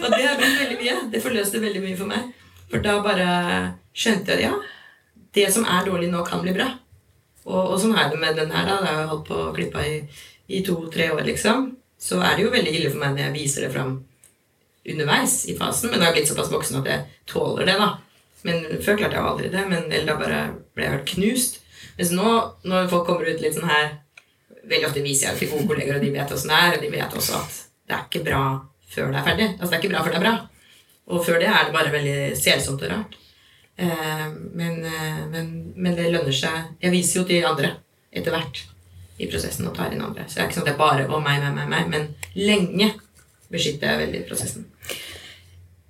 Og 0.02 0.10
det 0.10 0.24
har 0.24 0.40
blitt 0.42 0.58
veldig 0.64 0.80
mye. 0.82 0.96
Det 1.14 1.22
forløste 1.22 1.62
veldig 1.62 1.84
mye 1.86 2.00
for 2.00 2.10
meg. 2.10 2.34
For 2.72 2.84
da 2.84 2.98
bare 3.06 3.30
skjønte 3.98 4.34
jeg 4.34 4.50
ja, 4.50 4.58
det 5.36 5.48
som 5.54 5.66
er 5.68 5.86
dårlig 5.88 6.10
nå, 6.12 6.24
kan 6.26 6.44
bli 6.44 6.54
bra. 6.56 6.70
Og, 7.48 7.74
og 7.74 7.78
sånn 7.82 7.96
er 7.98 8.10
det 8.12 8.20
med 8.22 8.38
den 8.40 8.52
her. 8.52 8.68
da, 8.68 8.80
Da 8.84 8.92
har 8.92 9.02
jeg 9.02 9.12
holdt 9.12 9.28
på 9.30 9.40
å 9.44 9.54
klippe 9.56 9.84
i, 9.88 10.00
i 10.48 10.64
to-tre 10.66 11.12
år, 11.16 11.24
liksom. 11.28 11.72
Så 11.98 12.20
er 12.22 12.36
det 12.36 12.46
jo 12.46 12.54
veldig 12.54 12.74
ille 12.74 12.92
for 12.94 13.02
meg 13.02 13.16
når 13.16 13.26
jeg 13.26 13.36
viser 13.38 13.66
det 13.66 13.74
fram 13.74 13.96
underveis 14.88 15.46
i 15.52 15.56
fasen. 15.58 15.92
Men 15.92 16.00
da 16.00 16.08
har 16.08 16.14
jeg 16.14 16.22
blitt 16.22 16.32
såpass 16.32 16.52
voksen 16.54 16.82
at 16.82 16.92
jeg 16.92 17.06
tåler 17.30 17.68
det, 17.68 17.78
da. 17.80 17.94
Men 18.48 18.68
Før 18.84 19.00
klarte 19.00 19.18
jeg 19.18 19.30
aldri 19.32 19.54
det. 19.54 19.64
Men, 19.70 19.88
eller 19.92 20.12
da 20.12 20.18
bare 20.20 20.42
ble 20.76 20.86
jeg 20.86 20.96
helt 20.96 21.14
knust. 21.14 21.62
Mens 21.98 22.12
nå, 22.14 22.34
når 22.70 22.92
folk 22.92 23.08
kommer 23.10 23.30
ut 23.30 23.42
litt 23.42 23.58
sånn 23.58 23.70
her 23.72 23.96
Veldig 24.68 24.90
ofte 24.90 25.00
viser 25.00 25.30
jeg 25.30 25.38
til 25.40 25.52
gode 25.54 25.64
kolleger, 25.70 25.96
og 25.96 26.02
de 26.04 26.10
vet 26.12 26.32
åssen 26.36 26.50
det 26.52 26.56
er. 26.60 26.74
Og 26.76 26.82
de 26.84 26.88
vet 26.92 27.14
også 27.16 27.38
at 27.38 27.60
det 27.88 27.96
er 27.96 28.02
ikke 28.04 28.24
bra 28.26 28.42
før 28.92 29.14
det 29.14 29.20
er 29.22 29.24
ferdig. 29.24 29.46
Altså 29.54 29.70
det 29.70 29.78
er 29.78 29.84
ikke 29.86 29.92
bra 29.94 30.02
før 30.04 30.12
det 30.12 30.18
er 30.18 30.26
bra. 30.26 30.34
Og 31.08 31.22
før 31.24 31.40
det 31.40 31.48
er 31.48 31.62
det 31.64 31.76
bare 31.78 31.94
veldig 31.94 32.16
selsomt 32.36 32.84
og 32.84 32.92
rart. 32.92 33.16
Eh, 33.78 34.28
men, 34.54 34.86
eh, 34.86 35.28
men, 35.32 35.74
men, 35.76 35.96
det 35.96 36.10
lønner 36.10 36.34
seg. 36.34 36.72
Jeg 36.82 36.94
viser 36.94 37.22
jo 37.22 37.28
til 37.30 37.46
andre 37.46 37.76
etter 38.10 38.34
hvert 38.34 38.64
i 39.22 39.28
prosessen 39.30 39.68
og 39.70 39.76
tar 39.78 39.94
inn 39.94 40.02
andre. 40.02 40.26
Så 40.26 40.40
det 40.40 40.44
er 40.44 40.50
ikke 40.50 40.58
sånn 40.58 40.66
at 40.66 40.72
det 40.72 40.76
er 40.76 40.82
bare 40.82 41.06
å 41.10 41.20
meg, 41.22 41.44
meg, 41.44 41.54
meg, 41.60 41.70
meg. 41.70 41.92
Men 41.94 42.42
lenge 42.42 42.90
beskytter 43.54 43.92
jeg 43.92 44.02
veldig 44.06 44.24
prosessen. 44.30 44.66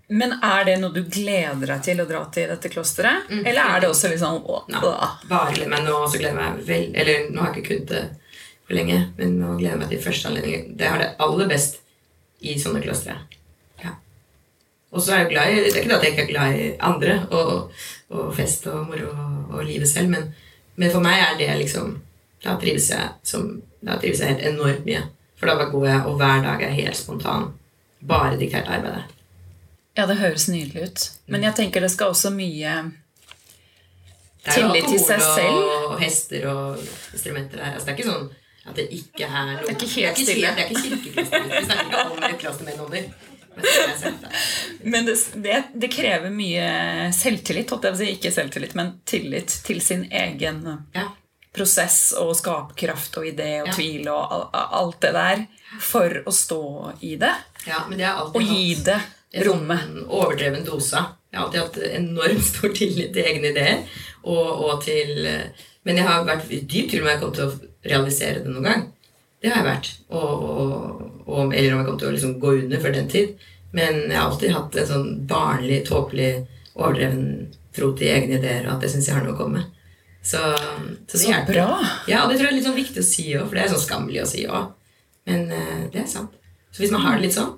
Men 0.08 0.38
er 0.44 0.68
det 0.68 0.76
noe 0.80 0.96
du 0.96 1.02
gleder 1.04 1.74
deg 1.74 1.82
til 1.84 2.00
å 2.00 2.08
dra 2.08 2.22
til 2.32 2.52
dette 2.52 2.72
klosteret? 2.72 3.28
Mm. 3.32 3.42
Eller 3.44 3.74
er 3.74 3.84
det 3.84 3.90
også 3.92 4.12
litt 4.12 4.22
sånn 4.22 4.40
å, 4.40 4.62
Nei, 4.72 4.84
bare 5.28 5.56
gleder 5.56 5.72
meg 5.74 5.84
nå, 5.88 5.98
så 6.08 6.20
gleder 6.20 6.32
jeg 6.32 6.38
meg 6.40 6.62
vel 6.70 6.86
Eller 6.96 7.26
nå 7.28 7.44
har 7.44 7.52
jeg 7.52 7.64
ikke 7.64 7.74
kunnet 7.74 7.90
det 7.92 8.04
for 8.68 8.76
lenge, 8.76 9.02
men 9.18 9.36
nå 9.40 9.56
gleder 9.58 9.74
jeg 9.74 9.82
meg 9.82 9.92
til 9.92 10.04
første 10.04 10.30
anledning. 10.32 10.72
Det 10.80 10.88
har 10.92 11.00
det 11.00 11.12
aller 11.24 11.52
best 11.52 11.82
i 12.44 12.56
sånne 12.60 12.84
klostre. 12.84 13.16
Og 14.92 15.04
så 15.04 15.14
er 15.14 15.24
jeg 15.24 15.32
glad 15.34 15.52
i 15.52 15.56
Det 15.56 15.72
er 15.74 15.82
ikke 15.82 15.90
det 15.90 15.98
at 15.98 16.04
jeg 16.06 16.14
ikke 16.14 16.24
er 16.24 16.32
glad 16.32 16.60
i 16.60 16.68
andre 16.80 17.16
og, 17.32 17.72
og 18.10 18.36
fest 18.36 18.68
og 18.72 18.86
moro 18.88 19.10
og, 19.12 19.58
og 19.58 19.66
livet 19.66 19.90
selv, 19.90 20.10
men, 20.10 20.30
men, 20.76 20.92
for 20.92 21.04
meg 21.04 21.20
er 21.20 21.38
det 21.40 21.50
liksom 21.64 21.98
Da 22.44 22.56
trives 22.62 22.90
jeg, 22.94 23.10
som, 23.24 23.50
da 23.84 23.98
trives 24.00 24.22
jeg 24.22 24.36
helt 24.36 24.46
enormt 24.54 24.86
mye. 24.86 25.02
For 25.38 25.50
da 25.50 25.68
går 25.70 25.86
jeg, 25.88 26.02
og 26.06 26.20
hver 26.20 26.44
dag 26.46 26.62
er 26.64 26.76
helt 26.78 26.98
spontan. 26.98 27.48
Bare 28.08 28.38
diktert 28.38 28.70
arbeidet. 28.70 29.04
Ja, 29.98 30.06
det 30.06 30.20
høres 30.22 30.46
nydelig 30.50 30.84
ut. 30.84 31.06
Men 31.26 31.44
jeg 31.44 31.56
tenker 31.58 31.82
det 31.82 31.90
skal 31.92 32.14
også 32.14 32.30
mye 32.30 32.76
tillit 34.46 34.86
til 34.86 35.02
seg 35.02 35.24
selv. 35.24 35.64
Og 35.90 35.98
hester 36.02 36.46
og 36.52 36.84
instrumenter 37.14 37.58
der. 37.58 37.74
Altså, 37.74 37.88
det 37.88 37.94
er 37.94 37.98
ikke 37.98 38.12
sånn 38.12 38.30
at 38.68 38.76
det 38.78 38.86
ikke 38.92 39.26
er 39.26 39.48
noe 39.48 39.64
Det 39.64 39.72
er 39.72 39.76
ikke 39.80 39.94
helt 39.96 40.22
stille. 40.22 40.54
Det 40.54 40.64
er 40.64 40.70
ikke 40.70 40.84
kirkeklosser. 40.86 41.50
Vi 41.50 41.66
snakker 41.66 41.90
ikke 41.90 42.06
om 42.12 42.24
et 42.30 42.40
kloster 42.44 42.70
med 42.70 42.80
nonner. 42.84 43.10
Men 44.82 45.06
det, 45.06 45.16
det, 45.34 45.64
det, 45.74 45.88
krever 45.88 46.30
mye 46.34 46.68
selvtillit. 47.16 47.72
Si. 47.98 48.10
Ikke 48.12 48.32
selvtillit, 48.32 48.76
men 48.78 48.94
tillit 49.06 49.54
til 49.66 49.82
sin 49.82 50.06
egen 50.12 50.62
ja. 50.94 51.08
prosess 51.56 52.14
og 52.20 52.36
skaperkraft 52.38 53.18
og 53.20 53.28
idé 53.28 53.50
og 53.64 53.72
ja. 53.72 53.76
tvil 53.76 54.10
og 54.14 54.50
alt 54.54 55.00
det 55.04 55.14
der 55.18 55.46
for 55.84 56.22
å 56.26 56.34
stå 56.34 56.64
i 57.02 57.16
det. 57.20 57.34
Ja, 57.68 57.84
det 57.92 58.12
og 58.32 58.42
gi 58.42 58.78
det 58.86 59.00
rommet. 59.48 59.82
En 59.84 59.96
sånn 59.98 60.12
overdreven 60.20 60.68
dose. 60.68 61.02
Jeg 61.32 61.40
har 61.40 61.48
alltid 61.48 61.64
hatt 61.66 61.80
enormt 61.92 62.46
stor 62.48 62.76
tillit 62.78 63.12
til 63.16 63.28
egne 63.28 63.52
ideer. 63.52 63.82
Og, 64.28 64.48
og 64.68 64.84
til, 64.84 65.12
men 65.88 66.00
jeg 66.00 66.08
har 66.08 66.24
vært 66.28 66.48
dypt 66.50 66.70
dyp 66.72 66.94
tvil 66.94 67.04
om 67.04 67.12
jeg 67.12 67.22
kom 67.24 67.34
til 67.36 67.50
å 67.50 67.58
realisere 67.88 68.44
det 68.44 68.54
noen 68.54 68.70
gang. 68.70 68.88
Det 69.42 69.52
har 69.52 69.62
jeg 69.62 69.68
vært. 69.68 69.90
Og, 70.18 70.44
og, 71.28 71.54
eller 71.54 71.74
om 71.74 71.82
jeg 71.82 71.88
kom 71.88 72.00
til 72.02 72.10
å 72.10 72.16
liksom 72.16 72.36
gå 72.42 72.54
under 72.64 72.82
før 72.84 72.96
den 72.96 73.10
tid. 73.12 73.48
Men 73.78 74.00
jeg 74.08 74.18
har 74.18 74.30
alltid 74.32 74.56
hatt 74.56 74.78
en 74.82 74.90
sånn 74.90 75.10
barnlig, 75.30 75.84
tåpelig, 75.90 76.32
overdreven 76.78 77.28
tro 77.78 77.92
til 77.98 78.10
egne 78.10 78.40
ideer, 78.40 78.66
og 78.66 78.78
at 78.78 78.86
det 78.86 78.92
syns 78.94 79.10
jeg 79.10 79.18
har 79.18 79.26
noe 79.26 79.36
å 79.36 79.40
komme 79.40 79.60
med. 79.60 79.74
Så, 80.28 80.42
så, 81.08 81.20
så 81.22 81.36
bra. 81.48 81.68
Ja, 82.10 82.24
og 82.24 82.32
det 82.32 82.40
tror 82.40 82.48
jeg 82.48 82.52
er 82.52 82.58
litt 82.58 82.68
sånn 82.68 82.80
viktig 82.80 83.04
å 83.04 83.08
si 83.08 83.28
òg, 83.38 83.46
for 83.46 83.56
det 83.56 83.64
er 83.64 83.72
sånn 83.72 83.84
skammelig 83.86 84.24
å 84.24 84.28
si 84.28 84.44
òg. 84.50 84.74
Men 85.30 85.46
uh, 85.52 85.86
det 85.94 86.02
er 86.04 86.10
sant. 86.12 86.34
Så 86.74 86.84
hvis 86.84 86.92
man 86.92 87.06
har 87.06 87.18
det 87.18 87.28
litt 87.28 87.38
sånn, 87.38 87.54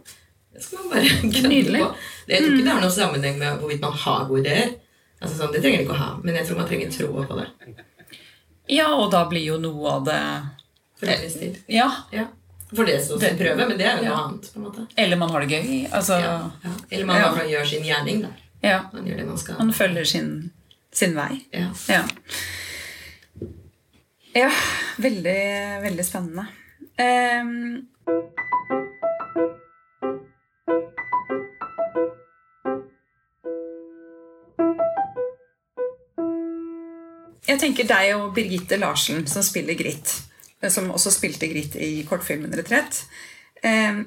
det 0.53 0.61
skal 0.65 0.83
man 0.83 0.91
bare 0.93 1.47
Nydelig. 1.53 1.81
på. 1.81 1.89
Jeg 2.29 2.43
tror 2.43 2.53
ikke 2.57 2.67
det 2.67 2.75
har 2.75 2.83
noen 2.83 2.93
sammenheng 2.93 3.39
med 3.41 3.61
hvorvidt 3.61 3.85
man 3.85 3.97
har 4.03 4.27
gode 4.29 4.43
ideer. 4.43 4.75
Altså 5.19 5.35
sånn, 5.35 5.53
Det 5.55 5.63
trenger 5.63 5.83
ikke 5.83 5.95
å 5.95 6.01
ha, 6.01 6.09
men 6.23 6.37
jeg 6.37 6.47
tror 6.47 6.59
man 6.61 6.69
trenger 6.69 6.93
troa 6.93 7.25
på 7.27 7.39
det. 7.39 7.47
Ja, 8.69 8.91
og 8.93 9.09
da 9.13 9.23
blir 9.31 9.47
jo 9.47 9.57
noe 9.61 9.95
av 9.97 10.05
det 10.07 10.21
Fordelingstid. 10.99 11.57
Ja. 11.67 11.91
ja. 12.11 12.27
For 12.75 12.85
det 12.85 12.99
som 13.05 13.19
sin 13.19 13.37
prøve, 13.37 13.65
men 13.65 13.77
det 13.79 13.87
er 13.87 13.97
jo 13.97 14.05
noe 14.05 14.11
ja. 14.11 14.19
annet. 14.27 14.51
på 14.53 14.59
en 14.59 14.67
måte. 14.67 14.85
Eller 14.95 15.17
man 15.17 15.33
har 15.33 15.45
det 15.45 15.57
gøy. 15.57 15.87
Altså, 15.89 16.19
ja, 16.21 16.37
ja. 16.63 16.73
Eller 16.89 17.09
man 17.09 17.21
ja. 17.21 17.29
gjør 17.55 17.65
sin 17.71 17.85
gjerning. 17.87 18.23
da. 18.27 18.33
Ja. 18.61 18.79
Man 18.93 19.07
gjør 19.07 19.21
det 19.23 19.27
man 19.31 19.41
skal. 19.41 19.59
Man 19.63 19.73
følger 19.73 20.09
sin, 20.11 20.31
sin 20.93 21.15
vei. 21.17 21.31
Ja. 21.55 21.69
ja. 21.89 22.03
Ja, 24.35 24.51
veldig, 25.01 25.39
veldig 25.87 26.05
spennende. 26.05 26.45
Um, 26.99 27.87
Jeg 37.49 37.57
tenker 37.57 37.87
deg 37.89 38.11
og 38.13 38.35
Birgitte 38.35 38.77
Larsen, 38.77 39.23
som 39.27 39.41
spiller 39.41 39.73
Grit. 39.73 40.11
Som 40.67 40.89
også 40.91 41.13
spilte 41.15 41.47
Grit 41.47 41.77
i 41.79 42.03
kortfilmen 42.07 42.51
'Retrett'. 42.51 43.05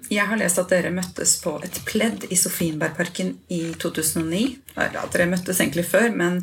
Jeg 0.09 0.25
har 0.29 0.39
lest 0.41 0.59
at 0.61 0.71
dere 0.73 0.91
møttes 0.93 1.35
på 1.43 1.59
et 1.65 1.79
pledd 1.85 2.25
i 2.33 2.37
Sofienbergparken 2.41 3.35
i 3.53 3.75
2009. 3.81 4.45
At 4.77 5.13
dere 5.13 5.29
møttes 5.29 5.61
egentlig 5.61 5.85
før, 5.89 6.09
men 6.17 6.39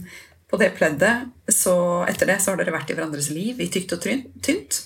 på 0.50 0.58
det 0.58 0.72
pleddet, 0.78 1.30
så 1.50 2.06
etter 2.10 2.30
det 2.30 2.40
så 2.42 2.54
har 2.54 2.62
dere 2.62 2.74
vært 2.74 2.90
i 2.90 2.98
hverandres 2.98 3.30
liv 3.34 3.62
i 3.62 3.70
tykt 3.70 3.94
og 3.98 4.06
tynt. 4.06 4.80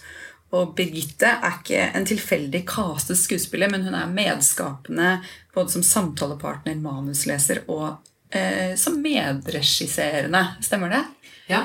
Og 0.54 0.76
Birgitte 0.78 1.32
er 1.34 1.56
ikke 1.58 1.86
en 1.98 2.06
tilfeldig 2.06 2.62
castet 2.70 3.18
skuespiller, 3.18 3.72
men 3.74 3.88
hun 3.88 3.96
er 3.98 4.12
medskapende 4.12 5.16
både 5.56 5.74
som 5.74 5.86
samtalepartner, 5.88 6.78
manusleser 6.84 7.64
og 7.74 7.96
eh, 8.30 8.76
som 8.78 9.00
medregisserende. 9.02 10.44
Stemmer 10.62 10.94
det? 10.94 11.02
Ja. 11.50 11.64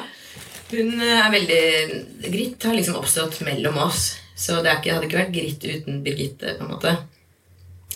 Hun 0.70 1.00
eh, 1.00 1.18
er 1.18 1.30
veldig 1.32 1.62
Gritt 2.28 2.64
har 2.68 2.76
liksom 2.76 2.98
oppstått 3.00 3.40
mellom 3.46 3.78
oss. 3.86 4.10
Så 4.38 4.60
det 4.62 4.76
ikke, 4.78 4.94
hadde 4.94 5.08
ikke 5.08 5.20
vært 5.22 5.34
Gritt 5.34 5.64
uten 5.64 6.02
Birgitte. 6.04 6.56
på 6.58 6.66
en 6.66 6.72
måte. 6.74 6.94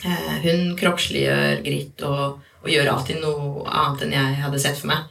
Eh, 0.02 0.32
hun 0.46 0.72
kroppsliggjør 0.78 1.62
Gritt 1.66 2.02
og, 2.08 2.40
og, 2.62 2.70
gjør 2.70 2.94
alltid 2.94 3.20
noe 3.22 3.66
annet 3.68 4.06
enn 4.06 4.16
jeg 4.16 4.40
hadde 4.46 4.62
sett 4.62 4.80
for 4.80 4.90
meg. 4.90 5.06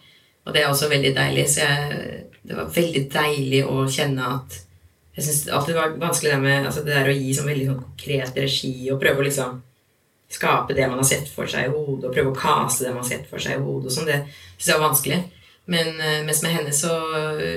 Og 0.46 0.56
det 0.56 0.64
er 0.64 0.72
også 0.72 0.90
veldig 0.92 1.14
deilig. 1.16 1.48
Så 1.54 1.64
jeg, 1.64 2.12
det 2.42 2.58
var 2.58 2.76
veldig 2.76 3.06
deilig 3.14 3.66
å 3.70 3.86
kjenne 3.86 4.36
at 4.40 4.62
Jeg 5.12 5.26
syns 5.26 5.50
alltid 5.52 5.76
det 5.76 5.82
var 5.82 5.96
vanskelig 6.00 6.30
det 6.32 6.40
med 6.40 6.66
altså 6.66 6.82
det 6.86 6.94
der 6.96 7.10
å 7.12 7.14
gi 7.14 7.34
sånn 7.36 7.50
veldig 7.50 7.66
sånn 7.68 7.80
konkret 7.82 8.38
regi 8.40 8.76
og 8.94 9.00
prøve 9.02 9.20
å 9.20 9.26
liksom 9.26 9.58
skape 10.32 10.74
det 10.74 10.86
man 10.88 11.02
har 11.02 11.08
sett 11.10 11.28
for 11.28 11.52
seg 11.52 11.68
i 11.68 11.72
hodet, 11.74 12.06
og 12.08 12.14
prøve 12.16 12.32
å 12.32 12.38
kaste 12.38 12.86
det 12.86 12.94
man 12.94 13.04
har 13.04 13.10
sett 13.10 13.26
for 13.28 13.44
seg 13.44 13.58
i 13.58 13.64
hodet. 13.66 13.92
og 13.92 13.96
sånn, 13.98 14.08
Det 14.08 14.22
syns 14.56 14.70
jeg 14.70 14.80
var 14.80 14.88
vanskelig. 14.88 15.20
Men 15.70 15.94
uh, 16.00 16.22
mens 16.26 16.42
med 16.44 16.56
henne, 16.56 16.72
så 16.74 16.94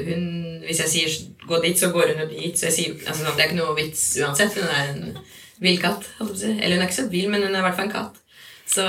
hun, 0.06 0.26
Hvis 0.64 0.80
jeg 0.84 0.90
sier 0.92 1.14
'gå 1.44 1.60
dit', 1.62 1.78
så 1.78 1.90
går 1.92 2.12
hun 2.12 2.20
jo 2.24 2.28
dit. 2.32 2.58
Så 2.58 2.66
jeg 2.66 2.72
sier, 2.72 2.92
altså, 3.06 3.24
det 3.24 3.40
er 3.40 3.48
ikke 3.50 3.62
noe 3.62 3.76
vits 3.76 4.02
uansett. 4.20 4.54
Hun 4.54 4.68
er 4.68 4.92
en 4.92 5.16
vill 5.60 5.80
katt. 5.80 6.06
Eller 6.20 6.76
hun 6.76 6.82
er 6.82 6.88
ikke 6.88 7.02
så 7.02 7.08
vill, 7.08 7.28
men 7.30 7.42
hun 7.42 7.54
er 7.54 7.58
i 7.60 7.66
hvert 7.66 7.76
fall 7.76 7.88
en 7.88 7.96
katt. 7.96 8.20
Så, 8.66 8.86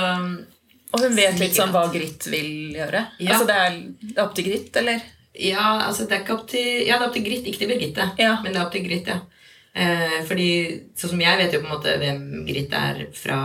og 0.92 1.02
hun 1.02 1.16
vet 1.16 1.38
litt 1.40 1.56
sånn 1.56 1.72
hva 1.74 1.86
Gritt 1.92 2.26
vil 2.32 2.74
gjøre? 2.76 3.04
Ja. 3.20 3.36
Altså 3.36 3.48
det 3.50 3.58
er, 3.60 3.78
det 4.00 4.16
er 4.16 4.24
opp 4.24 4.34
til 4.38 4.48
Gritt, 4.48 4.76
eller? 4.80 5.04
Ja, 5.36 5.66
altså 5.84 6.06
det 6.08 6.16
er 6.16 6.32
opp 6.32 6.46
til, 6.48 6.68
ja, 6.86 6.96
det 6.96 7.02
er 7.02 7.08
opp 7.10 7.16
til 7.16 7.26
Gritt. 7.26 7.46
ikke 7.46 7.64
til 7.64 7.72
Birgitte. 7.74 8.10
Ja. 8.20 8.38
Men 8.42 8.52
det 8.52 8.60
er 8.60 8.64
opp 8.64 8.74
til 8.74 8.86
Gritt, 8.86 9.10
ja. 9.12 9.20
Eh, 9.76 10.20
fordi 10.24 10.50
sånn 10.96 11.12
som 11.12 11.20
jeg 11.20 11.38
vet 11.42 11.52
jo 11.52 11.60
på 11.60 11.68
en 11.68 11.74
måte 11.74 11.96
hvem 12.00 12.22
Gritt 12.48 12.72
er 12.76 13.02
fra 13.16 13.40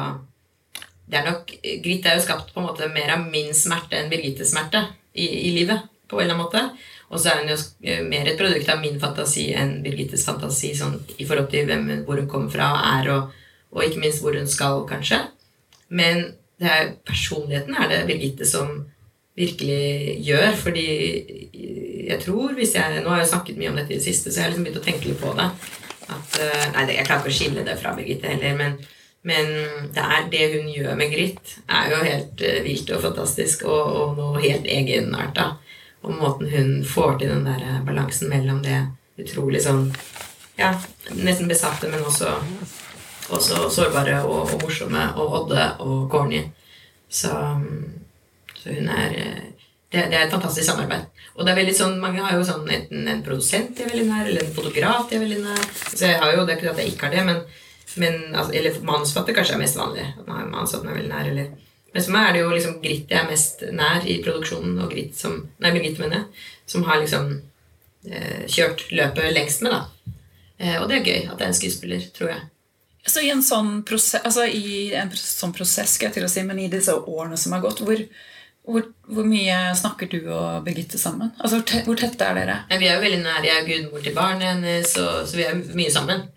det 1.12 1.20
er 1.20 1.26
nok, 1.28 1.50
Gritt 1.84 2.06
er 2.08 2.16
jo 2.16 2.24
skapt 2.24 2.54
på 2.54 2.62
en 2.62 2.70
måte 2.70 2.88
mer 2.94 3.18
av 3.18 3.26
min 3.28 3.52
smerte 3.52 3.98
enn 4.00 4.08
Birgittes 4.12 4.54
smerte 4.54 4.86
i, 5.14 5.28
i, 5.50 5.52
livet. 5.60 5.88
på 6.08 6.20
en 6.20 6.24
eller 6.26 6.36
annen 6.36 6.44
måte. 6.44 6.62
Og 7.12 7.20
så 7.20 7.32
er 7.32 7.42
hun 7.42 7.52
jo 7.54 7.58
eh, 7.88 8.02
mer 8.04 8.28
et 8.28 8.40
produkt 8.40 8.70
av 8.72 8.82
min 8.84 9.00
fantasi 9.00 9.50
enn 9.56 9.78
Birgittes 9.84 10.26
fantasi 10.28 10.74
sånn, 10.76 10.98
i 11.18 11.28
forhold 11.28 11.48
til 11.52 11.70
hvem, 11.70 11.86
hvor 12.08 12.20
hun 12.20 12.28
kommer 12.32 12.52
fra 12.52 12.72
er, 12.98 13.08
og, 13.14 13.38
og, 13.72 13.84
ikke 13.86 14.02
minst 14.04 14.24
hvor 14.24 14.36
hun 14.36 14.50
skal, 14.52 14.84
kanskje. 14.90 15.22
Men 15.88 16.34
er, 16.60 16.98
personligheten 17.08 17.76
er 17.80 17.88
det 17.92 18.06
Birgitte 18.10 18.48
som 18.48 18.74
virkelig 19.40 20.18
gjør. 20.28 20.50
Fordi 20.60 20.88
jeg 22.08 22.20
tror 22.24 22.56
hvis 22.58 22.76
jeg, 22.76 23.04
Nå 23.04 23.14
har 23.14 23.24
jeg 23.24 23.32
snakket 23.32 23.60
mye 23.60 23.72
om 23.72 23.80
dette 23.80 23.96
i 23.96 24.00
det 24.00 24.08
siste, 24.08 24.32
så 24.32 24.42
jeg 24.42 24.48
har 24.48 24.54
liksom 24.54 24.68
begynt 24.68 24.82
å 24.82 24.88
tenke 24.88 25.12
litt 25.12 25.22
på 25.22 25.36
det. 25.40 25.48
At, 26.12 26.40
eh, 26.44 26.66
nei, 26.76 26.88
Jeg 26.98 27.08
klarer 27.08 27.24
ikke 27.24 27.32
å 27.32 27.40
skille 27.40 27.68
det 27.68 27.78
fra 27.80 27.96
Birgitte 27.96 28.32
heller, 28.32 28.58
men 28.60 28.82
Men 29.28 29.52
det, 29.94 30.02
er, 30.02 30.24
det 30.34 30.48
hun 30.56 30.70
gjør 30.74 30.96
med 30.98 31.12
Grit, 31.14 31.58
er 31.70 31.92
jo 31.94 32.00
helt 32.02 32.42
uh, 32.42 32.56
vilt 32.66 32.90
og 32.96 33.04
fantastisk 33.04 33.68
og, 33.70 33.82
og 34.00 34.16
noe 34.18 34.42
helt 34.42 34.66
egenarta. 34.66 35.52
Og 36.02 36.16
måten 36.18 36.50
hun 36.50 36.72
får 36.88 37.20
til 37.20 37.30
den 37.30 37.46
der 37.46 37.62
eh, 37.62 37.82
balansen 37.86 38.32
mellom 38.32 38.64
det 38.66 38.80
utrolig 39.22 39.62
sånn 39.62 39.92
Ja, 40.58 40.74
nesten 41.14 41.50
besatte, 41.50 41.90
men 41.90 42.04
også, 42.06 42.34
også 43.34 43.68
sårbare 43.72 44.20
og, 44.26 44.50
og, 44.52 44.58
morsomme 44.62 45.06
og 45.22 45.38
odde 45.40 45.68
og 45.86 46.10
corny. 46.12 46.42
Så, 47.10 47.32
så 48.58 48.74
hun 48.74 48.90
er 48.90 49.16
eh, 49.22 49.48
det, 49.92 50.08
det, 50.10 50.18
er 50.18 50.26
et 50.26 50.34
fantastisk 50.34 50.70
samarbeid. 50.70 51.08
Og 51.36 51.46
det 51.46 51.54
er 51.54 51.62
veldig 51.62 51.74
sånn, 51.76 51.98
Mange 52.02 52.24
har 52.24 52.38
jo 52.38 52.46
sånn 52.48 52.66
enten 52.66 53.08
en 53.12 53.24
produsent 53.26 53.74
de 53.78 53.86
er 53.86 53.94
veldig 53.94 54.08
nær, 54.10 54.28
eller 54.28 54.46
en 54.46 54.54
fotograf 54.56 55.10
de 55.10 55.18
er 55.18 55.26
veldig 55.26 55.42
nær. 55.44 55.66
Så 55.84 56.06
jeg 56.06 56.20
har 56.22 56.34
jo, 56.36 56.46
Det 56.48 56.58
ikke 56.58 56.74
at 56.74 56.82
jeg 56.82 56.94
ikke 56.94 57.10
har 57.10 57.16
det, 57.18 57.26
men 57.30 57.42
men, 58.00 58.36
altså, 58.36 58.54
eller 58.56 58.80
manusforfatter 58.88 59.36
kanskje 59.36 59.58
er 59.58 59.62
mest 59.64 59.80
vanlig. 59.80 60.06
At 60.16 60.28
man 60.28 60.38
har 60.38 60.48
en 60.48 60.56
at 60.62 60.84
man 60.84 60.94
er 60.94 61.00
veldig 61.00 61.12
nær, 61.12 61.30
eller 61.34 61.52
men 61.92 62.04
for 62.06 62.16
meg 62.16 62.28
er 62.28 62.36
det 62.36 62.44
jo 62.44 62.52
liksom 62.54 62.78
Grit 62.84 63.12
jeg 63.12 63.20
er 63.20 63.30
mest 63.30 63.64
nær 63.76 64.06
i 64.08 64.20
produksjonen, 64.24 64.80
og 64.80 64.94
Grit 64.94 65.18
som 65.20 65.36
Nei, 65.60 65.74
Birgitte, 65.76 66.04
mener 66.04 66.22
jeg. 66.22 66.48
Som 66.72 66.88
har 66.88 67.02
liksom 67.02 67.34
eh, 68.08 68.48
kjørt 68.48 68.86
løpet 68.96 69.36
lengst 69.36 69.66
med, 69.66 69.76
da. 69.76 70.16
Eh, 70.62 70.78
og 70.80 70.88
det 70.88 71.02
er 71.02 71.08
gøy 71.10 71.22
at 71.26 71.38
det 71.38 71.48
er 71.48 71.52
en 71.52 71.60
skuespiller, 71.60 72.08
tror 72.16 72.32
jeg. 72.32 72.48
Så 73.12 73.24
i 73.26 73.32
en 73.34 73.42
sånn 73.44 73.80
prosess, 73.84 74.22
altså 74.22 74.46
i 74.46 74.92
en 74.96 75.10
sånn 75.18 75.56
prosess 75.58 75.98
skal 75.98 76.10
jeg 76.10 76.20
til 76.20 76.28
å 76.28 76.32
si, 76.32 76.44
men 76.48 76.60
i 76.62 76.70
disse 76.72 76.94
årene 76.96 77.40
som 77.40 77.56
har 77.58 77.64
gått, 77.64 77.82
hvor, 77.84 78.04
hvor, 78.70 78.86
hvor 79.10 79.28
mye 79.28 79.58
snakker 79.76 80.12
du 80.12 80.20
og 80.30 80.62
Birgitte 80.68 81.02
sammen? 81.02 81.34
Altså, 81.42 81.64
Hvor 81.88 81.98
tette 82.00 82.28
er 82.28 82.38
dere? 82.38 82.60
Ja, 82.70 82.78
vi 82.78 82.88
er 82.88 83.00
jo 83.00 83.08
veldig 83.08 83.24
nære. 83.26 83.48
Jeg 83.50 83.58
er 83.58 83.68
gudmor 83.68 84.06
til 84.06 84.16
barnet 84.16 84.54
hennes, 84.54 84.94
så, 84.94 85.26
så 85.26 85.42
vi 85.42 85.50
er 85.50 85.60
mye 85.76 85.92
sammen 85.92 86.30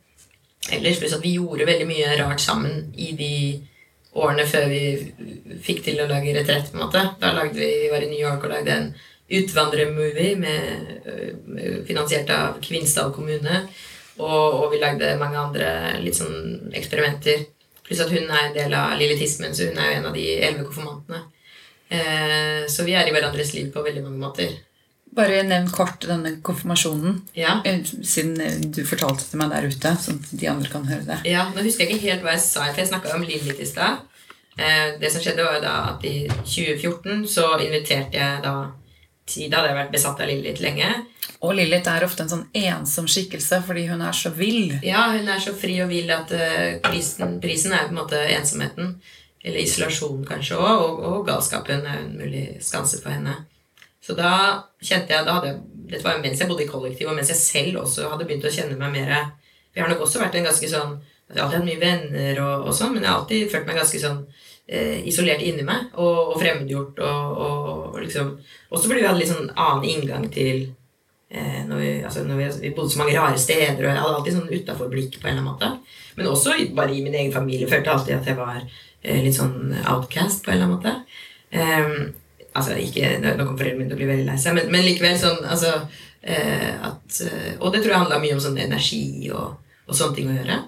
ellers. 0.72 1.00
Pluss 1.00 1.16
at 1.16 1.24
vi 1.24 1.36
gjorde 1.36 1.68
veldig 1.68 1.88
mye 1.88 2.18
rart 2.20 2.42
sammen 2.42 2.92
i 2.96 3.12
de 3.18 3.34
årene 4.14 4.46
før 4.46 4.68
vi 4.70 4.82
fikk 5.64 5.82
til 5.88 6.00
å 6.02 6.08
lage 6.10 6.34
Retrett. 6.36 6.70
på 6.70 6.78
en 6.78 6.84
måte. 6.86 7.02
Da 7.20 7.32
lagde 7.34 7.58
vi, 7.58 7.70
vi 7.84 7.90
var 7.92 8.04
i 8.04 8.10
New 8.10 8.20
York 8.20 8.44
og 8.44 8.54
lagde 8.54 8.76
en 8.76 8.94
utvandrermovie 9.34 10.36
finansiert 11.88 12.30
av 12.30 12.60
Kvinsdal 12.62 13.12
kommune. 13.14 13.64
Og, 14.14 14.60
og, 14.60 14.66
vi 14.70 14.78
lagde 14.78 15.16
mange 15.18 15.40
andre 15.40 15.68
litt 16.04 16.18
sånn 16.18 16.70
eksperimenter. 16.76 17.48
Pluss 17.84 18.02
at 18.04 18.12
hun 18.14 18.30
er 18.30 18.44
en 18.46 18.54
del 18.54 18.76
av 18.78 18.94
lilletismen, 19.00 19.54
så 19.56 19.66
hun 19.68 19.80
er 19.80 19.90
jo 19.90 19.96
en 19.98 20.10
av 20.10 20.14
de 20.14 20.28
elleve 20.38 20.68
konfirmantene. 20.68 21.24
Eh, 21.88 22.62
så 22.70 22.86
vi 22.86 22.94
er 22.96 23.08
i 23.08 23.12
hverandres 23.12 23.52
liv 23.56 23.72
på 23.74 23.82
veldig 23.84 24.04
mange 24.06 24.22
måter. 24.22 24.54
Bare 25.14 25.44
nevn 25.46 25.68
kort 25.70 26.02
denne 26.08 26.32
konfirmasjonen. 26.42 27.20
Ja. 27.38 27.60
Eh, 27.64 27.84
siden 28.02 28.40
eh, 28.42 28.58
du 28.74 28.82
fortalte 28.88 29.26
til 29.28 29.38
meg 29.38 29.52
der 29.52 29.68
ute, 29.70 29.94
sånn 30.02 30.18
at 30.18 30.32
de 30.40 30.48
andre 30.50 30.72
kan 30.72 30.88
høre 30.88 31.06
det. 31.06 31.20
Ja, 31.30 31.46
Nå 31.54 31.62
husker 31.62 31.86
jeg 31.86 31.98
ikke 31.98 32.10
helt 32.10 32.26
hva 32.26 32.34
jeg 32.34 32.42
sa, 32.42 32.66
for 32.66 32.82
jeg 32.82 32.90
snakka 32.90 33.14
om 33.14 33.26
Lillit 33.26 33.62
i 33.62 33.68
stad. 33.68 34.02
Eh, 34.58 34.96
det 34.98 35.12
som 35.14 35.22
skjedde, 35.22 35.46
var 35.46 35.60
jo 35.60 35.64
da 35.66 35.74
at 35.92 36.06
i 36.08 36.16
2014 36.30 37.22
så 37.30 37.52
inviterte 37.62 38.18
jeg 38.18 38.42
da 38.46 38.56
Tida 39.24 39.56
hadde 39.56 39.70
jeg 39.70 39.78
vært 39.78 39.94
besatt 39.94 40.18
av 40.20 40.28
Lillit 40.28 40.58
lenge. 40.60 40.90
Og 41.46 41.54
Lillit 41.56 41.86
er 41.88 42.04
ofte 42.04 42.26
en 42.26 42.32
sånn 42.34 42.44
ensom 42.58 43.06
skikkelse 43.08 43.62
fordi 43.64 43.86
hun 43.88 44.02
er 44.04 44.12
så 44.12 44.34
vill. 44.34 44.74
Ja, 44.84 45.06
hun 45.14 45.30
er 45.32 45.40
så 45.40 45.54
fri 45.56 45.78
og 45.80 45.88
vill 45.94 46.10
at 46.12 46.28
prisen, 46.84 47.38
prisen 47.40 47.72
er 47.72 47.86
på 47.86 47.94
en 47.94 48.02
måte 48.02 48.20
ensomheten. 48.34 48.98
Eller 49.40 49.62
isolasjon, 49.62 50.26
kanskje 50.28 50.58
òg. 50.60 50.82
Og, 50.82 51.00
og 51.08 51.24
galskapen 51.28 51.88
er 51.88 52.02
en 52.02 52.12
mulig 52.18 52.44
skanse 52.64 53.00
for 53.00 53.16
henne. 53.16 53.38
Så 54.05 54.16
da 54.18 54.32
kjente 54.84 55.14
jeg 55.14 55.26
da 55.26 55.38
hadde, 55.38 55.57
Dette 55.88 56.05
var 56.05 56.20
mens 56.22 56.40
jeg 56.40 56.48
bodde 56.48 56.64
i 56.64 56.68
kollektiv, 56.68 57.09
og 57.11 57.16
mens 57.16 57.30
jeg 57.32 57.40
selv 57.40 57.82
også 57.82 58.09
hadde 58.12 58.26
begynt 58.28 58.46
å 58.48 58.52
kjenne 58.52 58.78
meg 58.80 58.92
mer 58.94 59.12
Jeg 59.14 59.82
har 59.82 59.90
nok 59.90 60.05
også 60.07 60.22
vært 60.22 60.38
en 60.38 60.48
ganske 60.48 60.70
sånn 60.70 60.94
Jeg 61.28 61.38
har 61.38 61.46
alltid 61.46 61.59
hatt 61.59 61.68
mye 61.68 61.82
venner, 61.82 62.40
og, 62.44 62.68
og 62.68 62.76
sånn, 62.76 62.94
men 62.94 63.05
jeg 63.05 63.11
har 63.11 63.20
alltid 63.22 63.52
følt 63.52 63.68
meg 63.68 63.80
ganske 63.80 64.00
sånn 64.00 64.22
eh, 64.68 65.00
isolert 65.09 65.42
inni 65.44 65.64
meg 65.66 65.92
og, 65.96 66.34
og 66.34 66.40
fremmedgjort. 66.40 67.00
Og, 67.00 67.44
og, 67.44 67.84
og 67.94 68.00
liksom 68.05 68.32
Også 68.70 68.88
fordi 68.88 69.02
vi 69.02 69.09
hadde 69.09 69.22
litt 69.22 69.32
sånn 69.32 69.52
annen 69.52 69.86
inngang 69.88 70.26
til 70.32 70.66
eh, 71.30 71.62
når, 71.68 71.78
vi, 71.80 71.92
altså 72.05 72.24
når 72.28 72.40
vi, 72.40 72.48
vi, 72.66 72.72
bodde 72.76 72.92
så 72.92 73.00
mange 73.00 73.16
rare 73.16 73.40
steder, 73.40 73.80
og 73.80 73.88
jeg 73.88 74.02
hadde 74.02 74.18
alltid 74.18 74.36
sånn 74.38 74.52
utafor-blikk 74.52 75.20
på 75.20 75.28
en 75.28 75.32
eller 75.32 75.44
annen 75.44 75.52
måte. 75.52 76.02
Men 76.18 76.30
også 76.30 76.59
bare 76.76 76.94
i 76.94 77.02
min 77.05 77.16
egen 77.16 77.32
familie 77.34 77.70
følte 77.70 77.90
jeg 77.90 77.98
alltid 77.98 78.18
at 78.18 78.28
jeg 78.30 78.40
var 78.40 78.61
eh, 78.61 79.24
litt 79.24 79.38
sånn 79.38 79.72
outcast 79.80 80.44
på 80.44 80.52
en 80.52 80.61
eller 80.61 80.68
annen 80.68 80.76
måte. 80.76 80.98
Um, 81.55 82.23
altså 82.55 82.76
ikke, 82.78 83.16
Nå 83.22 83.34
kommer 83.40 83.59
foreldrene 83.59 83.82
mine 83.82 83.98
blir 83.98 84.11
veldig 84.11 84.28
lei 84.28 84.36
seg, 84.40 84.57
men, 84.57 84.70
men, 84.72 84.86
likevel 84.86 85.16
sånn 85.18 85.42
altså, 85.42 85.74
eh, 86.22 86.70
at, 86.88 87.18
eh, 87.26 87.50
Og 87.59 87.72
det 87.74 87.82
tror 87.82 87.94
jeg 87.94 88.02
handla 88.05 88.20
mye 88.22 88.36
om 88.36 88.42
sånn 88.42 88.61
energi 88.62 89.30
og, 89.32 89.59
og, 89.86 89.94
sånne 89.94 90.18
ting 90.18 90.30
å 90.30 90.38
gjøre. 90.38 90.61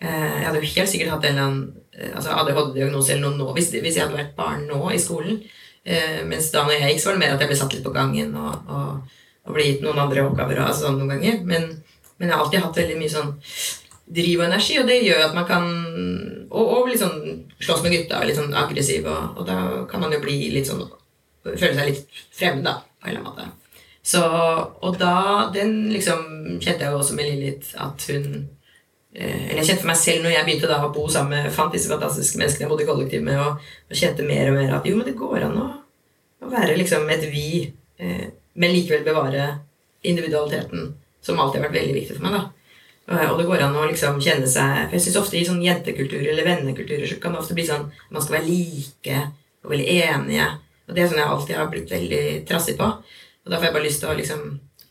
Eh, 0.00 0.32
jeg 0.40 0.46
hadde 0.48 0.62
jo 0.62 0.72
helt 0.72 0.92
sikkert 0.92 1.14
hatt 1.14 1.28
en 1.28 1.36
eller 1.36 1.46
annen 1.46 1.62
eh, 1.96 2.10
altså 2.12 2.34
ADHD-diagnose 2.40 3.14
eller 3.14 3.28
noe 3.28 3.40
nå 3.40 3.54
hvis, 3.56 3.70
hvis, 3.76 3.94
jeg 3.96 4.04
hadde 4.04 4.18
vært 4.18 4.36
barn 4.38 4.66
nå 4.68 4.80
i 4.92 5.00
skolen. 5.00 5.40
Eh, 5.86 6.22
mens 6.26 6.50
da 6.54 6.64
når 6.66 6.78
jeg 6.78 6.94
gikk, 6.94 7.02
så 7.02 7.10
var 7.10 7.18
det 7.18 7.24
mer 7.24 7.36
at 7.36 7.44
jeg 7.44 7.52
ble 7.52 7.60
satt 7.62 7.76
litt 7.76 7.86
på 7.86 7.94
gangen 7.94 8.34
og, 8.40 8.72
og, 8.72 9.16
og 9.46 9.56
ble 9.56 9.70
gitt 9.70 9.84
noen 9.84 10.02
andre 10.02 10.24
oppgaver. 10.26 10.64
Altså 10.64 10.88
sånn 10.88 11.00
noen 11.00 11.16
ganger. 11.16 11.42
Men, 11.46 11.68
men, 12.16 12.28
jeg 12.28 12.34
har 12.34 12.44
alltid 12.44 12.64
hatt 12.64 12.80
veldig 12.80 13.00
mye 13.00 13.12
sånn 13.12 13.34
driv 14.16 14.40
og 14.40 14.46
energi, 14.46 14.76
og 14.80 14.86
det 14.88 15.00
gjør 15.02 15.24
at 15.24 15.32
man 15.34 15.46
kan 15.48 15.64
Og, 16.46 16.62
og 16.62 16.92
sånn 16.94 17.42
slåss 17.58 17.82
med 17.82 17.92
gutta, 17.92 18.20
litt 18.24 18.38
sånn 18.38 18.54
aggressiv, 18.54 19.08
og, 19.10 19.40
og 19.40 19.48
da 19.48 19.56
kan 19.90 20.00
man 20.00 20.14
jo 20.14 20.20
bli 20.22 20.36
litt 20.54 20.68
sånn 20.68 20.84
føle 21.54 21.76
seg 21.76 21.88
litt 21.90 22.18
fremmed, 22.34 22.66
da, 22.66 22.80
på 22.82 23.08
en 23.08 23.14
eller 23.14 23.22
annen 23.22 23.30
måte. 23.30 23.66
Så, 24.06 24.20
og 24.86 24.98
da 25.00 25.48
den 25.54 25.88
liksom 25.90 26.20
kjente 26.62 26.84
jeg 26.84 26.92
jo 26.92 26.98
også 27.00 27.16
med 27.18 27.26
Lilith 27.26 27.72
at 27.82 28.04
hun 28.06 28.26
eh, 29.16 29.48
Eller 29.48 29.64
jeg 29.64 29.72
kjente 29.72 29.82
for 29.82 29.90
meg 29.90 29.98
selv 29.98 30.22
når 30.22 30.34
jeg 30.36 30.46
begynte 30.46 30.70
da 30.70 30.76
å 30.86 30.92
bo 30.94 31.08
sammen 31.10 31.48
med 31.48 31.54
fant 31.54 31.74
disse 31.74 31.90
fantastiske 31.90 32.38
menneskene 32.38 32.66
jeg 32.66 32.70
bodde 32.70 32.84
i 32.84 32.90
kollektiv 32.90 33.24
med, 33.26 33.40
og, 33.42 33.64
og, 33.88 33.96
kjente 33.98 34.26
mer 34.28 34.52
og 34.52 34.60
mer 34.60 34.76
at 34.76 34.86
jo, 34.86 34.98
men 34.98 35.08
det 35.08 35.16
går 35.18 35.48
an 35.48 35.58
å, 35.58 35.66
å 36.46 36.52
være 36.52 36.76
liksom 36.78 37.10
et 37.10 37.26
vi, 37.32 37.48
eh, 37.98 38.28
men 38.54 38.76
likevel 38.76 39.02
bevare 39.08 39.48
individualiteten, 40.06 40.92
som 41.24 41.42
alltid 41.42 41.58
har 41.58 41.66
vært 41.66 41.80
veldig 41.80 41.96
viktig 41.96 42.20
for 42.20 42.28
meg. 42.28 42.38
da. 42.38 42.44
Og 43.06 43.38
det 43.38 43.46
går 43.46 43.62
an 43.62 43.76
å 43.78 43.86
liksom 43.86 44.16
kjenne 44.22 44.48
seg 44.50 44.88
For 44.88 44.96
jeg 44.96 45.04
synes 45.04 45.18
ofte 45.20 45.36
i 45.38 45.44
sånn 45.46 45.62
jentekulturer 45.62 46.32
eller 46.32 46.46
vennekulturer 46.46 47.06
så 47.06 47.18
kan 47.22 47.34
det 47.34 47.38
ofte 47.38 47.54
bli 47.54 47.66
sånn 47.66 47.84
man 48.10 48.22
skal 48.22 48.40
være 48.40 48.48
like 48.50 49.18
og 49.66 49.72
veldig 49.72 49.86
enige. 50.06 50.46
Og 50.86 50.94
det 50.94 51.02
er 51.02 51.10
sånn 51.10 51.22
jeg 51.22 51.32
alltid 51.34 51.58
har 51.58 51.70
blitt 51.72 51.92
veldig 51.92 52.24
trassig 52.48 52.76
på. 52.78 52.86
Og 52.86 53.52
da 53.52 53.58
får 53.58 53.68
jeg 53.68 53.76
bare 53.76 53.86
lyst 53.86 54.02
til 54.02 54.12
å 54.12 54.18
liksom 54.18 54.44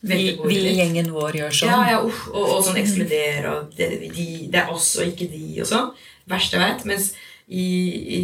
vi, 0.06 0.18
vi 0.44 0.58
gjengen 0.76 1.08
vår 1.14 1.38
gjør 1.40 1.54
sånn. 1.56 1.72
Ja, 1.72 1.96
ja 1.96 2.02
uh, 2.04 2.18
og, 2.30 2.42
og, 2.42 2.58
sånn 2.66 2.78
ekskludere, 2.80 3.52
og 3.52 3.78
det, 3.78 3.88
de, 4.04 4.26
det, 4.52 4.60
er 4.60 4.72
oss 4.72 4.92
og 5.00 5.08
ikke 5.08 5.28
de, 5.32 5.46
og 5.64 5.70
sånn. 5.70 5.88
Verst 6.30 6.54
jeg 6.54 6.62
vet. 6.62 6.84
Mens 6.88 7.08
i, 7.46 7.64
i, 8.18 8.22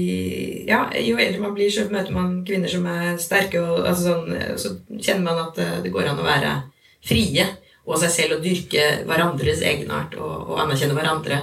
ja, 0.69 0.85
jo 0.99 1.19
eldre 1.21 1.43
man 1.43 1.57
blir, 1.57 1.71
så 1.73 1.87
møter 1.91 2.15
man 2.15 2.41
kvinner 2.47 2.71
som 2.71 2.87
er 2.91 3.17
sterke, 3.23 3.63
og 3.63 3.87
altså 3.87 4.11
sånn, 4.11 4.39
så 4.59 4.75
kjenner 4.99 5.27
man 5.29 5.43
at 5.45 5.61
eh, 5.63 5.77
det 5.85 5.93
går 5.95 6.11
an 6.11 6.23
å 6.23 6.27
være 6.27 6.57
frie 7.07 7.47
og 7.83 7.99
seg 8.03 8.13
selv 8.15 8.37
og 8.37 8.45
dyrke 8.45 8.83
hverandres 9.07 9.63
egenart 9.67 10.15
og, 10.19 10.53
og 10.53 10.59
anerkjenne 10.65 10.97
hverandre, 10.99 11.39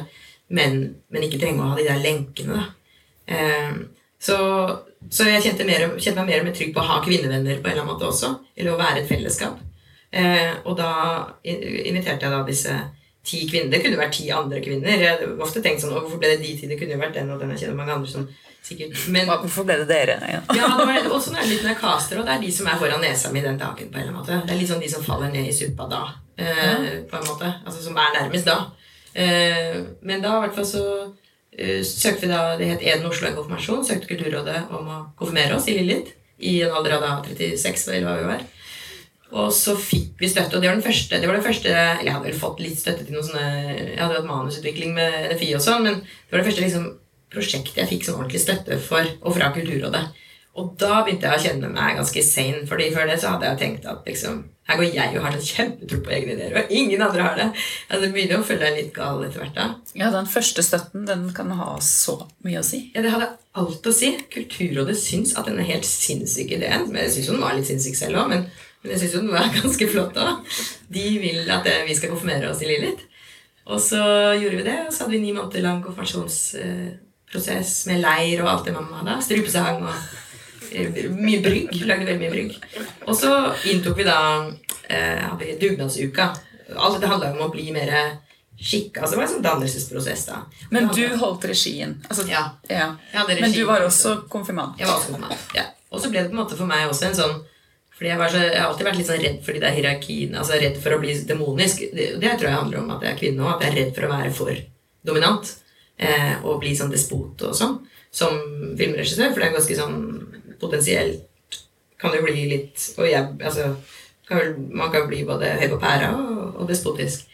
men, 0.56 0.78
men, 1.12 1.26
ikke 1.26 1.40
trenge 1.42 1.64
å 1.64 1.72
ha 1.72 1.80
de 1.80 1.88
der 1.88 2.04
lenkene. 2.04 2.60
da. 2.60 2.68
Eh, 3.32 3.74
så, 4.20 4.38
så 5.08 5.26
jeg 5.30 5.42
kjente, 5.46 5.66
mer, 5.66 5.88
kjente, 5.96 6.20
meg 6.20 6.34
mer 6.34 6.44
og 6.44 6.50
mer 6.50 6.56
trygg 6.58 6.74
på 6.76 6.82
å 6.84 6.90
ha 6.90 7.00
kvinnevenner 7.06 7.62
på 7.64 7.70
en 7.70 7.72
eller 7.72 7.86
annen 7.86 7.94
måte 7.94 8.10
også. 8.10 8.34
Eller 8.60 8.76
å 8.76 8.80
være 8.80 9.02
et 9.02 9.10
fellesskap. 9.10 9.62
Eh, 10.12 10.52
og 10.66 10.76
da 10.78 10.92
inviterte 11.46 12.26
jeg 12.26 12.34
da 12.34 12.42
disse 12.46 12.76
ti 13.26 13.46
kvinner. 13.50 13.72
Det 13.74 13.82
kunne 13.84 14.00
vært 14.00 14.16
ti 14.18 14.30
andre 14.34 14.62
kvinner. 14.64 14.92
Jeg 14.92 15.10
har 15.10 15.42
ofte 15.46 15.64
tenkt 15.64 15.84
sånn 15.84 15.96
Hvorfor 15.96 16.22
ble 16.22 16.34
det 16.34 16.44
de 16.44 16.54
ti? 16.58 16.70
Det 16.70 16.78
kunne 16.80 16.96
jo 16.98 17.02
vært 17.02 17.18
den 17.18 17.32
og 17.34 17.42
den. 17.42 17.54
Jeg 17.56 17.66
kjenner 17.66 17.80
mange 17.80 17.96
andre 17.98 18.12
som 18.12 18.28
sikkert 18.66 18.98
Men, 19.14 19.30
Hvorfor 19.30 19.68
ble 19.68 19.80
det 19.82 19.88
dere? 19.92 20.18
Ja, 20.26 20.42
ja 20.60 20.72
det 20.80 20.88
var 20.90 21.10
også 21.16 21.36
jeg, 21.38 21.48
litt 21.52 21.64
når 21.64 21.74
jeg 21.74 21.82
caster, 21.82 22.20
og 22.20 22.28
det 22.28 22.36
er 22.36 22.44
de 22.44 22.52
som 22.58 22.70
er 22.70 22.82
foran 22.82 23.04
nesa 23.06 23.32
mi 23.34 23.44
den 23.46 23.62
dagen. 23.62 23.92
på 23.92 24.00
en 24.00 24.04
eller 24.04 24.14
annen 24.14 24.20
måte 24.20 24.42
Det 24.44 24.56
er 24.56 24.62
litt 24.62 24.72
sånn 24.72 24.84
de 24.84 24.92
som 24.92 25.06
faller 25.06 25.34
ned 25.34 25.50
i 25.50 25.56
suppa 25.56 25.88
da. 25.92 26.04
Eh, 26.40 26.92
på 27.10 27.20
en 27.20 27.28
måte 27.28 27.54
Altså 27.64 27.82
som 27.84 27.98
er 27.98 28.14
nærmest 28.18 28.50
da. 28.50 28.60
Eh, 29.14 29.80
men 30.06 30.24
da 30.26 30.38
i 30.38 30.46
hvert 30.46 30.60
fall 30.60 30.70
så 30.70 30.86
søkte 31.58 32.26
vi 32.26 32.32
da, 32.32 32.58
Det 32.60 32.70
het 32.70 32.86
Eden 32.86 33.10
Oslo 33.10 33.32
konfirmasjon. 33.36 33.84
Søkte 33.88 34.10
Kulturrådet 34.12 34.70
om 34.76 34.88
å 34.88 35.02
konfirmere 35.20 35.58
oss 35.58 35.68
i 35.68 35.78
Lillit. 35.78 36.16
I 36.40 36.62
en 36.64 36.72
alder 36.72 36.96
av 36.96 37.04
da 37.04 37.12
36, 37.28 37.90
eller 37.92 38.08
hva 38.08 38.16
vi 38.20 38.30
var. 38.30 38.46
Og 39.30 39.52
så 39.54 39.76
fikk 39.78 40.22
vi 40.22 40.30
støtte, 40.30 40.58
og 40.58 40.64
det 40.64 40.70
var 40.70 40.80
den 40.80 40.86
første, 40.86 41.20
det 41.20 41.28
var 41.30 41.38
den 41.38 41.46
første 41.46 41.70
eller 41.70 42.02
Jeg 42.02 42.14
hadde 42.16 42.30
vel 42.32 42.40
fått 42.40 42.62
litt 42.64 42.80
støtte 42.80 43.04
til 43.06 43.14
noen 43.14 43.28
sånne 43.28 43.50
Jeg 43.76 44.00
hadde 44.00 44.16
hatt 44.16 44.30
manusutvikling 44.30 44.96
med 44.96 45.28
NFI 45.36 45.52
og 45.58 45.62
sånn, 45.62 45.86
men 45.86 46.00
det 46.02 46.32
var 46.32 46.42
det 46.42 46.48
første 46.48 46.64
liksom, 46.64 46.88
prosjektet 47.30 47.78
jeg 47.78 47.92
fikk 47.92 48.08
sånn 48.08 48.18
ordentlig 48.18 48.42
støtte 48.42 48.80
for, 48.82 49.12
og 49.22 49.36
fra 49.36 49.52
Kulturrådet. 49.54 50.02
Og 50.60 50.72
da 50.82 51.02
begynte 51.06 51.30
jeg 51.30 51.40
å 51.40 51.44
kjenne 51.48 51.74
meg 51.74 52.00
ganske 52.00 52.24
sane, 52.26 52.66
fordi 52.68 52.90
før 52.96 53.08
det 53.08 53.20
så 53.22 53.34
hadde 53.36 53.48
jeg 53.48 53.62
tenkt 53.64 53.90
at 53.90 54.08
liksom 54.08 54.42
her 54.70 54.78
går 54.78 54.92
jeg 54.94 55.16
og 55.18 55.24
har 55.26 55.34
sånn 55.34 55.48
kjempetro 55.50 55.98
på 56.06 56.12
egne 56.14 56.36
ideer, 56.36 56.54
og 56.60 56.70
ingen 56.78 57.02
andre 57.02 57.24
har 57.26 57.38
det. 57.40 57.48
Altså, 57.88 58.02
det 58.04 58.10
begynner 58.14 58.38
å 58.38 58.46
føle 58.46 58.62
deg 58.68 58.76
litt 58.78 58.92
gal 58.94 59.24
etter 59.26 59.42
hvert. 59.42 59.56
da. 59.56 59.66
Ja, 59.98 60.12
Den 60.14 60.30
første 60.30 60.62
støtten 60.66 61.08
den 61.08 61.24
kan 61.34 61.50
ha 61.58 61.72
så 61.82 62.16
mye 62.46 62.62
å 62.62 62.68
si. 62.68 62.92
Ja, 62.94 63.02
Det 63.02 63.14
hadde 63.16 63.32
alt 63.58 63.82
å 63.90 63.94
si. 63.96 64.10
Kulturrådet 64.30 64.98
syns 65.02 65.34
at 65.34 65.50
denne 65.50 65.66
helt 65.66 65.88
sinnssyke 65.90 66.54
ideen 66.60 66.86
Men 66.92 67.02
Jeg 67.02 67.12
syns 67.16 67.28
jo 67.28 67.34
den 67.34 67.46
var 67.48 67.58
litt 67.58 67.70
sinnssyk 67.72 67.98
selv 67.98 68.22
òg, 68.22 68.28
men, 68.30 68.42
men, 68.84 68.92
jeg 68.94 69.00
syns 69.02 69.14
jo 69.18 69.24
den 69.26 69.34
var 69.34 69.50
ganske 69.58 69.86
flott 69.90 70.16
òg. 70.22 70.34
De 70.94 71.06
vil 71.26 71.42
at 71.50 71.66
vi 71.90 71.98
skal 71.98 72.14
konfirmere 72.14 72.52
oss 72.54 72.62
i 72.62 72.70
Lilith. 72.70 73.04
Og 73.70 73.80
så 73.82 74.02
gjorde 74.38 74.58
vi 74.62 74.70
det, 74.70 74.80
og 74.86 74.94
så 74.94 75.00
hadde 75.04 75.16
vi 75.18 75.26
ni 75.26 75.34
måneder 75.34 75.66
lang 75.66 75.82
konfirmasjonsprosess 75.82 77.74
med 77.90 78.02
leir 78.06 78.38
og 78.44 78.50
alt 78.54 78.66
det 78.70 78.78
mamma 78.78 79.02
hadde. 79.02 79.18
Strupesang 79.26 79.82
og 79.82 79.94
eh, 79.94 80.29
mye 81.16 81.42
brygg. 81.44 81.76
Lagde 81.90 82.06
veldig 82.06 82.22
mye 82.24 82.34
brygg. 82.34 82.56
Og 83.08 83.16
så 83.18 83.34
inntok 83.72 83.98
vi 84.00 84.08
da 84.08 84.20
eh, 84.90 85.56
dugnadsuka. 85.62 86.32
Alt 86.76 87.00
dette 87.00 87.12
handla 87.12 87.34
om 87.34 87.46
å 87.48 87.52
bli 87.54 87.72
mer 87.76 87.92
skikka. 88.60 89.02
Altså 89.02 89.16
det 89.16 89.20
var 89.22 89.28
en 89.28 89.34
sånn 89.34 89.46
dannelsesprosess, 89.46 90.26
da. 90.30 90.42
Men 90.74 90.90
du 90.96 91.04
holdt 91.22 91.46
regien. 91.48 91.98
Altså, 92.10 92.28
Ja. 92.30 92.44
ja. 92.70 92.92
Hadde 93.14 93.40
Men 93.42 93.54
du 93.56 93.64
var 93.66 93.86
også 93.86 94.18
konfirmant. 94.30 94.80
Jeg 94.80 94.88
var 94.88 95.00
også 95.00 95.14
konfirmant. 95.14 95.54
Ja. 95.56 95.70
Og 95.90 96.02
så 96.04 96.12
ble 96.12 96.22
det 96.22 96.30
på 96.30 96.36
en 96.38 96.44
måte 96.44 96.58
for 96.60 96.70
meg 96.70 96.90
også 96.90 97.10
en 97.10 97.18
sånn 97.18 97.40
fordi 98.00 98.14
jeg, 98.14 98.20
var 98.22 98.30
så, 98.32 98.40
jeg 98.40 98.56
har 98.56 98.70
alltid 98.70 98.86
vært 98.88 98.96
litt 98.96 99.08
sånn 99.10 99.18
redd 99.20 99.40
for 99.44 99.52
de 99.58 99.60
der 99.60 99.74
hierarkiene. 99.76 100.38
Altså 100.40 100.56
redd 100.56 100.78
for 100.80 100.96
å 100.96 101.00
bli 101.02 101.18
demonisk. 101.28 101.82
Det, 101.92 102.06
det 102.22 102.30
tror 102.40 102.48
jeg 102.48 102.56
handler 102.56 102.80
om 102.80 102.94
at 102.96 103.02
jeg 103.04 103.12
er 103.12 103.18
kvinne 103.20 103.44
òg. 103.44 103.50
At 103.58 103.66
jeg 103.66 103.74
er 103.74 103.76
redd 103.82 103.90
for 103.98 104.06
å 104.08 104.12
være 104.14 104.30
for 104.38 104.60
dominant. 105.10 105.50
Eh, 106.00 106.38
og 106.48 106.62
bli 106.62 106.72
sånn 106.80 106.94
despot 106.94 107.44
og 107.44 107.58
sånn. 107.60 107.74
Som 108.16 108.40
filmregissør. 108.80 109.34
For 109.34 109.44
det 109.44 109.50
er 109.50 109.58
ganske 109.58 109.76
sånn 109.82 109.98
potensielt 110.62 111.26
Kan 112.00 112.16
jo 112.16 112.24
bli 112.26 112.46
litt 112.52 112.86
Og 112.98 113.08
jeg 113.10 113.34
Altså 113.40 113.74
kan 114.30 114.70
man 114.78 114.92
kan 114.94 115.08
bli 115.10 115.24
både 115.26 115.56
høy 115.58 115.68
på 115.72 115.80
pæra 115.82 116.12
og, 116.14 116.60
og 116.62 116.68
despotisk. 116.70 117.26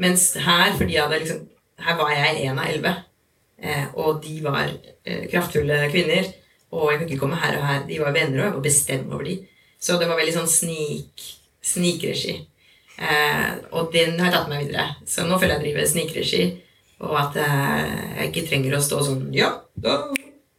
Mens 0.00 0.32
her, 0.40 0.72
fordi 0.76 0.94
jeg 0.94 1.02
hadde 1.02 1.18
liksom 1.20 1.42
Her 1.78 1.96
var 1.98 2.10
jeg 2.10 2.46
en 2.48 2.58
av 2.58 2.66
elleve. 2.66 2.94
Eh, 3.62 3.84
og 3.94 4.22
de 4.24 4.40
var 4.42 4.70
eh, 5.04 5.28
kraftfulle 5.30 5.76
kvinner. 5.92 6.26
Og 6.74 6.90
jeg 6.90 6.98
kan 6.98 7.08
ikke 7.08 7.20
komme 7.20 7.38
her 7.38 7.58
og 7.58 7.66
her. 7.66 7.84
De 7.86 8.00
var 8.00 8.16
venner, 8.16 8.40
og 8.40 8.44
jeg 8.44 8.54
var 8.54 8.64
bestemt 8.64 9.12
over 9.12 9.28
de. 9.28 9.36
Så 9.78 9.98
det 10.00 10.08
var 10.10 10.18
veldig 10.18 10.34
sånn 10.40 10.50
snik, 10.50 11.22
snikregi. 11.62 12.34
Eh, 12.98 13.52
og 13.70 13.92
den 13.94 14.18
har 14.18 14.34
tatt 14.34 14.50
meg 14.50 14.64
videre. 14.64 14.88
Så 15.06 15.28
nå 15.28 15.38
føler 15.38 15.54
jeg 15.54 15.68
driver 15.68 15.86
snikregi, 15.92 16.42
og 17.06 17.14
at 17.20 17.38
eh, 17.44 17.94
jeg 18.18 18.32
ikke 18.32 18.46
trenger 18.50 18.74
å 18.74 18.82
stå 18.82 19.04
sånn 19.06 19.28
Ja, 19.36 19.52
da 19.78 20.00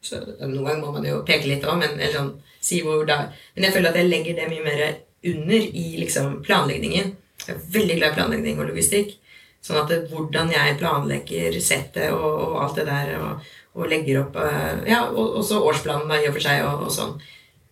så, 0.02 0.20
Noen 0.40 0.64
ganger 0.64 0.84
må 0.84 0.92
man 0.96 1.08
jo 1.08 1.22
peke 1.28 1.50
litt 1.50 1.66
òg, 1.68 1.82
men 1.82 2.00
sånn, 2.14 2.34
si 2.64 2.82
Men 2.84 3.66
jeg 3.66 3.74
føler 3.74 3.90
at 3.90 3.98
jeg 4.00 4.10
legger 4.10 4.36
det 4.36 4.50
mye 4.52 4.64
mer 4.64 4.84
under 5.30 5.66
i 5.82 5.88
liksom 6.00 6.42
planleggingen. 6.44 7.16
Jeg 7.46 7.56
er 7.56 7.66
veldig 7.74 7.98
glad 7.98 8.12
i 8.12 8.16
planlegging 8.20 8.60
og 8.60 8.70
logistikk. 8.72 9.18
Sånn 9.64 9.82
at 9.82 9.90
det, 9.92 10.06
hvordan 10.12 10.52
jeg 10.54 10.78
planlegger 10.80 11.58
settet 11.60 12.14
og, 12.16 12.30
og 12.46 12.62
alt 12.64 12.80
det 12.80 12.86
der, 12.88 13.12
og, 13.20 13.50
og 13.76 13.92
legger 13.92 14.22
opp 14.22 14.40
eh, 14.40 14.86
Ja, 14.88 15.02
og 15.10 15.42
også 15.42 15.60
årsplanen 15.68 16.08
da, 16.08 16.20
i 16.20 16.30
og 16.30 16.38
for 16.38 16.46
seg, 16.46 16.64
og, 16.68 16.88
og 16.88 16.96
sånn. 16.96 17.18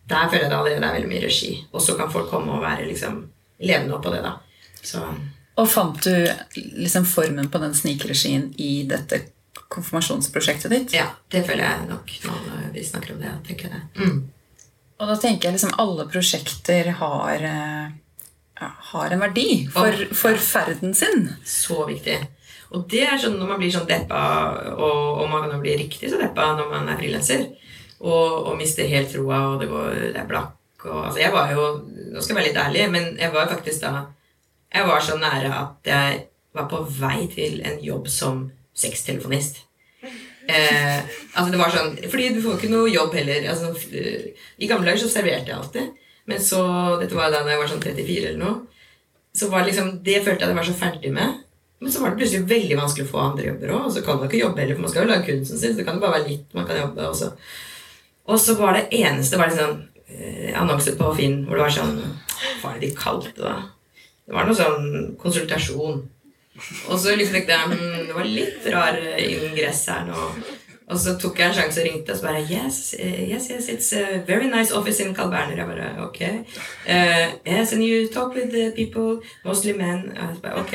Der 0.08 0.28
føler 0.28 0.46
jeg 0.46 0.52
det 0.52 0.60
allerede 0.60 0.90
er 0.90 0.98
veldig 0.98 1.12
mye 1.14 1.24
regi. 1.24 1.54
Og 1.72 1.84
så 1.84 1.96
kan 2.00 2.12
folk 2.12 2.30
komme 2.32 2.58
og 2.58 2.64
være 2.64 2.90
liksom 2.90 3.24
levende 3.64 3.96
oppå 3.96 4.12
det, 4.12 4.22
da. 4.24 4.36
Så 4.84 5.04
Og 5.58 5.68
fant 5.72 6.04
du 6.04 6.28
liksom 6.56 7.08
formen 7.08 7.48
på 7.52 7.60
den 7.64 7.74
snikregien 7.76 8.52
i 8.62 8.84
dette 8.88 9.24
konfirmasjonsprosjektet 9.74 10.74
ditt? 10.74 10.96
ja, 10.96 11.10
det 11.32 11.44
føler 11.48 11.64
jeg 11.66 11.88
nok 11.90 12.12
når 12.26 12.68
vi 12.74 12.84
snakker 12.88 13.16
om 13.16 13.22
det. 13.24 13.34
tenker 13.48 13.68
jeg 13.68 13.76
det. 13.76 13.84
Mm. 14.02 14.20
Og 14.98 15.12
da 15.12 15.18
tenker 15.22 15.50
jeg 15.50 15.58
liksom 15.58 15.76
alle 15.82 16.08
prosjekter 16.10 16.90
har, 17.02 17.44
eh, 17.46 17.90
ja, 18.62 18.72
har 18.92 19.14
en 19.14 19.22
verdi 19.22 19.68
for, 19.74 20.08
for 20.18 20.40
ferden 20.42 20.96
sin. 20.98 21.30
Så 21.46 21.84
viktig. 21.90 22.18
Og 22.76 22.88
det 22.92 23.06
er 23.06 23.20
sånn 23.22 23.38
når 23.40 23.54
man 23.54 23.62
blir 23.62 23.72
sånn 23.72 23.88
deppa, 23.88 24.22
og, 24.74 25.22
og 25.22 25.30
man 25.32 25.46
kan 25.46 25.56
jo 25.56 25.64
bli 25.64 25.78
riktig 25.84 26.12
så 26.12 26.20
deppa 26.20 26.52
når 26.58 26.72
man 26.74 26.90
er 26.92 27.00
frilanser, 27.00 27.46
og, 28.02 28.50
og 28.52 28.58
mister 28.60 28.90
helt 28.90 29.14
troa, 29.14 29.44
og 29.54 29.62
det, 29.62 29.70
går, 29.72 29.94
det 30.14 30.22
er 30.22 30.30
blakk 30.30 30.58
og 30.86 31.06
Altså, 31.08 31.20
jeg 31.20 31.34
var 31.34 31.52
jo 31.52 31.64
Nå 32.14 32.22
skal 32.22 32.36
jeg 32.36 32.38
være 32.38 32.48
litt 32.50 32.60
ærlig, 32.62 32.84
men 32.94 33.08
jeg 33.20 33.34
var 33.34 33.50
faktisk 33.50 33.82
da 33.82 34.04
Jeg 34.74 34.88
var 34.88 35.02
så 35.02 35.18
nære 35.18 35.54
at 35.54 35.90
jeg 35.90 36.20
var 36.58 36.68
på 36.70 36.84
vei 37.00 37.28
til 37.32 37.62
en 37.66 37.80
jobb 37.84 38.08
som 38.10 38.48
sextelefonist. 38.78 39.64
Eh, 40.48 41.00
altså 41.34 41.52
det 41.52 41.58
var 41.60 41.74
sånn 41.74 41.98
Fordi 42.08 42.28
du 42.32 42.38
får 42.40 42.54
ikke 42.56 42.70
noe 42.72 42.92
jobb 42.92 43.16
heller. 43.18 43.50
Altså, 43.52 43.74
I 43.84 44.70
gamle 44.70 44.88
dager 44.88 45.02
så 45.04 45.12
serverte 45.12 45.52
jeg 45.52 45.58
alltid. 45.58 45.90
Men 46.28 46.44
så 46.44 46.62
Dette 47.02 47.18
var 47.18 47.34
da 47.34 47.44
jeg 47.48 47.60
var 47.60 47.72
sånn 47.72 47.84
34 47.84 48.32
eller 48.32 48.42
noe. 48.44 48.56
Så 49.36 49.52
var 49.52 49.64
det 49.64 49.74
liksom 49.74 49.98
Det 50.06 50.22
følte 50.22 50.46
jeg 50.46 50.48
at 50.48 50.54
jeg 50.54 50.62
var 50.62 50.70
så 50.70 50.80
ferdig 50.80 51.14
med. 51.16 51.44
Men 51.80 51.94
så 51.94 52.02
var 52.02 52.14
det 52.14 52.24
plutselig 52.24 52.50
veldig 52.50 52.78
vanskelig 52.80 53.06
å 53.06 53.12
få 53.12 53.20
andre 53.22 53.50
jobber 53.52 53.74
òg. 53.76 53.84
Og 53.86 53.94
så 53.94 54.04
kan 54.06 54.18
man 54.18 54.30
ikke 54.30 54.42
jobbe 54.42 54.64
heller, 54.64 54.78
for 54.78 54.86
man 54.88 54.94
skal 54.94 55.04
jo 55.04 55.12
lage 55.12 55.28
kunsten 55.28 55.60
sin. 55.62 55.74
Så 55.74 55.82
det 55.82 55.88
kan 55.90 56.00
bare 56.02 56.18
være 56.18 56.30
litt 56.32 56.56
man 56.58 56.66
kan 56.70 56.80
jobbe 56.80 57.10
også. 57.12 57.32
Og 58.28 58.42
så 58.44 58.58
var 58.60 58.76
det 58.76 58.88
eneste 58.98 59.40
var 59.40 59.52
det 59.52 59.60
sånn 59.60 59.78
eh, 60.10 60.54
annonse 60.58 60.96
på 61.00 61.12
Finn 61.20 61.44
hvor 61.46 61.60
det 61.60 61.68
var 61.68 61.76
sånn 61.78 62.00
Hva 62.62 62.74
er 62.74 62.80
det 62.80 62.90
de 62.90 62.98
kalte 62.98 63.36
det? 63.38 63.58
Det 64.28 64.36
var 64.36 64.48
noe 64.48 64.58
sånn 64.58 65.14
konsultasjon. 65.22 66.02
Og 66.88 67.00
så 67.00 67.16
liksom 67.16 67.38
tenkte 67.38 67.58
jeg 67.58 67.74
hm, 67.74 68.08
det 68.08 68.16
var 68.16 68.32
litt 68.32 68.72
rar 68.74 69.02
eh, 69.02 69.36
ingress 69.50 69.86
her 69.92 70.08
nå. 70.10 70.30
Og 70.88 71.00
så 71.04 71.18
tok 71.20 71.40
jeg 71.42 71.52
en 71.52 71.56
sjanse 71.58 71.82
og 71.82 71.88
ringte 71.90 72.14
og 72.14 72.20
så 72.20 72.26
bare 72.30 72.44
Yes, 72.48 72.96
eh, 72.96 73.24
yes, 73.28 73.50
yes, 73.52 73.68
it's 73.68 73.90
a 73.92 74.22
very 74.28 74.48
nice 74.48 74.72
office 74.72 75.04
in 75.04 75.14
Carl 75.16 75.30
Berner. 75.30 75.58
Jeg 75.58 75.68
bare 75.68 76.06
ok. 76.06 76.22
Uh, 76.88 77.26
yes, 77.44 77.74
and 77.74 77.84
you 77.84 78.08
talk 78.14 78.34
with 78.36 78.52
the 78.52 78.72
people, 78.76 79.20
mostly 79.44 79.74
men. 79.76 80.14
Jeg 80.16 80.38
bare, 80.44 80.56
ok. 80.62 80.74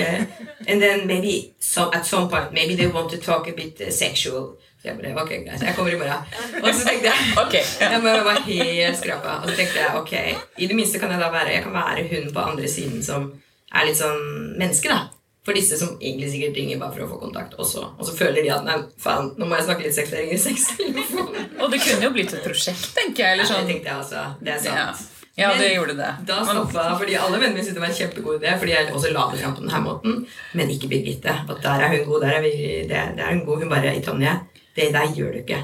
And 0.69 0.83
then 0.83 1.07
maybe 1.07 1.55
so, 1.61 1.89
at 1.93 2.07
some 2.07 2.29
point 2.29 2.53
maybe 2.53 2.77
they 2.77 2.93
want 2.93 3.11
to 3.11 3.17
talk 3.17 3.49
a 3.49 3.53
bit 3.57 3.81
sexual. 3.95 4.53
Så 4.83 4.89
jeg 4.89 4.99
bare, 5.01 5.23
ok, 5.23 5.29
greit, 5.29 5.63
jeg 5.63 5.75
kommer 5.77 5.93
i 5.93 5.97
morgen. 5.97 6.63
Og 6.63 6.75
så 6.75 6.89
tenkte 6.89 7.09
jeg 7.09 7.17
Ok, 7.47 7.55
yeah. 7.55 7.93
jeg 7.93 8.03
bare 8.03 8.25
var 8.25 8.45
helt 8.47 8.99
skrapa. 8.99 9.29
Og 9.29 9.49
så 9.49 9.57
tenkte 9.57 9.81
jeg 9.81 9.97
ok, 9.97 10.13
i 10.59 10.67
det 10.67 10.77
minste 10.77 10.99
kan 10.99 11.11
jeg 11.11 11.21
da 11.21 11.31
være 11.31 11.57
Jeg 11.57 11.63
kan 11.63 11.73
være 11.73 12.07
hun 12.13 12.33
på 12.35 12.41
andre 12.41 12.69
siden 12.69 13.03
som 13.03 13.33
er 13.73 13.89
litt 13.89 13.97
sånn 13.97 14.25
menneske, 14.61 14.93
da. 14.93 15.22
For 15.43 15.57
disse 15.59 15.75
som 15.79 15.97
egentlig 15.99 16.29
sikkert 16.31 16.59
ringer 16.61 16.79
bare 16.79 16.95
for 16.95 17.03
å 17.03 17.09
få 17.11 17.17
kontakt 17.25 17.57
også. 17.59 17.81
Og 17.99 18.07
så 18.07 18.13
føler 18.15 18.45
de 18.45 18.51
at 18.55 18.63
nei, 18.67 18.77
faen, 19.03 19.33
nå 19.35 19.49
må 19.51 19.57
jeg 19.59 19.67
snakke 19.67 19.89
litt 19.89 19.97
sex. 19.97 20.13
Jeg 20.15 20.29
ringer 20.29 20.39
sex. 20.39 20.69
Og 21.63 21.73
det 21.73 21.81
kunne 21.83 22.07
jo 22.07 22.13
blitt 22.15 22.35
et 22.37 22.45
prosjekt, 22.47 22.93
tenker 22.95 23.25
jeg. 23.25 23.35
Eller 23.35 23.49
sånn. 23.51 23.67
Det 23.67 23.75
tenkte 23.75 23.91
jeg 23.91 24.05
også. 24.05 24.23
Det 24.39 24.55
er 24.55 24.63
sant. 24.63 25.03
ja 25.41 25.49
det 25.51 25.59
Men 25.59 25.75
gjorde 25.75 25.97
det. 25.99 26.13
Da 26.29 26.39
stoppa 26.47 26.85
fordi 27.01 27.19
alle 27.19 27.41
vennene 27.41 27.57
mine 27.57 27.67
syntes 27.67 27.79
det 27.81 27.83
var 27.83 27.91
en 27.91 27.99
kjempegod 27.99 28.39
idé. 28.39 28.55
Fordi 28.63 28.75
jeg 28.77 28.93
også 28.95 29.13
la 29.17 29.27
det 29.33 29.41
fram 29.43 29.57
på 29.59 29.65
denne 29.67 29.83
måten. 29.89 30.19
Men 30.61 30.73
ikke 30.77 30.91
Birgitte. 30.93 31.35
At 31.43 31.63
der 31.67 31.87
er 31.89 31.97
hun 31.97 32.07
god. 32.13 32.27
Der 32.27 32.39
er 32.39 32.47
vi, 32.47 32.53
det, 32.93 33.03
det 33.19 33.27
er 33.27 33.35
hun 33.35 33.45
god. 33.49 33.65
Hun 33.65 33.73
bare 33.73 33.97
I 33.97 34.05
Tonje, 34.05 34.37
det 34.79 34.93
der 34.95 35.17
gjør 35.17 35.35
du 35.35 35.43
ikke. 35.43 35.59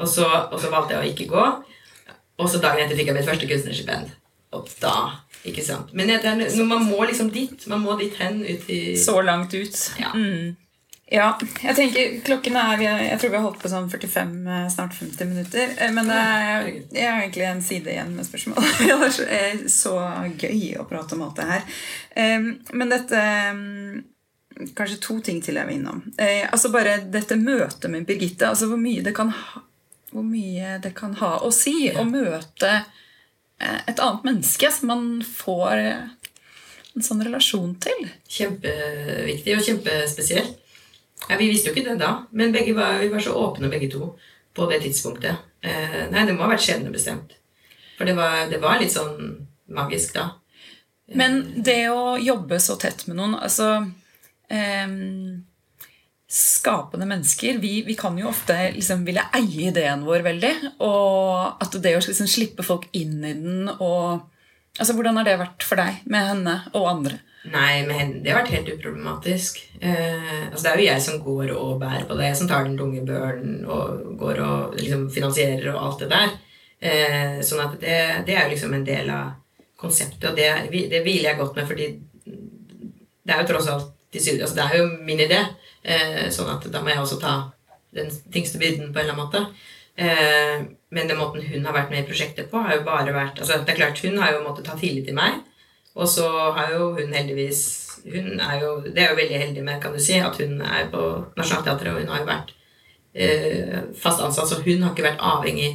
Og 0.00 0.08
så, 0.08 0.24
og 0.24 0.56
så 0.62 0.72
valgte 0.72 0.96
jeg 0.96 1.04
å 1.04 1.12
ikke 1.12 1.28
gå. 1.34 1.44
Og 2.40 2.48
så 2.48 2.60
dagen 2.62 2.86
etter 2.86 2.96
fikk 2.96 3.12
jeg 3.12 3.18
mitt 3.20 3.28
første 3.28 3.48
kunstnerstipend. 3.50 4.14
Og 4.56 4.70
da 4.80 4.94
Ikke 5.48 5.64
sant. 5.64 5.92
Men 5.96 6.10
jeg, 6.12 6.20
det 6.22 6.32
er, 6.50 6.64
man 6.68 6.84
må 6.84 7.04
liksom 7.08 7.30
dit. 7.32 7.66
Man 7.70 7.80
må 7.80 7.96
dit 8.00 8.16
hen. 8.20 8.42
Ut 8.44 8.66
i 8.70 8.96
Så 9.00 9.20
langt 9.24 9.54
ut. 9.54 9.78
Ja. 10.00 10.12
Mm. 10.14 10.56
Ja, 11.10 11.32
jeg 11.64 11.74
tenker 11.74 12.12
klokken 12.22 12.54
er 12.54 12.82
Jeg 12.84 13.16
tror 13.18 13.30
vi 13.32 13.36
har 13.36 13.42
holdt 13.42 13.58
på 13.58 13.70
sånn 13.72 13.88
45, 13.90 14.34
eh, 14.46 14.68
snart 14.70 14.92
50 14.94 15.26
minutter. 15.26 15.72
eh, 15.76 15.90
Men 15.90 16.06
det 16.06 16.18
er, 16.18 16.68
jeg 16.94 17.08
har 17.08 17.22
egentlig 17.24 17.46
en 17.48 17.62
side 17.66 17.90
igjen 17.90 18.12
med 18.14 18.28
spørsmål. 18.28 18.62
Det 18.78 18.94
er 18.94 19.10
så, 19.16 19.26
eh, 19.26 19.64
så 19.66 19.94
gøy 20.38 20.76
å 20.78 20.86
prate 20.86 21.16
om 21.16 21.24
alt 21.26 21.40
det 21.40 21.48
her. 21.48 21.66
Eh, 22.14 22.46
Men 22.72 22.94
dette 22.94 23.24
mm, 23.56 24.04
Kanskje 24.76 25.00
to 25.00 25.18
ting 25.24 25.40
til 25.42 25.56
jeg 25.58 25.66
vil 25.66 25.80
innom. 25.80 26.04
Eh, 26.20 26.44
Altså 26.46 26.70
bare 26.70 27.00
dette 27.10 27.34
møtet 27.40 27.90
med 27.90 28.06
Birgitte. 28.06 28.46
Altså 28.52 28.70
hvor 28.70 28.78
mye 28.78 29.02
det 29.02 29.14
kan 29.16 29.32
ha, 29.34 29.64
mye 30.12 30.78
det 30.84 30.94
kan 30.94 31.14
ha 31.18 31.38
å 31.42 31.50
si 31.54 31.88
å 31.90 32.04
møte 32.06 32.70
eh, 32.70 32.86
et 33.60 34.00
annet 34.00 34.24
menneske 34.26 34.70
som 34.72 34.90
man 34.92 35.06
får 35.26 35.76
eh, 35.76 36.08
en 36.96 37.06
sånn 37.06 37.22
relasjon 37.24 37.74
til. 37.82 38.08
Kjempeviktig 38.30 39.56
og 39.56 39.66
kjempespesiell. 39.66 40.50
Ja, 41.28 41.36
vi 41.36 41.50
visste 41.50 41.70
jo 41.70 41.76
ikke 41.76 41.90
det 41.90 42.00
da, 42.00 42.14
men 42.32 42.54
begge 42.54 42.74
var, 42.74 42.98
vi 43.02 43.10
var 43.12 43.22
så 43.22 43.36
åpne 43.36 43.70
begge 43.72 43.90
to 43.92 44.14
på 44.56 44.66
det 44.70 44.80
tidspunktet. 44.86 45.46
Eh, 45.60 46.02
nei, 46.10 46.24
det 46.26 46.34
må 46.34 46.46
ha 46.46 46.54
vært 46.54 46.64
skjebnebestemt. 46.64 47.36
For 47.98 48.08
det 48.08 48.16
var, 48.16 48.46
det 48.50 48.62
var 48.62 48.80
litt 48.80 48.94
sånn 48.94 49.44
magisk 49.70 50.16
da. 50.16 50.30
Men 51.14 51.42
det 51.56 51.90
å 51.92 52.16
jobbe 52.22 52.60
så 52.62 52.76
tett 52.80 53.04
med 53.08 53.18
noen 53.18 53.34
altså 53.34 53.68
ehm, 54.48 55.42
Skapende 56.30 57.08
mennesker 57.10 57.56
vi, 57.58 57.80
vi 57.82 57.96
kan 57.98 58.18
jo 58.18 58.28
ofte 58.30 58.54
liksom 58.76 59.02
ville 59.06 59.24
eie 59.34 59.70
ideen 59.72 60.04
vår 60.06 60.22
veldig. 60.28 60.52
Og 60.86 61.62
at 61.62 61.74
det 61.82 61.96
å 61.96 62.02
liksom 62.04 62.30
slippe 62.30 62.66
folk 62.66 62.86
inn 62.96 63.18
i 63.24 63.34
den 63.34 63.72
og 63.72 64.28
altså 64.78 64.94
Hvordan 64.94 65.18
har 65.18 65.26
det 65.26 65.40
vært 65.40 65.66
for 65.66 65.80
deg 65.80 66.04
med 66.08 66.28
henne 66.28 66.54
og 66.70 66.86
andre? 66.86 67.18
Nei, 67.50 67.82
med 67.88 67.96
henne, 67.96 68.20
det 68.22 68.30
har 68.30 68.42
vært 68.42 68.52
helt 68.52 68.68
uproblematisk. 68.76 69.58
Eh, 69.80 70.46
altså 70.50 70.62
det 70.62 70.70
er 70.70 70.78
jo 70.78 70.86
jeg 70.86 71.04
som 71.06 71.22
går 71.24 71.50
og 71.56 71.78
bærer 71.80 72.04
på 72.06 72.16
det, 72.18 72.28
jeg 72.28 72.38
som 72.38 72.50
tar 72.50 72.66
den 72.68 72.76
tunge 72.78 73.02
børen 73.08 73.64
og 73.64 74.14
går 74.20 74.42
og 74.44 74.76
liksom 74.78 75.06
finansierer 75.12 75.70
og 75.72 75.80
alt 75.86 76.04
det 76.04 76.10
der. 76.12 76.34
Eh, 76.80 77.40
sånn 77.44 77.64
at 77.64 77.78
det, 77.80 77.96
det 78.28 78.36
er 78.36 78.44
jo 78.44 78.52
liksom 78.52 78.76
en 78.76 78.84
del 78.86 79.10
av 79.12 79.32
konseptet, 79.80 80.28
og 80.30 80.36
det, 80.36 80.50
det 80.92 81.00
hviler 81.00 81.32
jeg 81.32 81.40
godt 81.40 81.56
med, 81.56 81.68
fordi 81.68 81.88
det 83.24 83.34
er 83.34 83.42
jo 83.42 83.48
tross 83.50 83.72
alt 83.72 83.96
altså 84.10 84.56
Det 84.56 84.64
er 84.64 84.72
jo 84.80 84.86
min 85.06 85.20
idé, 85.22 85.38
sånn 86.34 86.50
at 86.52 86.66
da 86.68 86.82
må 86.84 86.90
jeg 86.92 87.00
også 87.00 87.16
ta 87.22 87.34
den 87.96 88.10
tyngste 88.32 88.58
byrden 88.60 88.92
på 88.92 89.00
en 89.00 89.06
eller 89.06 89.14
annen 89.14 89.24
måte. 89.24 89.40
Eh, 90.00 90.66
men 90.88 91.08
den 91.08 91.18
måten 91.18 91.42
hun 91.42 91.66
har 91.66 91.74
vært 91.76 91.90
med 91.92 92.04
i 92.04 92.08
prosjektet 92.08 92.50
på, 92.50 92.62
har 92.64 92.78
jo 92.78 92.86
bare 92.86 93.12
vært 93.14 93.40
altså 93.40 93.58
Det 93.60 93.74
er 93.74 93.80
klart, 93.82 94.02
hun 94.04 94.18
har 94.18 94.32
jo 94.32 94.44
måttet 94.46 94.66
ta 94.66 94.76
tillit 94.78 95.06
til 95.08 95.16
meg. 95.18 95.42
Og 95.94 96.08
så 96.08 96.26
har 96.56 96.72
jo 96.74 96.92
hun 96.96 97.12
heldigvis 97.14 97.62
hun 98.04 98.40
er 98.40 98.60
jo 98.62 98.80
Det 98.86 99.02
er 99.02 99.10
jo 99.10 99.18
veldig 99.18 99.38
heldig 99.38 99.64
med, 99.64 99.82
kan 99.82 99.92
du 99.92 100.00
si, 100.00 100.16
at 100.18 100.36
hun 100.40 100.60
er 100.62 100.88
på 100.92 101.02
Nationaltheatret, 101.36 101.92
og 101.92 102.00
hun 102.00 102.08
har 102.14 102.22
jo 102.22 102.30
vært 102.30 102.54
eh, 103.14 103.80
fast 103.98 104.22
ansatt, 104.24 104.48
så 104.48 104.62
hun 104.64 104.82
har 104.82 104.94
ikke 104.94 105.08
vært 105.10 105.26
avhengig 105.32 105.74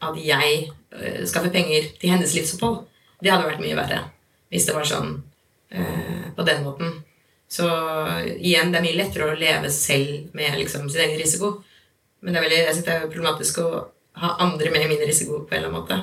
av 0.00 0.14
at 0.14 0.22
jeg 0.22 0.68
eh, 0.94 1.24
skaffer 1.26 1.50
penger 1.50 1.90
til 2.00 2.14
hennes 2.14 2.34
livsopphold. 2.36 2.84
Det 3.18 3.32
hadde 3.32 3.48
vært 3.48 3.64
mye 3.64 3.76
verre 3.78 4.04
hvis 4.48 4.64
det 4.64 4.76
var 4.76 4.86
sånn 4.88 5.10
eh, 5.74 6.28
på 6.36 6.46
den 6.46 6.62
måten. 6.64 6.94
Så 7.48 7.64
igjen, 8.36 8.72
det 8.72 8.80
er 8.80 8.84
mye 8.84 8.98
lettere 8.98 9.30
å 9.30 9.38
leve 9.38 9.70
selv 9.72 10.34
med 10.36 10.58
liksom, 10.60 10.88
sin 10.92 11.06
egen 11.06 11.20
risiko. 11.20 11.54
Men 12.20 12.34
det 12.34 12.40
er 12.40 12.44
veldig, 12.44 12.60
jeg 12.60 12.76
synes 12.76 12.88
det 12.88 12.96
er 12.96 13.08
problematisk 13.08 13.62
å 13.62 13.68
ha 14.18 14.34
andre 14.44 14.72
med 14.74 14.84
i 14.84 14.90
min 14.90 15.06
risiko 15.06 15.42
på 15.46 15.54
en 15.54 15.62
eller 15.62 15.70
annen 15.70 15.80
måte. 15.80 15.98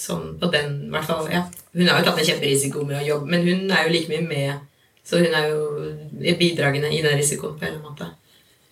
Sånn 0.00 0.38
på 0.40 0.48
den, 0.54 0.76
i 0.86 0.94
hvert 0.94 1.08
fall, 1.08 1.26
ja. 1.32 1.42
Hun 1.74 1.88
har 1.90 2.00
jo 2.00 2.06
tatt 2.08 2.22
en 2.22 2.28
kjemperisiko 2.30 2.86
med 2.88 3.02
å 3.02 3.06
jobbe, 3.06 3.28
men 3.34 3.44
hun 3.44 3.74
er 3.74 3.84
jo 3.84 3.92
like 3.92 4.12
mye 4.12 4.24
med. 4.24 4.66
Så 5.04 5.20
hun 5.20 5.34
er 5.34 5.50
jo 5.50 6.34
bidragende 6.38 6.92
i 6.94 7.02
den 7.04 7.18
risikoen 7.18 7.58
på 7.58 7.66
en 7.66 7.74
eller 7.74 7.82
annen 7.82 7.90
måte. 7.90 8.08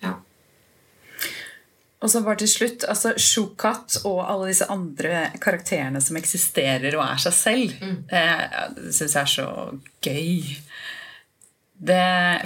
Ja. 0.01 0.15
Og 1.99 2.09
så 2.09 2.23
bare 2.25 2.39
til 2.41 2.49
slutt, 2.49 2.85
altså 2.89 3.11
Shukat 3.19 3.99
og 4.07 4.23
alle 4.23 4.49
disse 4.49 4.69
andre 4.71 5.27
karakterene 5.43 6.01
som 6.01 6.17
eksisterer 6.17 6.95
og 6.95 7.03
er 7.05 7.21
seg 7.27 7.35
selv, 7.35 7.75
mm. 7.83 7.97
eh, 8.07 8.45
det 8.79 8.95
syns 8.95 9.17
jeg 9.17 9.21
er 9.25 9.33
så 9.35 9.49
gøy. 10.07 10.55
Det, 11.79 11.99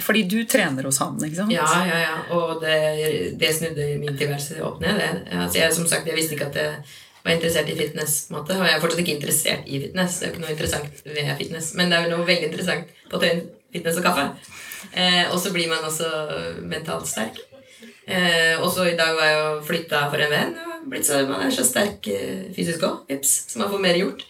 fordi 0.06 0.22
du 0.30 0.36
trener 0.46 0.86
hos 0.86 1.00
han, 1.02 1.16
ikke 1.26 1.40
sant? 1.40 1.52
Ja, 1.52 1.66
ja, 1.88 1.96
ja. 2.04 2.18
Og 2.36 2.60
det, 2.62 2.76
det 3.40 3.50
snudde 3.56 3.88
min 3.98 4.14
tilværelse 4.14 4.60
opp 4.62 4.78
ned. 4.82 5.00
Altså, 5.32 5.58
jeg, 5.58 5.74
som 5.74 5.88
sagt, 5.90 6.06
jeg 6.06 6.14
visste 6.14 6.36
ikke 6.36 6.52
at 6.52 6.60
jeg 6.60 6.76
var 7.24 7.32
interessert 7.34 7.72
i 7.72 7.78
fitness. 7.78 8.28
på 8.28 8.34
en 8.34 8.38
måte, 8.38 8.58
Og 8.60 8.68
jeg 8.68 8.76
er 8.76 8.84
fortsatt 8.84 9.02
ikke 9.02 9.16
interessert 9.16 9.66
i 9.66 9.80
fitness. 9.86 10.20
Det 10.20 10.26
er 10.26 10.30
jo 10.30 10.34
ikke 10.34 10.44
noe 10.44 10.54
interessant 10.54 11.02
ved 11.08 11.32
fitness. 11.40 11.72
Men 11.74 11.90
det 11.90 11.98
er 11.98 12.06
jo 12.06 12.12
noe 12.14 12.28
veldig 12.28 12.50
interessant 12.52 12.94
på 13.10 13.22
tøyen, 13.24 13.42
fitness 13.74 13.98
og 13.98 14.06
kaffe. 14.06 14.28
Eh, 14.92 15.24
og 15.32 15.40
så 15.42 15.52
blir 15.54 15.72
man 15.72 15.88
også 15.88 16.12
mentalt 16.70 17.10
sterk. 17.10 17.42
Eh, 18.06 18.60
og 18.60 18.68
så 18.72 18.86
i 18.90 18.96
dag 18.98 19.16
var 19.16 19.30
jeg 19.30 19.38
jo 19.40 19.52
flytta 19.66 20.06
for 20.12 20.22
en 20.22 20.34
venn. 20.36 20.54
Blitt 20.92 21.08
så, 21.08 21.22
man 21.26 21.46
er 21.46 21.54
så 21.54 21.64
sterk 21.66 22.06
eh, 22.12 22.50
fysisk 22.54 22.84
òg, 22.84 23.14
så 23.24 23.62
man 23.62 23.70
får 23.72 23.82
mer 23.82 23.98
gjort. 23.98 24.26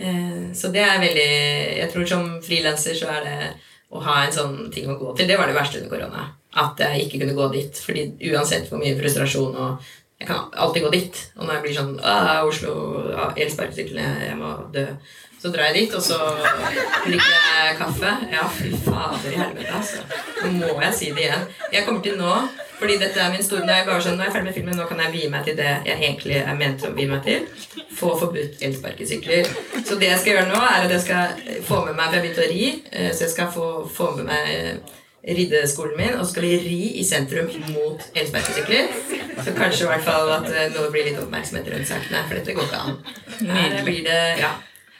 Eh, 0.00 0.46
så 0.56 0.72
det 0.72 0.80
er 0.80 1.02
veldig 1.02 1.32
Jeg 1.76 1.90
tror 1.92 2.06
som 2.08 2.30
frilanser 2.42 2.96
så 2.96 3.10
er 3.18 3.26
det 3.26 3.50
å 3.90 4.02
ha 4.04 4.20
en 4.24 4.34
sånn 4.34 4.58
ting 4.72 4.90
å 4.90 4.98
gå 4.98 5.14
til. 5.18 5.26
Det 5.28 5.38
var 5.38 5.50
det 5.50 5.56
verste 5.56 5.80
under 5.80 5.90
korona. 5.90 6.28
At 6.60 6.78
jeg 6.82 7.06
ikke 7.06 7.22
kunne 7.22 7.38
gå 7.38 7.48
dit. 7.54 7.80
Fordi 7.86 8.04
uansett 8.30 8.68
hvor 8.70 8.82
mye 8.82 8.98
frustrasjon 8.98 9.56
og 9.56 9.90
Jeg 10.20 10.28
kan 10.28 10.50
alltid 10.52 10.82
gå 10.84 10.90
dit. 10.92 11.18
Og 11.38 11.46
når 11.46 11.54
jeg 11.54 11.62
blir 11.64 11.76
sånn 11.78 11.94
Oslo, 12.44 12.72
elsparkesyklene, 13.40 14.26
jeg 14.26 14.34
må 14.36 14.50
dø. 14.74 14.82
Så 15.40 15.48
drar 15.48 15.70
jeg 15.70 15.86
dit, 15.86 15.94
og 15.96 16.02
så 16.04 16.18
drikker 17.06 17.30
jeg 17.30 17.78
kaffe. 17.78 18.10
Ja, 18.28 18.44
fy 18.52 18.68
fader 18.84 19.30
i 19.32 19.38
helvete, 19.40 19.72
altså. 19.78 20.04
Nå 20.44 20.74
må 20.74 20.82
jeg 20.84 20.98
si 20.98 21.08
det 21.16 21.24
igjen. 21.24 21.46
Jeg 21.72 21.86
kommer 21.86 22.04
til 22.04 22.20
nå 22.20 22.34
fordi 22.80 22.96
dette 23.00 23.20
er 23.20 23.32
min 23.34 23.44
store 23.44 23.66
Nå 23.66 23.72
er 23.74 23.82
jeg 23.82 23.88
bare 23.90 24.04
sånn, 24.04 24.16
nå 24.16 24.24
er 24.24 24.30
jeg 24.30 24.34
ferdig 24.36 24.48
med 24.48 24.56
filmen, 24.56 24.78
nå 24.78 24.86
kan 24.88 25.02
jeg 25.04 25.12
vie 25.14 25.32
meg 25.32 25.44
til 25.48 25.58
det 25.58 25.72
jeg 25.86 25.96
egentlig 25.98 26.38
er 26.40 26.56
ment 26.58 26.86
å 26.86 26.92
vie 26.96 27.10
meg 27.10 27.26
til. 27.26 27.44
Få 27.98 28.14
forbudt 28.20 28.62
elsparkesykler. 28.66 29.50
Så 29.84 29.98
det 30.00 30.08
jeg 30.08 30.22
skal 30.22 30.32
gjøre 30.34 30.48
nå, 30.48 30.62
er 30.64 30.86
at 30.86 30.94
jeg 30.96 31.04
skal 31.04 31.60
få 31.68 31.82
med 31.84 31.98
meg 31.98 32.08
For 32.08 32.16
jeg 32.18 32.24
begynte 32.24 32.46
å 32.46 32.54
ri, 32.54 32.64
eh, 32.92 33.12
så 33.12 33.26
jeg 33.26 33.34
skal 33.34 33.52
få, 33.52 33.68
få 33.92 34.14
med 34.16 34.30
meg 34.32 34.96
riddeskolen 35.20 35.98
min, 35.98 36.14
og 36.16 36.24
så 36.24 36.30
skal 36.32 36.46
vi 36.46 36.54
ri 36.64 36.78
i 37.00 37.04
sentrum 37.04 37.50
mot 37.74 38.06
elsparkesykler. 38.16 38.88
Så 39.44 39.52
kanskje 39.56 39.84
i 39.84 39.90
hvert 39.90 40.06
fall 40.06 40.32
at 40.38 40.48
eh, 40.48 40.70
nå 40.72 40.86
blir 40.94 41.10
litt 41.10 41.20
oppmerksomhet 41.20 41.68
rundt 41.74 41.90
sakene, 41.90 42.24
for 42.24 42.40
dette 42.40 42.56
går 42.56 42.68
ikke 42.70 42.80
an. 42.80 42.98
Her 43.50 43.76
blir 43.84 44.02
det, 44.06 44.20
ja. 44.40 44.54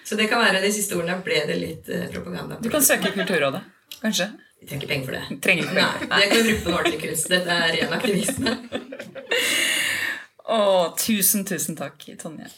Så 0.05 0.19
det 0.19 0.27
kan 0.29 0.43
være 0.43 0.61
de 0.65 0.73
siste 0.75 0.97
ordene 0.99 1.21
ble 1.25 1.41
det 1.49 1.57
litt 1.61 1.91
eh, 1.93 2.09
propaganda. 2.13 2.61
Du 2.61 2.69
kan 2.73 2.85
søke 2.85 3.15
Kulturrådet, 3.15 3.63
kanskje? 4.03 4.29
Vi 4.61 4.67
trenger 4.67 4.83
ikke 4.83 4.93
penger 4.93 5.07
for 5.07 5.13
det. 5.17 5.41
Trenger 5.45 5.63
ikke 5.65 5.75
penger. 5.75 6.09
Nei, 6.11 6.21
det 6.21 6.29
kan 6.31 6.37
vi 6.37 6.43
bruke 6.49 6.65
på 6.65 6.73
ordentlig 6.79 7.01
kunst. 7.05 7.29
Dette 7.33 7.51
er 7.55 7.77
ren 7.77 7.95
aktivisme. 7.97 8.51
Å, 10.51 10.59
tusen, 10.99 11.47
tusen 11.49 11.79
takk, 11.79 12.05
Tonje. 12.21 12.49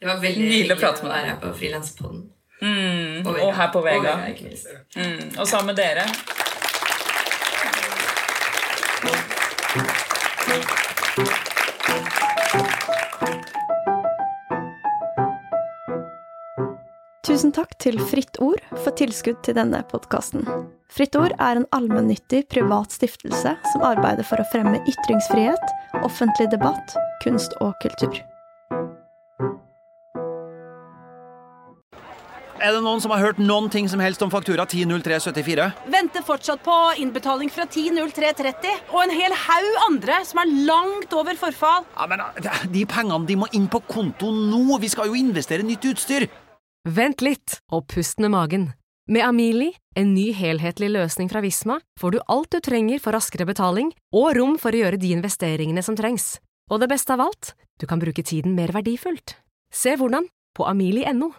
Det 0.00 0.08
var 0.08 0.20
veldig 0.22 0.46
Nydelig 0.46 0.76
å 0.76 0.80
prate 0.80 1.04
med 1.04 1.12
deg. 1.16 1.24
her 1.30 1.38
på 1.42 1.52
Frilanspodden. 1.58 2.22
Mm, 2.60 3.26
og, 3.26 3.34
og, 3.34 3.54
her 3.56 3.70
på 3.72 3.80
Vega. 3.84 4.14
Og, 4.14 4.20
Vega, 4.28 4.50
mm, 4.96 5.38
og 5.40 5.48
sammen 5.48 5.74
med 5.74 5.80
dere. 5.80 6.04
Tusen 17.30 17.52
takk 17.54 17.76
til 17.78 17.94
Fritt 18.10 18.40
Ord 18.42 18.58
for 18.82 18.90
tilskudd 18.98 19.36
til 19.46 19.54
denne 19.54 19.84
podkasten. 19.86 20.42
Fritt 20.90 21.14
Ord 21.14 21.30
er 21.38 21.60
en 21.60 21.66
allmennyttig 21.76 22.40
privat 22.50 22.90
stiftelse 22.90 23.52
som 23.70 23.84
arbeider 23.86 24.26
for 24.26 24.42
å 24.42 24.48
fremme 24.50 24.80
ytringsfrihet, 24.82 25.70
offentlig 26.02 26.48
debatt, 26.50 26.96
kunst 27.22 27.54
og 27.62 27.78
kultur. 27.84 28.18
Er 32.60 32.74
det 32.74 32.82
noen 32.84 33.00
som 33.00 33.14
har 33.14 33.22
hørt 33.22 33.38
noen 33.38 33.70
ting 33.72 33.86
som 33.88 34.02
helst 34.02 34.20
om 34.26 34.28
faktura 34.32 34.66
100374? 34.66 35.70
Venter 35.94 36.26
fortsatt 36.26 36.60
på 36.66 36.74
innbetaling 37.00 37.48
fra 37.54 37.64
100330 37.70 38.90
og 38.90 39.00
en 39.06 39.14
hel 39.14 39.38
haug 39.46 39.78
andre 39.86 40.18
som 40.28 40.42
er 40.42 40.52
langt 40.66 41.14
over 41.16 41.38
forfall. 41.40 41.86
Ja, 41.94 42.10
men 42.10 42.26
De 42.74 42.84
pengene 42.90 43.22
de 43.30 43.38
må 43.38 43.48
inn 43.56 43.70
på 43.70 43.80
konto 43.88 44.34
nå! 44.34 44.76
Vi 44.82 44.90
skal 44.92 45.08
jo 45.08 45.16
investere 45.16 45.64
nytt 45.64 45.88
utstyr! 45.94 46.28
Vent 46.88 47.20
litt 47.20 47.58
og 47.68 47.90
pust 47.92 48.22
med 48.24 48.32
magen. 48.32 48.62
Med 49.10 49.26
Amili, 49.26 49.74
en 49.98 50.14
ny 50.14 50.30
helhetlig 50.32 50.88
løsning 50.94 51.28
fra 51.28 51.42
Visma, 51.44 51.76
får 52.00 52.14
du 52.14 52.18
alt 52.24 52.54
du 52.54 52.60
trenger 52.64 53.02
for 53.04 53.12
raskere 53.12 53.44
betaling 53.44 53.90
og 54.16 54.30
rom 54.38 54.54
for 54.56 54.72
å 54.72 54.80
gjøre 54.80 55.00
de 55.02 55.10
investeringene 55.12 55.84
som 55.84 55.98
trengs. 55.98 56.38
Og 56.72 56.80
det 56.80 56.88
beste 56.88 57.12
av 57.12 57.20
alt, 57.26 57.52
du 57.76 57.84
kan 57.90 58.00
bruke 58.00 58.24
tiden 58.24 58.54
mer 58.56 58.72
verdifullt. 58.72 59.36
Se 59.68 59.92
hvordan 59.92 60.30
på 60.56 60.64
amili.no. 60.64 61.34